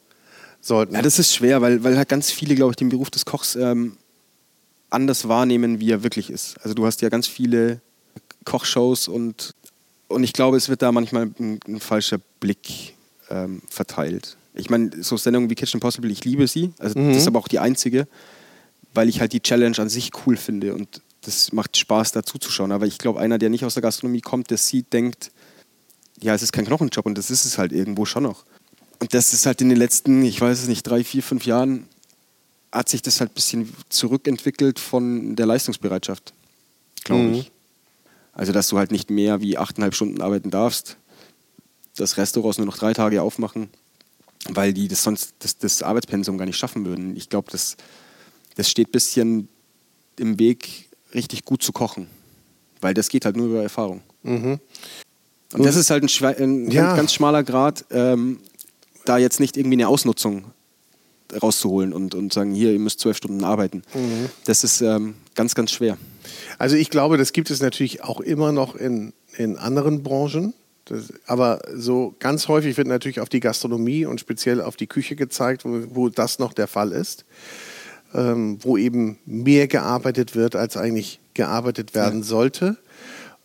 sollten. 0.61 0.95
Ja, 0.95 1.03
das 1.03 1.19
ist 1.19 1.35
schwer, 1.35 1.61
weil, 1.61 1.85
weil 1.85 1.97
halt 1.97 2.09
ganz 2.09 2.31
viele, 2.31 2.55
glaube 2.55 2.73
ich, 2.73 2.77
den 2.77 2.89
Beruf 2.89 3.11
des 3.11 3.25
Kochs 3.25 3.57
ähm, 3.57 3.97
anders 4.91 5.29
wahrnehmen, 5.29 5.81
wie 5.81 5.91
er 5.91 6.03
wirklich 6.03 6.31
ist. 6.31 6.57
Also 6.63 6.75
du 6.75 6.87
hast 6.87 7.03
ja 7.03 7.09
ganz 7.09 7.27
viele 7.27 7.81
Kochshows 8.45 9.09
und, 9.09 9.55
und 10.09 10.25
ich 10.25 10.33
glaube, 10.33 10.57
es 10.57 10.69
wird 10.69 10.83
da 10.83 10.93
manchmal 10.93 11.31
ein, 11.39 11.61
ein 11.67 11.81
falscher 11.81 12.19
Blick 12.41 12.95
ähm, 13.31 13.63
verteilt. 13.69 14.37
Ich 14.55 14.71
meine, 14.71 14.91
so 15.03 15.17
Sendungen 15.17 15.51
wie 15.51 15.55
Kitchen 15.55 15.81
Possible, 15.81 16.11
ich 16.11 16.25
liebe 16.25 16.47
sie. 16.47 16.73
Also 16.79 16.99
mhm. 16.99 17.09
das 17.09 17.19
ist 17.19 17.27
aber 17.29 17.39
auch 17.39 17.49
die 17.49 17.59
einzige, 17.59 18.09
weil 18.95 19.09
ich 19.09 19.21
halt 19.21 19.33
die 19.33 19.41
Challenge 19.41 19.79
an 19.79 19.89
sich 19.89 20.11
cool 20.27 20.37
finde 20.37 20.75
und 20.75 21.03
das 21.23 21.53
macht 21.53 21.77
Spaß, 21.77 22.13
da 22.13 22.23
zuzuschauen. 22.23 22.73
Aber 22.73 22.87
ich 22.87 22.99
glaube, 22.99 23.21
einer, 23.21 23.39
der 23.39 23.51
nicht 23.51 23.65
aus 23.65 23.75
der 23.75 23.83
Gastronomie 23.83 24.21
kommt, 24.21 24.51
der 24.51 24.57
sieht, 24.57 24.93
denkt, 24.93 25.31
ja, 26.21 26.35
es 26.35 26.43
ist 26.43 26.53
kein 26.53 26.65
Knochenjob 26.65 27.07
und 27.07 27.19
das 27.19 27.31
ist 27.31 27.45
es 27.45 27.59
halt 27.59 27.73
irgendwo 27.73 28.05
schon 28.05 28.23
noch. 28.23 28.45
Und 29.01 29.15
das 29.15 29.33
ist 29.33 29.47
halt 29.47 29.61
in 29.61 29.69
den 29.69 29.79
letzten, 29.79 30.25
ich 30.25 30.41
weiß 30.41 30.61
es 30.61 30.69
nicht, 30.69 30.83
drei, 30.85 31.05
vier, 31.05 31.23
fünf 31.23 31.45
Jahren 31.45 31.87
hat 32.73 32.89
sich 32.89 33.03
das 33.03 33.21
halt 33.21 33.31
ein 33.31 33.35
bisschen 33.35 33.75
zurückentwickelt 33.89 34.79
von 34.79 35.37
der 35.37 35.47
Leistungsbereitschaft, 35.47 36.33
glaube 37.05 37.23
mhm. 37.23 37.35
ich. 37.35 37.53
Also, 38.33 38.53
dass 38.53 38.69
du 38.69 38.79
halt 38.79 38.93
nicht 38.93 39.11
mehr 39.11 39.41
wie 39.41 39.59
achteinhalb 39.59 39.95
Stunden 39.95 40.21
arbeiten 40.21 40.51
darfst, 40.51 40.97
das 41.97 42.17
Restaurants 42.17 42.59
nur 42.59 42.67
noch 42.67 42.79
drei 42.79 42.93
Tage 42.93 43.23
aufmachen, 43.23 43.69
weil 44.49 44.73
die 44.73 44.87
das 44.87 45.03
sonst 45.03 45.35
das, 45.41 45.59
das 45.59 45.83
Arbeitspensum 45.83 46.39
gar 46.39 46.45
nicht 46.47 46.57
schaffen 46.57 46.87
würden. 46.87 47.17
Ich 47.17 47.29
glaube, 47.29 47.51
das, 47.51 47.77
das 48.55 48.71
steht 48.71 48.89
ein 48.89 48.93
bisschen 48.93 49.49
im 50.17 50.39
Weg 50.39 50.89
richtig 51.15 51.45
gut 51.45 51.63
zu 51.63 51.73
kochen. 51.73 52.09
Weil 52.81 52.95
das 52.95 53.09
geht 53.09 53.25
halt 53.25 53.37
nur 53.37 53.47
über 53.49 53.63
Erfahrung. 53.63 54.03
Mhm. 54.23 54.61
Und 55.53 55.65
das 55.65 55.77
ist 55.77 55.91
halt 55.91 56.05
ein, 56.05 56.37
ein 56.39 56.71
ja. 56.71 56.95
ganz 56.95 57.13
schmaler 57.13 57.43
Grad, 57.43 57.85
ähm, 57.91 58.41
da 59.05 59.19
jetzt 59.19 59.41
nicht 59.41 59.57
irgendwie 59.57 59.77
eine 59.77 59.89
Ausnutzung 59.89 60.45
rauszuholen 61.43 61.93
und, 61.93 62.15
und 62.15 62.33
sagen, 62.33 62.53
hier, 62.53 62.73
ihr 62.73 62.79
müsst 62.79 63.01
zwölf 63.01 63.17
Stunden 63.17 63.45
arbeiten. 63.45 63.83
Mhm. 63.95 64.29
Das 64.45 64.65
ist 64.65 64.81
ähm, 64.81 65.15
ganz, 65.35 65.55
ganz 65.55 65.71
schwer. 65.71 65.99
Also 66.59 66.77
ich 66.77 66.91
glaube, 66.91 67.17
das 67.17 67.33
gibt 67.33 67.51
es 67.51 67.61
natürlich 67.61 68.03
auch 68.03 68.21
immer 68.21 68.53
noch 68.53 68.75
in, 68.75 69.13
in 69.37 69.57
anderen 69.57 70.03
Branchen. 70.03 70.55
Das, 70.87 71.13
aber 71.27 71.61
so 71.75 72.15
ganz 72.19 72.49
häufig 72.49 72.77
wird 72.77 72.89
natürlich 72.89 73.21
auf 73.21 73.29
die 73.29 73.41
Gastronomie 73.41 74.07
und 74.07 74.21
speziell 74.21 74.63
auf 74.63 74.77
die 74.77 74.87
Küche 74.87 75.17
gezeigt, 75.17 75.65
wo, 75.65 75.83
wo 75.91 76.09
das 76.09 76.39
noch 76.39 76.53
der 76.53 76.67
Fall 76.67 76.93
ist 76.93 77.25
ähm, 78.15 78.59
wo 78.63 78.77
eben 78.77 79.19
mehr 79.27 79.69
gearbeitet 79.69 80.35
wird, 80.35 80.57
als 80.57 80.77
eigentlich 80.77 81.21
gearbeitet 81.35 81.95
werden 81.95 82.21
ja. 82.21 82.27
sollte. 82.27 82.77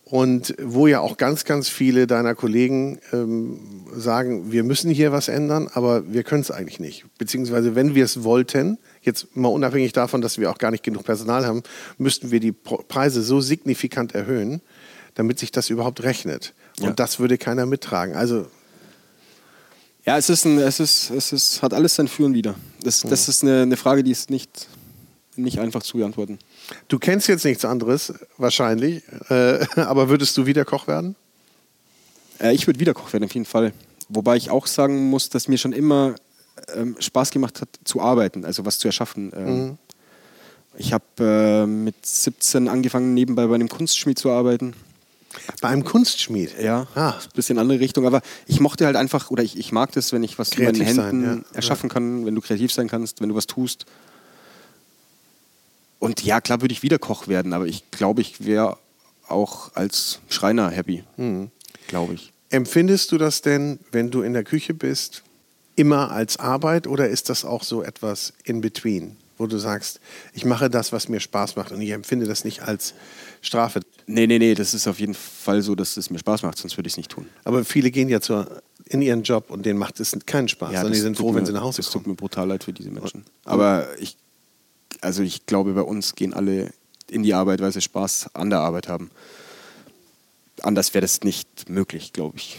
Und 0.04 0.54
wo 0.62 0.86
ja 0.86 1.00
auch 1.00 1.16
ganz, 1.16 1.46
ganz 1.46 1.70
viele 1.70 2.06
deiner 2.06 2.34
Kollegen 2.34 3.00
ähm, 3.12 3.58
sagen, 3.96 4.52
wir 4.52 4.62
müssen 4.62 4.90
hier 4.90 5.12
was 5.12 5.28
ändern, 5.28 5.68
aber 5.72 6.12
wir 6.12 6.24
können 6.24 6.42
es 6.42 6.50
eigentlich 6.50 6.78
nicht. 6.78 7.06
Beziehungsweise, 7.16 7.74
wenn 7.74 7.94
wir 7.94 8.04
es 8.04 8.22
wollten, 8.22 8.78
jetzt 9.00 9.34
mal 9.34 9.48
unabhängig 9.48 9.92
davon, 9.92 10.20
dass 10.20 10.36
wir 10.36 10.50
auch 10.50 10.58
gar 10.58 10.70
nicht 10.70 10.84
genug 10.84 11.04
Personal 11.04 11.46
haben, 11.46 11.62
müssten 11.96 12.30
wir 12.30 12.38
die 12.38 12.52
Preise 12.52 13.22
so 13.22 13.40
signifikant 13.40 14.14
erhöhen, 14.14 14.60
damit 15.14 15.38
sich 15.38 15.52
das 15.52 15.70
überhaupt 15.70 16.02
rechnet. 16.02 16.52
Und 16.80 16.86
ja. 16.86 16.92
das 16.92 17.18
würde 17.18 17.38
keiner 17.38 17.64
mittragen. 17.64 18.14
Also 18.14 18.46
ja, 20.04 20.18
es 20.18 20.28
ist 20.28 20.44
ein, 20.44 20.58
es 20.58 20.80
ist, 20.80 21.08
es 21.10 21.32
ist, 21.32 21.62
hat 21.62 21.72
alles 21.72 21.94
sein 21.94 22.08
Für 22.08 22.26
und 22.26 22.34
Wider. 22.34 22.56
Das, 22.82 23.00
das 23.00 23.30
ist 23.30 23.42
eine, 23.42 23.62
eine 23.62 23.78
Frage, 23.78 24.04
die 24.04 24.10
ist 24.10 24.28
nicht 24.28 24.68
nicht 25.36 25.58
einfach 25.58 25.82
zu 25.82 25.98
beantworten. 25.98 26.38
Du 26.88 26.98
kennst 26.98 27.28
jetzt 27.28 27.44
nichts 27.44 27.64
anderes, 27.64 28.12
wahrscheinlich, 28.38 29.02
äh, 29.28 29.64
aber 29.80 30.08
würdest 30.08 30.36
du 30.36 30.46
wieder 30.46 30.64
Koch 30.64 30.86
werden? 30.86 31.14
Äh, 32.40 32.54
ich 32.54 32.66
würde 32.66 32.80
wieder 32.80 32.94
Koch 32.94 33.12
werden, 33.12 33.24
auf 33.24 33.34
jeden 33.34 33.46
Fall. 33.46 33.72
Wobei 34.08 34.36
ich 34.36 34.50
auch 34.50 34.66
sagen 34.66 35.08
muss, 35.10 35.28
dass 35.28 35.48
mir 35.48 35.58
schon 35.58 35.72
immer 35.72 36.14
ähm, 36.74 36.96
Spaß 36.98 37.30
gemacht 37.30 37.60
hat, 37.60 37.68
zu 37.84 38.00
arbeiten, 38.00 38.44
also 38.44 38.64
was 38.64 38.78
zu 38.78 38.88
erschaffen. 38.88 39.32
Ähm, 39.34 39.44
Mhm. 39.46 39.78
Ich 40.76 40.92
habe 40.92 41.04
äh, 41.20 41.66
mit 41.66 41.94
17 42.04 42.66
angefangen, 42.68 43.14
nebenbei 43.14 43.46
bei 43.46 43.54
einem 43.54 43.68
Kunstschmied 43.68 44.18
zu 44.18 44.32
arbeiten. 44.32 44.74
Bei 45.60 45.68
einem 45.68 45.84
Kunstschmied? 45.84 46.60
Ja, 46.60 46.88
Ah. 46.96 47.10
ein 47.10 47.28
bisschen 47.34 47.58
andere 47.60 47.78
Richtung, 47.78 48.06
aber 48.06 48.22
ich 48.48 48.58
mochte 48.58 48.84
halt 48.84 48.96
einfach, 48.96 49.30
oder 49.30 49.44
ich, 49.44 49.56
ich 49.56 49.70
mag 49.70 49.92
das, 49.92 50.12
wenn 50.12 50.24
ich 50.24 50.36
was 50.36 50.50
Kreativ 50.50 50.78
mit 50.78 50.86
meinen 50.88 50.96
sein, 50.96 51.04
Händen 51.22 51.44
ja. 51.50 51.56
erschaffen 51.56 51.88
kann, 51.88 52.26
wenn 52.26 52.34
du 52.34 52.40
kreativ 52.40 52.72
sein 52.72 52.88
kannst, 52.88 53.20
wenn 53.20 53.28
du 53.28 53.36
was 53.36 53.46
tust. 53.46 53.86
Und 56.04 56.22
ja, 56.22 56.42
klar 56.42 56.60
würde 56.60 56.72
ich 56.72 56.82
wieder 56.82 56.98
Koch 56.98 57.28
werden, 57.28 57.54
aber 57.54 57.66
ich 57.66 57.90
glaube, 57.90 58.20
ich 58.20 58.44
wäre 58.44 58.76
auch 59.26 59.74
als 59.74 60.20
Schreiner 60.28 60.68
happy. 60.68 61.02
Mhm. 61.16 61.50
Glaube 61.88 62.12
ich. 62.12 62.30
Empfindest 62.50 63.10
du 63.10 63.16
das 63.16 63.40
denn, 63.40 63.78
wenn 63.90 64.10
du 64.10 64.20
in 64.20 64.34
der 64.34 64.44
Küche 64.44 64.74
bist, 64.74 65.22
immer 65.76 66.10
als 66.10 66.36
Arbeit 66.36 66.86
oder 66.86 67.08
ist 67.08 67.30
das 67.30 67.46
auch 67.46 67.62
so 67.64 67.82
etwas 67.82 68.34
in 68.44 68.60
between, 68.60 69.16
wo 69.38 69.46
du 69.46 69.56
sagst, 69.56 69.98
ich 70.34 70.44
mache 70.44 70.68
das, 70.68 70.92
was 70.92 71.08
mir 71.08 71.20
Spaß 71.20 71.56
macht 71.56 71.72
und 71.72 71.80
ich 71.80 71.88
empfinde 71.88 72.26
das 72.26 72.44
nicht 72.44 72.60
als 72.60 72.92
Strafe? 73.40 73.80
Nee, 74.06 74.26
nee, 74.26 74.38
nee, 74.38 74.54
das 74.54 74.74
ist 74.74 74.86
auf 74.86 75.00
jeden 75.00 75.14
Fall 75.14 75.62
so, 75.62 75.74
dass 75.74 75.96
es 75.96 76.10
mir 76.10 76.18
Spaß 76.18 76.42
macht, 76.42 76.58
sonst 76.58 76.76
würde 76.76 76.86
ich 76.86 76.92
es 76.92 76.96
nicht 76.98 77.12
tun. 77.12 77.26
Aber 77.44 77.64
viele 77.64 77.90
gehen 77.90 78.10
ja 78.10 78.20
zur, 78.20 78.62
in 78.84 79.00
ihren 79.00 79.22
Job 79.22 79.48
und 79.48 79.64
denen 79.64 79.78
macht 79.78 80.00
es 80.00 80.14
keinen 80.26 80.48
Spaß, 80.48 80.70
sondern 80.74 80.92
die 80.92 81.00
sind 81.00 81.16
tut 81.16 81.24
froh, 81.24 81.32
mir, 81.32 81.38
wenn 81.38 81.46
sie 81.46 81.52
nach 81.52 81.62
Hause 81.62 81.78
Das 81.78 81.86
tut 81.86 82.02
kommen. 82.02 82.12
mir 82.12 82.16
brutal 82.16 82.46
leid 82.46 82.64
für 82.64 82.74
diese 82.74 82.90
Menschen. 82.90 83.24
Aber 83.44 83.88
ich, 83.98 84.18
also 85.02 85.22
ich 85.22 85.46
glaube, 85.46 85.72
bei 85.72 85.82
uns 85.82 86.14
gehen 86.14 86.34
alle 86.34 86.72
in 87.08 87.22
die 87.22 87.34
Arbeit, 87.34 87.60
weil 87.60 87.72
sie 87.72 87.80
Spaß 87.80 88.30
an 88.34 88.50
der 88.50 88.60
Arbeit 88.60 88.88
haben. 88.88 89.10
Anders 90.62 90.94
wäre 90.94 91.02
das 91.02 91.22
nicht 91.22 91.68
möglich, 91.68 92.12
glaube 92.12 92.36
ich. 92.36 92.58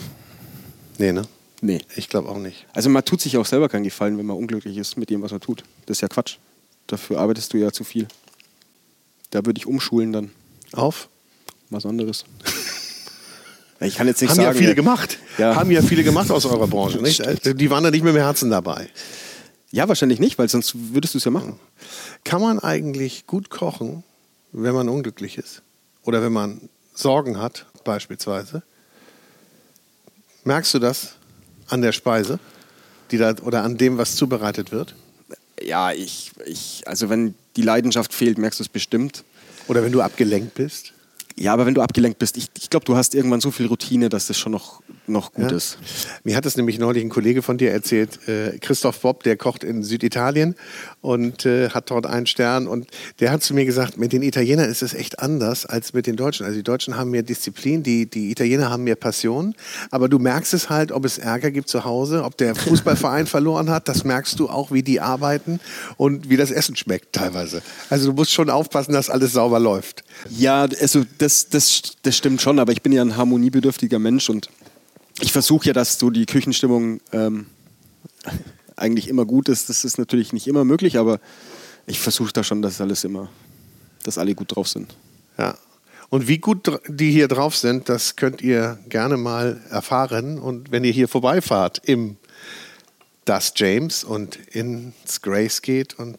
Nee, 0.98 1.12
ne? 1.12 1.24
Nee. 1.62 1.80
Ich 1.96 2.10
glaube 2.10 2.30
auch 2.30 2.38
nicht. 2.38 2.66
Also 2.74 2.90
man 2.90 3.04
tut 3.04 3.22
sich 3.22 3.38
auch 3.38 3.46
selber 3.46 3.70
keinen 3.70 3.84
Gefallen, 3.84 4.18
wenn 4.18 4.26
man 4.26 4.38
unglücklich 4.38 4.78
ist 4.78 4.98
mit 4.98 5.10
dem, 5.10 5.22
was 5.22 5.32
man 5.32 5.42
tut. 5.42 5.64
Das 5.86 5.98
ist 5.98 6.02
ja 6.02 6.08
Quatsch. 6.08 6.38
Dafür 6.88 7.20
arbeitest 7.20 7.54
du 7.54 7.58
ja 7.58 7.72
zu 7.72 7.84
viel. 7.84 8.08
Da 9.32 9.46
würde 9.46 9.58
ich 9.58 9.66
umschulen 9.66 10.14
dann. 10.14 10.32
Auf? 10.74 11.10
Was 11.70 11.86
anderes. 11.86 12.26
ich 13.80 13.96
kann 13.96 14.08
jetzt 14.08 14.22
nicht 14.22 14.30
Haben 14.30 14.38
sagen. 14.38 14.56
ja 14.56 14.62
viele 14.62 14.76
gemacht. 14.76 15.18
Ja. 15.38 15.56
Haben 15.56 15.72
ja 15.72 15.82
viele 15.82 16.04
gemacht 16.04 16.30
aus 16.30 16.46
eurer 16.46 16.68
Branche, 16.68 17.00
nicht? 17.00 17.24
Die 17.44 17.70
waren 17.70 17.84
da 17.84 17.92
nicht 17.92 18.04
mit 18.04 18.14
dem 18.14 18.22
Herzen 18.22 18.52
dabei. 18.52 18.90
Ja, 19.76 19.90
wahrscheinlich 19.90 20.22
nicht, 20.22 20.40
weil 20.40 20.48
sonst 20.48 20.94
würdest 20.94 21.16
du 21.16 21.18
es 21.18 21.26
ja 21.26 21.32
machen. 21.32 21.60
Kann 22.24 22.42
man 22.42 22.60
eigentlich 22.60 23.28
gut 23.28 23.50
kochen, 23.50 24.06
wenn 24.54 24.74
man 24.74 24.88
unglücklich 24.88 25.38
ist? 25.38 25.64
Oder 26.04 26.22
wenn 26.22 26.32
man 26.32 26.70
Sorgen 26.94 27.42
hat, 27.42 27.66
beispielsweise? 27.84 28.64
Merkst 30.46 30.74
du 30.76 30.80
das 30.80 31.16
an 31.68 31.82
der 31.82 31.92
Speise? 31.92 32.40
Die 33.12 33.18
da, 33.18 33.36
oder 33.44 33.64
an 33.64 33.76
dem, 33.76 33.98
was 33.98 34.16
zubereitet 34.16 34.72
wird? 34.72 34.96
Ja, 35.62 35.92
ich, 35.92 36.32
ich, 36.46 36.84
also 36.86 37.10
wenn 37.10 37.36
die 37.58 37.62
Leidenschaft 37.62 38.14
fehlt, 38.14 38.38
merkst 38.38 38.62
du 38.62 38.64
es 38.64 38.70
bestimmt. 38.70 39.26
Oder 39.68 39.84
wenn 39.84 39.92
du 39.92 40.02
abgelenkt 40.02 40.54
bist? 40.54 40.94
Ja, 41.36 41.52
aber 41.52 41.66
wenn 41.66 41.74
du 41.74 41.82
abgelenkt 41.82 42.18
bist, 42.18 42.38
ich, 42.38 42.48
ich 42.58 42.70
glaube, 42.70 42.86
du 42.86 42.96
hast 42.96 43.14
irgendwann 43.14 43.42
so 43.42 43.52
viel 43.52 43.66
Routine, 43.66 44.08
dass 44.08 44.28
das 44.28 44.40
schon 44.40 44.54
noch, 44.54 44.82
noch 45.08 45.34
gut 45.34 45.52
Ja. 45.52 45.58
ist. 45.58 45.78
Mir 46.24 46.36
hat 46.36 46.46
es 46.46 46.58
nämlich 46.58 46.80
neulich 46.80 47.04
ein 47.04 47.10
Kollege 47.10 47.42
von 47.42 47.58
dir 47.58 47.72
erzählt, 47.72 48.28
äh, 48.28 48.58
Christoph 48.60 49.00
Bob, 49.02 49.24
der 49.24 49.38
kocht 49.38 49.64
in 49.64 49.84
Süditalien 49.84 50.56
und 51.02 51.46
äh, 51.46 51.70
hat 51.70 51.90
dort 51.92 52.06
einen 52.06 52.26
Stern. 52.26 52.68
Und 52.68 52.88
der 53.20 53.32
hat 53.32 53.44
zu 53.44 53.54
mir 53.54 53.66
gesagt, 53.66 53.98
mit 53.98 54.14
den 54.14 54.22
Italienern 54.24 54.70
ist 54.70 54.82
es 54.82 54.94
echt 54.94 55.20
anders 55.20 55.66
als 55.66 55.94
mit 55.94 56.08
den 56.08 56.16
Deutschen. 56.16 56.46
Also 56.46 56.58
die 56.58 56.64
Deutschen 56.64 56.98
haben 56.98 57.12
mehr 57.12 57.24
Disziplin, 57.24 57.84
die, 57.84 58.06
die 58.10 58.32
Italiener 58.32 58.70
haben 58.70 58.84
mehr 58.84 58.96
Passion. 58.96 59.56
Aber 59.92 60.10
du 60.10 60.20
merkst 60.20 60.54
es 60.54 60.70
halt, 60.70 60.92
ob 60.92 61.06
es 61.06 61.18
Ärger 61.18 61.52
gibt 61.52 61.70
zu 61.70 61.86
Hause, 61.86 62.24
ob 62.24 62.38
der 62.38 62.56
Fußballverein 62.56 63.28
verloren 63.28 63.70
hat. 63.70 63.88
Das 63.88 64.04
merkst 64.04 64.40
du 64.40 64.50
auch, 64.50 64.72
wie 64.72 64.84
die 64.84 65.00
arbeiten 65.02 65.60
und 65.98 66.30
wie 66.30 66.38
das 66.38 66.52
Essen 66.52 66.76
schmeckt 66.76 67.14
teilweise. 67.14 67.62
Also 67.90 68.10
du 68.10 68.14
musst 68.16 68.32
schon 68.32 68.50
aufpassen, 68.50 68.94
dass 68.94 69.10
alles 69.10 69.34
sauber 69.34 69.60
läuft. 69.60 70.04
Ja, 70.30 70.68
also 70.82 71.04
das, 71.18 71.50
das, 71.50 71.82
das 72.02 72.18
stimmt 72.18 72.42
schon, 72.42 72.60
aber 72.60 72.72
ich 72.72 72.82
bin 72.82 72.92
ja 72.92 73.02
ein 73.02 73.16
harmoniebedürftiger 73.18 74.00
Mensch 74.00 74.30
und 74.30 74.50
ich 75.20 75.32
versuche 75.32 75.68
ja, 75.68 75.74
dass 75.74 75.98
so 75.98 76.10
die 76.10 76.26
Küchenstimmung 76.26 77.00
ähm, 77.12 77.48
eigentlich 78.76 79.08
immer 79.08 79.26
gut 79.26 79.50
ist. 79.50 79.70
Das 79.70 79.86
ist 79.86 79.98
natürlich 79.98 80.34
nicht 80.34 80.48
immer 80.48 80.66
möglich, 80.66 80.98
aber 80.98 81.20
ich 81.86 82.00
versuche 82.00 82.34
da 82.34 82.44
schon, 82.44 82.62
dass 82.62 82.82
alles 82.82 83.04
immer, 83.04 83.30
dass 84.04 84.18
alle 84.18 84.36
gut 84.36 84.56
drauf 84.56 84.68
sind. 84.68 84.96
Ja. 85.38 85.58
Und 86.10 86.28
wie 86.28 86.38
gut 86.38 86.80
die 86.88 87.12
hier 87.12 87.28
drauf 87.28 87.56
sind, 87.56 87.90
das 87.90 88.16
könnt 88.16 88.42
ihr 88.42 88.80
gerne 88.90 89.18
mal 89.18 89.62
erfahren. 89.70 90.40
Und 90.40 90.72
wenn 90.72 90.84
ihr 90.84 90.92
hier 90.92 91.08
vorbeifahrt 91.08 91.82
im 91.86 92.18
Das 93.26 93.54
James 93.56 94.04
und 94.04 94.36
ins 94.36 95.22
Grace 95.22 95.62
geht 95.62 95.98
und 95.98 96.18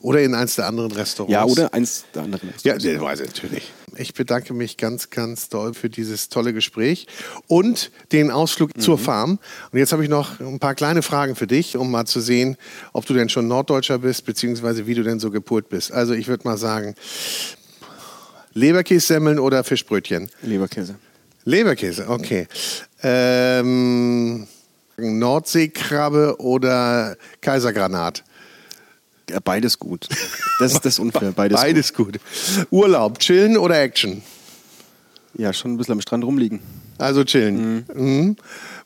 oder 0.00 0.22
in 0.22 0.34
eins 0.34 0.54
der 0.54 0.66
anderen 0.66 0.92
Restaurants. 0.92 1.32
Ja, 1.32 1.44
oder 1.44 1.74
eins 1.74 2.04
der 2.14 2.22
anderen. 2.22 2.54
Ja, 2.62 2.78
der 2.78 3.00
weiß 3.00 3.20
natürlich. 3.20 3.72
Ich 3.98 4.14
bedanke 4.14 4.54
mich 4.54 4.76
ganz, 4.76 5.10
ganz 5.10 5.48
doll 5.48 5.74
für 5.74 5.90
dieses 5.90 6.28
tolle 6.28 6.52
Gespräch 6.52 7.08
und 7.48 7.90
den 8.12 8.30
Ausflug 8.30 8.80
zur 8.80 8.96
Farm. 8.96 9.40
Und 9.72 9.78
jetzt 9.78 9.92
habe 9.92 10.04
ich 10.04 10.08
noch 10.08 10.38
ein 10.38 10.60
paar 10.60 10.76
kleine 10.76 11.02
Fragen 11.02 11.34
für 11.34 11.48
dich, 11.48 11.76
um 11.76 11.90
mal 11.90 12.06
zu 12.06 12.20
sehen, 12.20 12.56
ob 12.92 13.06
du 13.06 13.14
denn 13.14 13.28
schon 13.28 13.48
Norddeutscher 13.48 13.98
bist, 13.98 14.24
beziehungsweise 14.24 14.86
wie 14.86 14.94
du 14.94 15.02
denn 15.02 15.18
so 15.18 15.30
gepolt 15.30 15.68
bist. 15.68 15.90
Also 15.92 16.14
ich 16.14 16.28
würde 16.28 16.46
mal 16.46 16.56
sagen, 16.56 16.94
Leberkässemmeln 18.54 19.38
oder 19.38 19.64
Fischbrötchen? 19.64 20.30
Leberkäse. 20.42 20.94
Leberkäse, 21.44 22.08
okay. 22.08 22.46
Ähm, 23.02 24.46
Nordseekrabbe 24.96 26.36
oder 26.38 27.16
Kaisergranat? 27.40 28.22
Ja, 29.30 29.40
beides 29.40 29.78
gut. 29.78 30.08
Das 30.58 30.72
ist 30.72 30.84
das 30.84 30.98
unfair. 31.00 31.32
Beides. 31.32 31.60
Beides 31.60 31.94
gut. 31.94 32.18
Urlaub, 32.70 33.18
chillen 33.18 33.56
oder 33.56 33.80
Action? 33.80 34.14
Gut. 34.14 34.22
Ja, 35.34 35.52
schon 35.52 35.72
ein 35.72 35.76
bisschen 35.76 35.92
am 35.92 36.00
Strand 36.00 36.24
rumliegen. 36.24 36.60
Also 36.98 37.22
chillen. 37.24 37.84
Mhm. 37.94 38.36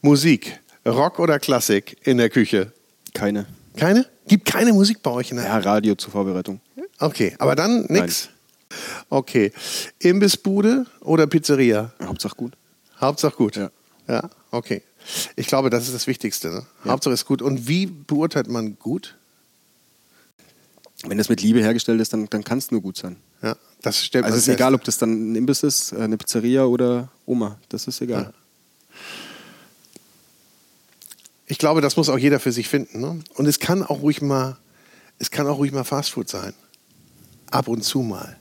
Musik, 0.03 0.61
Rock 0.85 1.19
oder 1.19 1.39
Klassik 1.39 1.97
in 2.07 2.19
der 2.19 2.29
Küche? 2.29 2.73
Keine. 3.15 3.47
Keine? 3.77 4.07
Gibt 4.29 4.45
keine 4.45 4.73
Musik 4.73 5.03
bei 5.03 5.11
euch 5.11 5.31
in 5.31 5.39
der 5.39 5.47
Ja, 5.47 5.59
Radio 5.59 5.95
zur 5.95 6.13
Vorbereitung. 6.13 6.61
Okay, 6.99 7.35
aber 7.39 7.57
dann 7.57 7.87
nix? 7.89 8.29
Okay. 9.09 9.53
Imbissbude 9.99 10.87
oder 11.01 11.27
Pizzeria? 11.27 11.93
Hauptsache 12.03 12.37
gut. 12.37 12.53
Hauptsache 13.01 13.37
gut. 13.37 13.57
Ja. 13.57 13.71
Ja, 14.09 14.29
okay. 14.51 14.83
Ich 15.37 15.47
glaube, 15.47 15.71
das 15.71 15.85
ist 15.85 15.95
das 15.95 16.07
Wichtigste. 16.07 16.49
Ne? 16.51 16.67
Hauptsache 16.85 17.15
ist 17.15 17.25
gut. 17.25 17.41
Und 17.43 17.67
wie 17.69 17.87
beurteilt 17.87 18.49
man 18.49 18.79
gut? 18.79 19.17
Wenn 21.07 21.19
das 21.19 21.29
mit 21.29 21.43
Liebe 21.43 21.61
hergestellt 21.61 22.01
ist, 22.01 22.13
dann, 22.13 22.29
dann 22.31 22.45
kann 22.45 22.59
es 22.59 22.71
nur 22.71 22.81
gut 22.81 22.97
sein. 22.97 23.17
Ja, 23.43 23.57
das 23.83 24.05
stellt 24.05 24.25
Also 24.25 24.37
es 24.37 24.43
ist 24.43 24.47
fest. 24.47 24.59
egal, 24.59 24.75
ob 24.75 24.85
das 24.85 24.99
dann 24.99 25.33
ein 25.33 25.35
Imbiss 25.35 25.63
ist, 25.63 25.93
eine 25.93 26.17
Pizzeria 26.17 26.65
oder 26.65 27.09
Oma. 27.27 27.59
Das 27.69 27.89
ist 27.89 28.01
egal. 28.01 28.33
Ich 31.47 31.59
glaube, 31.59 31.81
das 31.81 31.97
muss 31.97 32.09
auch 32.09 32.19
jeder 32.19 32.41
für 32.41 32.53
sich 32.53 32.69
finden. 32.69 33.01
Ne? 33.01 33.21
Und 33.35 33.47
es 33.47 33.59
kann 33.59 33.83
auch 33.83 34.01
ruhig 34.03 34.23
mal, 34.23 34.57
es 35.19 35.31
kann 35.31 35.47
auch 35.47 35.59
ruhig 35.59 35.73
mal 35.73 35.85
Fastfood 35.85 36.29
sein. 36.29 36.55
Ab 37.51 37.69
und 37.69 37.83
zu 37.83 38.01
mal. 38.01 38.37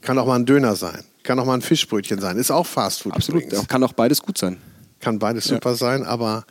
Kann 0.00 0.18
auch 0.18 0.26
mal 0.26 0.36
ein 0.36 0.46
Döner 0.46 0.74
sein. 0.74 1.04
Kann 1.22 1.38
auch 1.38 1.44
mal 1.44 1.54
ein 1.54 1.62
Fischbrötchen 1.62 2.20
sein. 2.20 2.38
Ist 2.38 2.50
auch 2.50 2.66
Fastfood 2.66 3.12
Absolut. 3.12 3.44
übrigens. 3.44 3.68
Kann 3.68 3.82
auch 3.84 3.92
beides 3.92 4.22
gut 4.22 4.38
sein. 4.38 4.56
Kann 5.00 5.18
beides 5.18 5.44
super 5.44 5.76
sein, 5.76 6.04
aber 6.04 6.46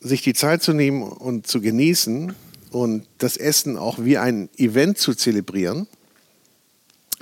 sich 0.00 0.22
die 0.22 0.34
Zeit 0.34 0.62
zu 0.62 0.72
nehmen 0.74 1.02
und 1.02 1.46
zu 1.46 1.60
genießen 1.60 2.34
und 2.70 3.06
das 3.18 3.36
Essen 3.36 3.76
auch 3.76 3.98
wie 4.00 4.18
ein 4.18 4.48
Event 4.56 4.98
zu 4.98 5.14
zelebrieren, 5.14 5.86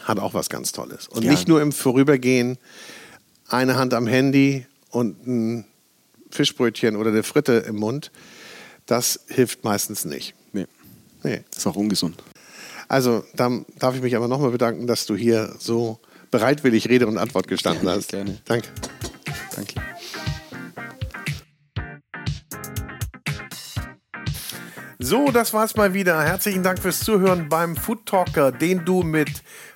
hat 0.02 0.18
auch 0.18 0.34
was 0.34 0.48
ganz 0.48 0.72
Tolles. 0.72 1.08
Und 1.08 1.24
Ja. 1.24 1.30
nicht 1.30 1.48
nur 1.48 1.60
im 1.62 1.72
Vorübergehen 1.72 2.58
eine 3.48 3.76
Hand 3.76 3.94
am 3.94 4.06
Handy 4.06 4.66
und 4.90 5.26
ein 5.26 5.64
Fischbrötchen 6.30 6.96
oder 6.96 7.10
eine 7.10 7.22
Fritte 7.22 7.52
im 7.68 7.76
Mund. 7.76 8.10
Das 8.86 9.20
hilft 9.28 9.64
meistens 9.64 10.04
nicht. 10.04 10.34
Nee. 10.52 10.66
Nee. 11.22 11.40
Ist 11.56 11.66
auch 11.66 11.76
ungesund. 11.76 12.22
Also, 12.88 13.24
dann 13.34 13.64
darf 13.78 13.96
ich 13.96 14.02
mich 14.02 14.14
aber 14.16 14.28
nochmal 14.28 14.50
bedanken, 14.50 14.86
dass 14.86 15.06
du 15.06 15.16
hier 15.16 15.54
so 15.58 15.98
bereitwillig 16.30 16.88
Rede 16.88 17.06
und 17.06 17.18
Antwort 17.18 17.48
gestanden 17.48 17.84
Gerne, 17.84 17.98
hast. 17.98 18.08
gerne. 18.10 18.38
Danke. 18.44 18.68
Danke. 19.54 19.74
So, 25.08 25.30
das 25.30 25.54
war's 25.54 25.76
mal 25.76 25.94
wieder. 25.94 26.20
Herzlichen 26.20 26.64
Dank 26.64 26.80
fürs 26.80 26.98
Zuhören 26.98 27.48
beim 27.48 27.76
Food 27.76 28.06
Talker, 28.06 28.50
den 28.50 28.84
du 28.84 29.04
mit 29.04 29.30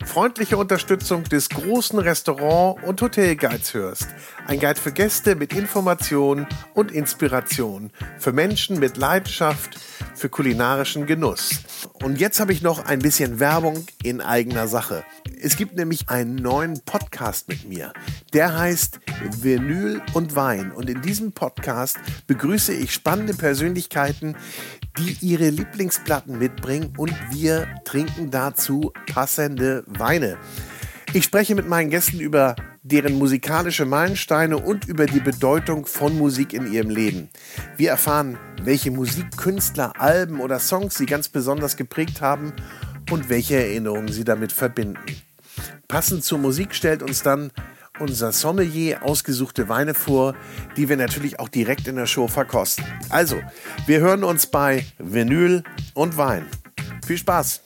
freundlicher 0.04 0.58
Unterstützung 0.58 1.24
des 1.24 1.48
großen 1.48 1.98
Restaurant- 1.98 2.82
und 2.84 3.00
Hotelguides 3.00 3.74
hörst. 3.74 4.08
Ein 4.46 4.58
Guide 4.58 4.80
für 4.80 4.92
Gäste 4.92 5.36
mit 5.36 5.52
Informationen 5.52 6.46
und 6.74 6.90
Inspiration. 6.90 7.90
Für 8.18 8.32
Menschen 8.32 8.78
mit 8.78 8.96
Leidenschaft 8.96 9.78
für 10.14 10.28
kulinarischen 10.28 11.06
Genuss. 11.06 11.60
Und 12.02 12.20
jetzt 12.20 12.40
habe 12.40 12.52
ich 12.52 12.62
noch 12.62 12.84
ein 12.84 12.98
bisschen 12.98 13.40
Werbung 13.40 13.86
in 14.02 14.20
eigener 14.20 14.68
Sache. 14.68 15.04
Es 15.40 15.56
gibt 15.56 15.76
nämlich 15.76 16.08
einen 16.10 16.34
neuen 16.34 16.80
Podcast 16.84 17.48
mit 17.48 17.68
mir. 17.68 17.92
Der 18.32 18.58
heißt 18.58 19.00
Vinyl 19.40 20.02
und 20.12 20.36
Wein. 20.36 20.72
Und 20.72 20.90
in 20.90 21.00
diesem 21.00 21.32
Podcast 21.32 21.98
begrüße 22.26 22.74
ich 22.74 22.92
spannende 22.92 23.34
Persönlichkeiten, 23.34 24.36
die 24.98 25.16
ihre 25.20 25.48
Lieblingsplatten 25.48 26.38
mitbringen 26.38 26.92
und 26.96 27.14
wir 27.30 27.68
trinken 27.84 28.30
dazu 28.30 28.92
passende 29.12 29.84
Weine. 29.98 30.36
Ich 31.12 31.24
spreche 31.24 31.54
mit 31.54 31.68
meinen 31.68 31.90
Gästen 31.90 32.20
über 32.20 32.54
deren 32.82 33.18
musikalische 33.18 33.84
Meilensteine 33.84 34.58
und 34.58 34.86
über 34.86 35.06
die 35.06 35.20
Bedeutung 35.20 35.86
von 35.86 36.16
Musik 36.16 36.52
in 36.52 36.72
ihrem 36.72 36.88
Leben. 36.88 37.28
Wir 37.76 37.90
erfahren, 37.90 38.38
welche 38.62 38.90
Musikkünstler, 38.90 40.00
Alben 40.00 40.40
oder 40.40 40.58
Songs 40.58 40.96
sie 40.96 41.06
ganz 41.06 41.28
besonders 41.28 41.76
geprägt 41.76 42.20
haben 42.20 42.52
und 43.10 43.28
welche 43.28 43.56
Erinnerungen 43.56 44.12
sie 44.12 44.24
damit 44.24 44.52
verbinden. 44.52 45.00
Passend 45.88 46.24
zur 46.24 46.38
Musik 46.38 46.74
stellt 46.74 47.02
uns 47.02 47.22
dann 47.22 47.50
unser 47.98 48.32
Sommelier 48.32 49.02
ausgesuchte 49.02 49.68
Weine 49.68 49.94
vor, 49.94 50.34
die 50.76 50.88
wir 50.88 50.96
natürlich 50.96 51.38
auch 51.38 51.48
direkt 51.48 51.86
in 51.86 51.96
der 51.96 52.06
Show 52.06 52.28
verkosten. 52.28 52.84
Also, 53.08 53.36
wir 53.86 54.00
hören 54.00 54.24
uns 54.24 54.46
bei 54.46 54.86
Vinyl 54.98 55.64
und 55.94 56.16
Wein. 56.16 56.46
Viel 57.06 57.18
Spaß! 57.18 57.62